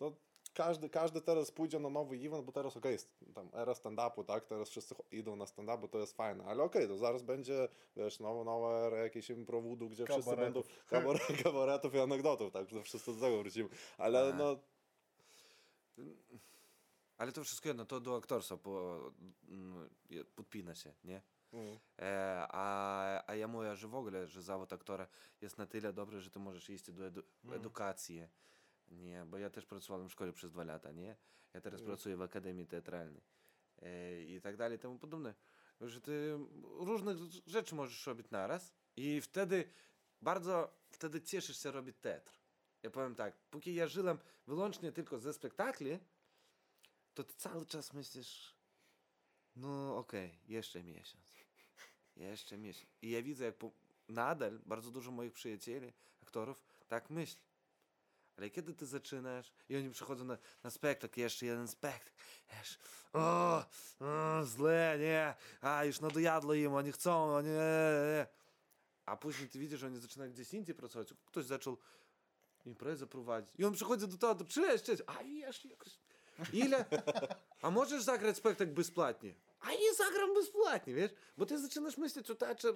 no, 0.00 0.12
każdy, 0.54 0.88
każdy 0.88 1.20
teraz 1.20 1.50
pójdzie 1.50 1.78
na 1.78 1.90
nowy 1.90 2.16
event, 2.16 2.44
bo 2.44 2.52
teraz 2.52 2.76
okej, 2.76 2.92
jest 2.92 3.08
tam 3.34 3.48
era 3.52 3.72
stand-upu, 3.72 4.24
tak, 4.24 4.44
teraz 4.44 4.70
wszyscy 4.70 4.94
idą 5.12 5.36
na 5.36 5.46
stand-up, 5.46 5.78
bo 5.78 5.88
to 5.88 5.98
jest 5.98 6.16
fajne, 6.16 6.44
ale 6.44 6.62
okej, 6.62 6.88
to 6.88 6.96
zaraz 6.96 7.22
będzie, 7.22 7.68
wiesz, 7.96 8.20
nowa, 8.20 8.44
nowa 8.44 8.78
era 8.78 8.96
jakiejś 8.96 9.30
improvudu, 9.30 9.88
gdzie 9.88 10.04
wszyscy 10.06 10.36
będą 10.36 10.62
Kabaretów. 10.62 10.86
kabaret, 10.86 11.42
kabaretów 11.42 11.94
i 11.94 11.98
anegdotów, 11.98 12.52
tak, 12.52 12.66
to 12.68 12.82
wszyscy 12.82 13.14
do 13.14 13.20
tego 13.20 13.38
wrócimy, 13.38 13.68
ale 13.98 14.32
A. 14.32 14.36
no, 14.36 14.56
Ale 17.16 17.32
to 17.32 17.44
wszystko 17.44 17.68
jedno, 17.68 17.84
to 17.86 18.00
do 18.00 18.16
aktorstwa 18.16 18.56
po, 18.56 19.12
mm, 19.48 19.90
podpina 20.34 20.74
się, 20.74 20.92
nie? 21.04 21.22
mm, 21.52 21.78
E, 21.98 22.46
a, 22.50 23.30
a 23.30 23.34
ja 23.34 23.48
mówię, 23.48 23.76
że 23.76 23.88
w 23.88 23.94
ogóle, 23.94 24.26
że 24.26 24.42
zawód 24.42 24.72
aktora 24.72 25.06
jest 25.40 25.58
na 25.58 25.66
tyle 25.66 25.92
dobry, 25.92 26.20
że 26.20 26.30
ty 26.30 26.38
możesz 26.38 26.70
iść 26.70 26.90
do 26.92 27.06
edu 27.06 27.22
edukacji. 27.52 28.28
Nie, 28.88 29.24
bo 29.26 29.38
ja 29.38 29.50
też 29.50 29.66
pracowałem 29.66 30.08
w 30.08 30.12
szkole 30.12 30.32
przez 30.32 30.50
dwa 30.52 30.64
lata, 30.64 30.92
nie? 30.92 31.16
Ja 31.54 31.60
teraz 31.60 31.80
pracuję 31.82 32.16
w 32.16 32.22
Akademii 32.22 32.66
Teatralnej 32.66 33.22
e, 33.82 34.22
i 34.22 34.40
tak 34.40 34.56
dalej, 34.56 34.78
temu 34.78 34.98
podobne. 34.98 35.34
Że 35.80 36.00
ty 36.00 36.38
różnych 36.62 37.16
rzeczy 37.46 37.74
możesz 37.74 38.06
robić 38.06 38.30
naraz 38.30 38.72
i 38.96 39.20
wtedy 39.20 39.64
bardzo, 40.22 40.76
wtedy 40.90 41.20
cieszysz 41.20 41.62
się 41.62 41.70
robić 41.70 41.96
teatr. 42.00 42.39
Ja 42.82 42.90
powiem 42.90 43.14
tak, 43.14 43.36
póki 43.50 43.74
ja 43.74 43.88
żyłem 43.88 44.18
wyłącznie 44.46 44.92
tylko 44.92 45.18
ze 45.18 45.32
spektakli, 45.32 45.98
to 47.14 47.24
ty 47.24 47.34
cały 47.34 47.66
czas 47.66 47.92
myślisz, 47.92 48.54
no 49.56 49.96
okej, 49.96 50.38
jeszcze 50.48 50.82
miesiąc. 50.82 51.24
Jeszcze 52.16 52.58
miesiąc. 52.58 52.90
I 53.02 53.10
ja 53.10 53.22
widzę, 53.22 53.44
jak 53.44 53.56
po, 53.56 53.70
nadal 54.08 54.60
bardzo 54.66 54.90
dużo 54.90 55.10
moich 55.10 55.32
przyjacieli, 55.32 55.92
aktorów, 56.22 56.62
tak 56.88 57.10
myśli. 57.10 57.42
Ale 58.36 58.50
kiedy 58.50 58.74
ty 58.74 58.86
zaczynasz 58.86 59.52
i 59.68 59.76
oni 59.76 59.90
przychodzą 59.90 60.24
na, 60.24 60.38
na 60.62 60.70
spektakl, 60.70 61.20
jeszcze 61.20 61.46
jeden 61.46 61.68
spektakl, 61.68 62.10
wiesz, 62.52 62.78
o, 63.12 63.64
o, 64.00 64.46
źle, 64.46 64.96
nie, 65.00 65.34
a 65.60 65.84
już 65.84 66.00
nadojadło 66.00 66.54
im, 66.54 66.74
oni 66.74 66.92
chcą, 66.92 67.34
oni, 67.34 67.48
nie, 67.48 67.54
nie. 67.54 68.26
A 69.06 69.16
później 69.16 69.48
ty 69.48 69.58
widzisz, 69.58 69.80
że 69.80 69.86
oni 69.86 69.98
zaczynają 69.98 70.32
gdzieś 70.32 70.54
indziej 70.54 70.74
pracować. 70.74 71.14
Ktoś 71.26 71.44
zaczął 71.44 71.78
imprezę 72.66 73.06
prowadzić. 73.06 73.54
I 73.58 73.64
on 73.64 73.72
przychodzi 73.72 74.08
do 74.08 74.16
teatru, 74.16 74.46
cześć, 74.46 74.84
cześć, 74.84 75.02
a 75.06 75.24
wiesz, 75.24 75.64
jakoś, 75.64 75.98
ile? 76.52 76.84
A 77.62 77.70
możesz 77.70 78.02
zagrać 78.02 78.36
spektakl 78.36 78.72
bezpłatnie? 78.72 79.34
A 79.60 79.70
nie 79.70 79.94
zagram 79.94 80.34
bezpłatnie, 80.34 80.94
wiesz? 80.94 81.10
Bo 81.36 81.46
ty 81.46 81.58
zaczynasz 81.58 81.96
myśleć 81.96 82.30
o 82.30 82.34
teatrze, 82.34 82.72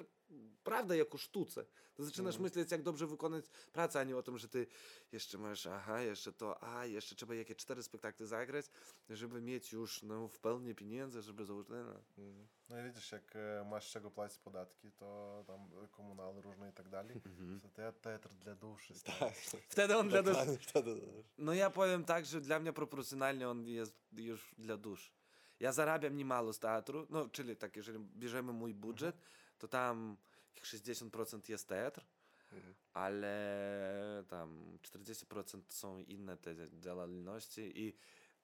prawda, 0.65 0.95
jako 0.97 1.19
sztuce. 1.19 1.65
Zaczynasz 1.99 2.39
myśleć, 2.39 2.71
jak 2.71 2.83
dobrze 2.83 3.07
wykonać 3.07 3.45
pracę, 3.73 4.01
a 4.01 4.05
nie 4.05 4.17
o 4.17 4.23
tym, 4.23 4.39
że 4.39 4.49
ty 4.49 4.67
jeszcze 5.13 5.39
masz, 5.39 5.67
aha, 5.67 6.01
jeszcze 6.01 6.33
to, 6.33 6.63
a, 6.63 6.87
jeszcze 6.87 7.15
trzeba 7.15 7.35
jakieś 7.35 7.57
cztery 7.57 7.83
spektakle 7.83 8.27
zagrać, 8.27 8.67
żeby 9.11 9.41
mieć 9.41 9.73
już, 9.73 10.03
no, 10.03 10.29
w 10.29 10.39
pełni 10.39 10.75
pieniędzy, 10.75 11.23
żeby 11.23 11.45
założyć, 11.45 11.71
no. 11.71 12.01
mm. 12.19 12.49
No 12.69 12.81
i 12.81 12.85
widzisz, 12.85 13.13
jak 13.13 13.37
e, 13.37 13.65
masz 13.71 13.91
czego 13.91 14.11
płacić 14.11 14.39
podatki, 14.39 14.93
to 14.93 15.45
tam 15.47 15.71
komunały 15.91 16.43
różne 16.43 16.71
i 16.71 16.73
tak 16.73 16.89
dalej. 16.89 17.21
To 17.63 17.69
te- 17.69 17.93
teatr 17.93 18.29
dla 18.35 18.55
duszy. 18.55 18.95
tak, 19.21 19.35
Wtedy 19.69 19.97
on 19.97 20.09
dla 20.09 20.23
dusz... 20.23 20.33
dokładnie 20.33 20.59
wtedy, 20.59 20.95
wiesz. 20.95 21.27
No 21.39 21.55
ja 21.55 21.71
powiem 21.71 22.05
tak, 22.05 22.27
że 22.27 22.41
dla 22.41 22.61
mnie 22.61 22.73
proporcjonalnie 22.73 23.49
on 23.49 23.67
jest 23.67 23.95
już 24.13 24.55
dla 24.59 24.77
dusz. 24.77 25.13
Ja 25.61 25.73
zarabiam 25.73 26.17
niemało 26.17 26.53
z 26.53 26.59
teatru, 26.59 27.07
no 27.11 27.29
czyli 27.29 27.57
tak, 27.57 27.77
jeżeli 27.77 27.99
bierzemy 27.99 28.53
mój 28.53 28.75
budżet, 28.75 29.17
to 29.59 29.69
tam 29.69 30.17
60% 30.63 31.51
jest 31.51 31.69
teatr, 31.69 32.05
Mhm. 32.53 32.75
ale 32.93 34.25
tam 34.29 34.79
40% 34.83 35.61
są 35.69 35.99
inne 35.99 36.37
te 36.37 36.55
działalności 36.81 37.81
i 37.81 37.93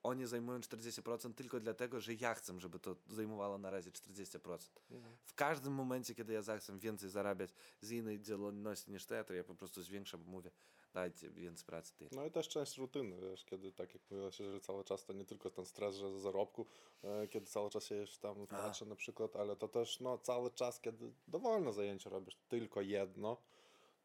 oni 0.03 0.25
zajmują 0.25 0.59
40% 0.59 1.33
tylko 1.33 1.59
dlatego, 1.59 1.99
że 1.99 2.13
ja 2.13 2.33
chcę, 2.33 2.59
żeby 2.59 2.79
to 2.79 2.95
zajmowało 3.09 3.57
na 3.57 3.69
razie 3.69 3.91
40%. 3.91 4.81
Mhm. 4.91 5.17
W 5.23 5.33
każdym 5.33 5.73
momencie, 5.73 6.15
kiedy 6.15 6.33
ja 6.33 6.41
zachcę 6.41 6.79
więcej 6.79 7.09
zarabiać 7.09 7.49
z 7.81 7.91
innej 7.91 8.21
działalności 8.21 8.91
niż 8.91 9.05
teatr, 9.05 9.33
ja 9.33 9.43
po 9.43 9.55
prostu 9.55 9.83
zwiększam, 9.83 10.21
mówię, 10.21 10.51
dajcie 10.93 11.29
więcej 11.29 11.65
pracy. 11.65 12.09
No 12.11 12.25
i 12.25 12.31
też 12.31 12.47
część 12.47 12.77
rutyny, 12.77 13.21
wiesz, 13.21 13.45
kiedy 13.45 13.71
tak 13.71 13.93
jak 13.93 14.03
mówiłaś, 14.11 14.35
że 14.35 14.61
cały 14.61 14.83
czas 14.83 15.05
to 15.05 15.13
nie 15.13 15.25
tylko 15.25 15.49
ten 15.49 15.65
stres, 15.65 15.95
że 15.95 16.19
z 16.19 16.21
zarobku, 16.21 16.65
e, 17.03 17.27
kiedy 17.27 17.45
cały 17.45 17.69
czas 17.69 17.85
siedzisz 17.85 18.17
tam 18.17 18.45
w 18.45 18.85
na 18.87 18.95
przykład, 18.95 19.35
ale 19.35 19.55
to 19.55 19.67
też 19.67 19.99
no 19.99 20.17
cały 20.17 20.51
czas, 20.51 20.81
kiedy 20.81 21.13
dowolne 21.27 21.73
zajęcie 21.73 22.09
robisz, 22.09 22.35
tylko 22.47 22.81
jedno, 22.81 23.37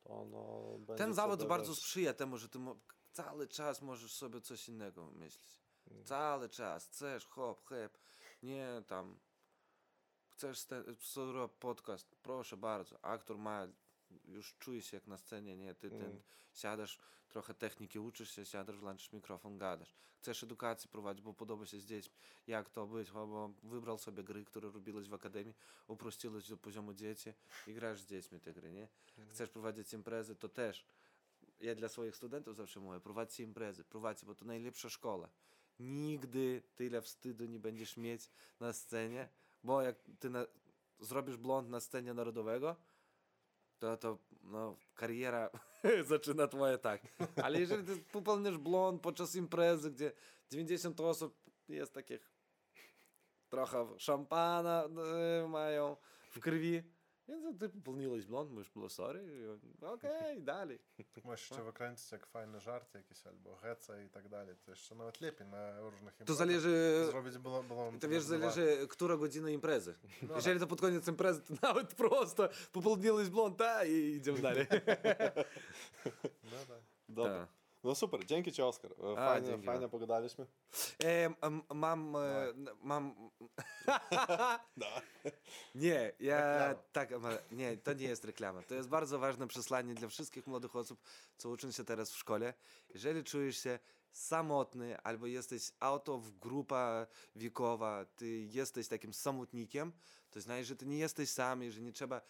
to 0.04 0.24
no, 0.24 0.96
Ten 0.96 1.14
zawód 1.14 1.38
sobie, 1.38 1.48
bardzo 1.48 1.68
wiesz, 1.72 1.78
sprzyja 1.78 2.14
temu, 2.14 2.36
że 2.36 2.48
ty 2.48 2.58
cały 3.12 3.48
czas 3.48 3.82
możesz 3.82 4.14
sobie 4.14 4.40
coś 4.40 4.68
innego 4.68 5.10
myśleć. 5.10 5.58
Mm. 5.90 6.04
Cały 6.04 6.48
czas. 6.48 6.86
Chcesz, 6.86 7.26
hop, 7.26 7.64
hep. 7.64 7.98
Nie 8.42 8.82
tam. 8.86 9.18
Chcesz 10.28 10.66
zrobić 10.96 11.56
podcast, 11.60 12.16
proszę 12.22 12.56
bardzo. 12.56 13.04
Aktor 13.04 13.38
ma, 13.38 13.68
już 14.24 14.54
czuje 14.58 14.82
się 14.82 14.96
jak 14.96 15.06
na 15.06 15.18
scenie, 15.18 15.56
nie? 15.56 15.74
Ty 15.74 15.90
ten, 15.90 16.02
Mm. 16.02 16.20
siadasz, 16.52 16.98
trochę 17.28 17.54
techniki 17.54 17.98
uczysz 17.98 18.30
się, 18.30 18.44
siadasz, 18.44 18.76
włączysz 18.78 19.12
mikrofon, 19.12 19.58
gadasz. 19.58 19.94
Chcesz 20.18 20.42
edukację 20.42 20.90
prowadzić, 20.90 21.24
bo 21.24 21.34
podoba 21.34 21.66
się 21.66 21.80
z 21.80 21.86
dziećmi, 21.86 22.14
jak 22.46 22.70
to 22.70 22.86
być, 22.86 23.08
albo 23.10 23.50
wybrał 23.62 23.98
sobie 23.98 24.24
gry, 24.24 24.44
które 24.44 24.70
robiłeś 24.70 25.08
w 25.08 25.14
akademii, 25.14 25.54
uprościłeś 25.88 26.48
do 26.48 26.56
poziomu 26.56 26.94
dzieci 26.94 27.32
i 27.66 27.74
grasz 27.74 28.00
z 28.00 28.06
dziećmi 28.06 28.40
te 28.40 28.52
gry, 28.52 28.72
nie? 28.72 28.88
Chcesz 29.28 29.50
prowadzić 29.50 29.92
imprezy, 29.92 30.36
to 30.36 30.48
też. 30.48 30.86
Ja 31.60 31.74
dla 31.74 31.88
swoich 31.88 32.16
studentów 32.16 32.56
zawsze 32.56 32.80
mówię, 32.80 33.00
prowadźcie 33.00 33.42
imprezy, 33.42 33.84
prowadźcie, 33.84 34.26
bo 34.26 34.34
to 34.34 34.44
najlepsza 34.44 34.88
szkoła. 34.90 35.28
Nigdy 35.78 36.62
tyle 36.76 37.02
wstydu 37.02 37.44
nie 37.44 37.58
będziesz 37.60 37.96
mieć 37.96 38.30
na 38.60 38.72
scenie, 38.72 39.28
bo 39.64 39.82
jak 39.82 39.96
ty 40.18 40.30
na, 40.30 40.46
zrobisz 41.00 41.36
blond 41.36 41.68
na 41.68 41.80
scenie 41.80 42.14
narodowego, 42.14 42.76
to, 43.78 43.96
to 43.96 44.18
no, 44.42 44.76
kariera 44.94 45.50
zaczyna 46.08 46.46
twoja 46.46 46.78
tak. 46.78 47.02
Ale 47.42 47.60
jeżeli 47.60 47.84
ty 47.84 47.96
popełnisz 48.12 48.58
blond 48.58 49.02
podczas 49.02 49.34
imprezy, 49.34 49.90
gdzie 49.90 50.12
90 50.50 51.00
osób 51.00 51.38
jest 51.68 51.92
takich 51.94 52.32
trochę 53.48 53.86
szampana 53.98 54.84
e, 54.84 55.48
mają 55.48 55.96
w 56.30 56.40
krwi, 56.40 56.82
więc 57.28 57.58
ty 57.60 57.68
popełniłeś 57.68 58.26
blond, 58.26 58.50
mówisz, 58.50 58.70
no 58.76 58.88
sorry, 58.88 59.48
okej, 59.82 60.42
dalej. 60.42 60.78
Możesz 61.24 61.50
jeszcze 61.50 61.64
wykręcić 61.64 62.12
jak 62.12 62.26
fajne 62.26 62.60
żarty 62.60 62.98
jakieś 62.98 63.26
albo 63.26 63.56
heca 63.56 64.00
i 64.02 64.08
tak 64.10 64.28
dalej. 64.28 64.56
To 64.64 64.70
jeszcze 64.70 64.94
nawet 64.94 65.20
lepiej 65.20 65.46
na 65.46 65.80
różnych 65.80 66.14
To 66.16 66.22
imprezach 66.22 66.36
zależy, 66.48 67.04
Zrobić 67.06 67.38
było, 67.38 67.62
było 67.62 67.92
to 68.00 68.08
wiesz, 68.08 68.26
było- 68.26 68.38
zależy, 68.40 68.88
która 68.88 69.16
godzina 69.16 69.50
imprezy. 69.50 69.94
No 70.22 70.36
Jeżeli 70.36 70.60
to 70.60 70.66
pod 70.66 70.80
koniec 70.80 71.08
imprezy, 71.08 71.40
to 71.40 71.54
nawet 71.62 71.94
prosto 71.94 72.48
popełniłeś 72.72 73.28
blond, 73.28 73.60
a 73.60 73.84
i 73.84 73.92
idziemy 73.94 74.38
dalej. 74.42 74.66
No, 76.44 76.50
tak. 76.68 76.80
Dobra. 77.08 77.46
No 77.86 77.94
super, 77.94 78.24
dzięki 78.26 78.52
ci 78.52 78.62
Oskar. 78.62 78.92
E, 78.92 79.12
A, 79.18 79.26
Fajnie, 79.26 79.48
dzięki 79.48 79.66
fajnie 79.66 79.80
wam. 79.80 79.90
pogadaliśmy. 79.90 80.46
E, 81.04 81.30
mam, 81.74 82.16
e, 82.16 82.52
mam... 82.82 83.30
Nie, 85.74 86.12
ja 86.20 86.68
Reklama. 86.68 86.82
tak, 86.92 87.10
nie, 87.52 87.76
to 87.76 87.92
nie 87.92 88.06
jest 88.06 88.24
reklama. 88.24 88.62
To 88.62 88.74
jest 88.74 88.88
bardzo 88.88 89.18
ważne 89.18 89.48
przesłanie 89.48 89.94
dla 89.94 90.08
wszystkich 90.08 90.46
młodych 90.46 90.76
osób, 90.76 91.00
co 91.38 91.48
uczą 91.50 91.70
się 91.70 91.84
teraz 91.84 92.10
w 92.10 92.16
szkole. 92.16 92.54
Jeżeli 92.94 93.24
czujesz 93.24 93.58
się 93.62 93.78
samotny 94.12 95.00
albo 95.00 95.26
jesteś 95.26 95.72
out 95.80 96.08
of 96.08 96.22
grupa 96.40 97.06
wiekowa, 97.36 98.04
ty 98.16 98.28
jesteś 98.40 98.88
takim 98.88 99.14
samotnikiem, 99.14 99.92
to 100.30 100.40
znaczy, 100.40 100.64
że 100.64 100.76
ty 100.76 100.86
nie 100.86 100.98
jesteś 100.98 101.30
sam 101.30 101.64
i 101.64 101.70
że 101.70 101.80
nie 101.80 101.92
trzeba 101.92 102.20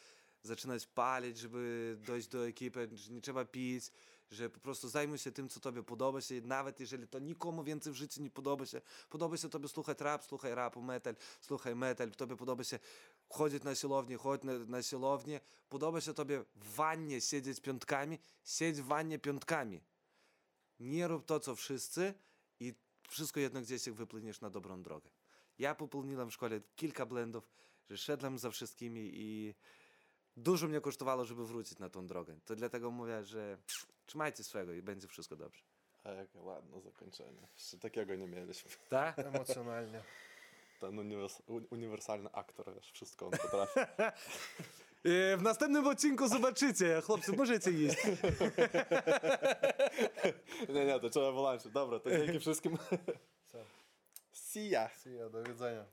zaczynać 0.43 0.87
palić, 0.87 1.39
żeby 1.39 1.97
dojść 2.07 2.29
do 2.29 2.47
ekipy, 2.47 2.89
że 2.93 3.13
nie 3.13 3.21
trzeba 3.21 3.45
pić, 3.45 3.85
że 4.31 4.51
po 4.51 4.61
prostu 4.61 4.89
zajmuj 4.89 5.19
się 5.19 5.33
tym, 5.33 5.49
co 5.49 5.61
tobie 5.61 5.83
podoba 5.83 6.21
się, 6.21 6.41
nawet 6.41 6.81
jeżeli 6.81 7.09
to 7.09 7.19
nikomu 7.19 7.65
więcej 7.65 7.93
w 7.93 7.97
życiu 7.97 8.23
nie 8.23 8.31
podoba 8.31 8.67
się. 8.67 8.81
Podoba 9.09 9.37
się 9.37 9.49
tobie 9.49 9.69
słuchać 9.69 10.01
rap, 10.01 10.25
słuchaj 10.25 10.55
rapu, 10.55 10.83
metal, 10.83 11.17
słuchaj 11.41 11.77
metal, 11.77 12.11
tobie 12.11 12.37
podoba 12.37 12.65
się 12.65 12.79
chodzić 13.29 13.63
na 13.63 13.75
siłownię, 13.75 14.17
chodź 14.17 14.43
na, 14.43 14.53
na 14.59 14.79
podoba 15.69 16.01
się 16.01 16.15
tobie 16.15 16.45
w 16.57 16.75
wannie 16.75 17.21
siedzieć 17.21 17.61
piątkami, 17.61 18.19
siedź 18.45 18.77
w 18.77 18.87
wannie 18.87 19.19
piątkami. 19.19 19.81
Nie 20.81 21.09
rób 21.09 21.27
to, 21.27 21.41
co 21.41 21.55
wszyscy 21.55 22.15
i 22.61 22.75
wszystko 23.09 23.41
jedno 23.41 23.61
gdzieś 23.61 23.87
jak 23.87 23.97
wypłyniesz 23.97 24.41
na 24.41 24.51
dobrą 24.51 24.83
drogę. 24.83 25.11
Ja 25.59 25.75
popełniłem 25.75 26.31
w 26.31 26.35
szkole 26.35 26.61
kilka 26.77 27.07
blendów, 27.07 27.51
że 27.91 27.97
szedłem 27.97 28.39
za 28.39 28.51
wszystkimi 28.51 29.11
i 29.15 29.55
dużo 30.37 30.69
mnie 30.69 30.81
kosztowało, 30.81 31.25
żeby 31.25 31.47
wrócić 31.47 31.79
na 31.79 31.91
tą 31.91 32.07
drogę. 32.07 32.37
To 32.45 32.57
dlatego 32.57 32.91
mówię, 32.91 33.25
że 33.25 33.59
trzymajcie 34.07 34.45
swego 34.45 34.73
i 34.73 34.83
będzie 34.83 35.09
wszystko 35.09 35.37
dobrze. 35.37 35.63
A 36.05 36.11
jakie 36.11 36.41
ładne 36.41 36.81
zakończenie. 36.81 37.49
Jeszcze 37.55 37.79
takiego 37.79 38.15
nie 38.15 38.27
mieliśmy. 38.27 38.71
Tak? 38.89 39.19
Emocjonalnie. 39.35 40.03
Ten 40.81 40.99
uniwers 40.99 41.43
uniwersalny 41.71 42.33
aktor, 42.33 42.75
wiesz, 42.75 42.93
wszystko 42.93 43.27
on 43.27 43.33
potrafi. 43.33 43.81
W 45.39 45.43
następnym 45.43 45.87
odcinku 45.87 46.29
zobaczycie. 46.29 47.01
Chłopcy, 47.01 47.33
możecie 47.33 47.71
iść. 47.71 47.97
nie, 50.75 50.85
nie, 50.85 51.01
to 51.01 51.11
trzeba 51.11 51.33
wyłączyć. 51.33 51.73
Dobra, 51.73 52.01
to 52.01 52.11
dzięki 52.11 52.41
wszystkim. 52.41 52.79
Co? 53.47 53.59
See 54.33 54.69
ya. 54.69 54.89
See 54.89 55.15
ya, 55.15 55.29
do 55.29 55.43
widzenia. 55.43 55.85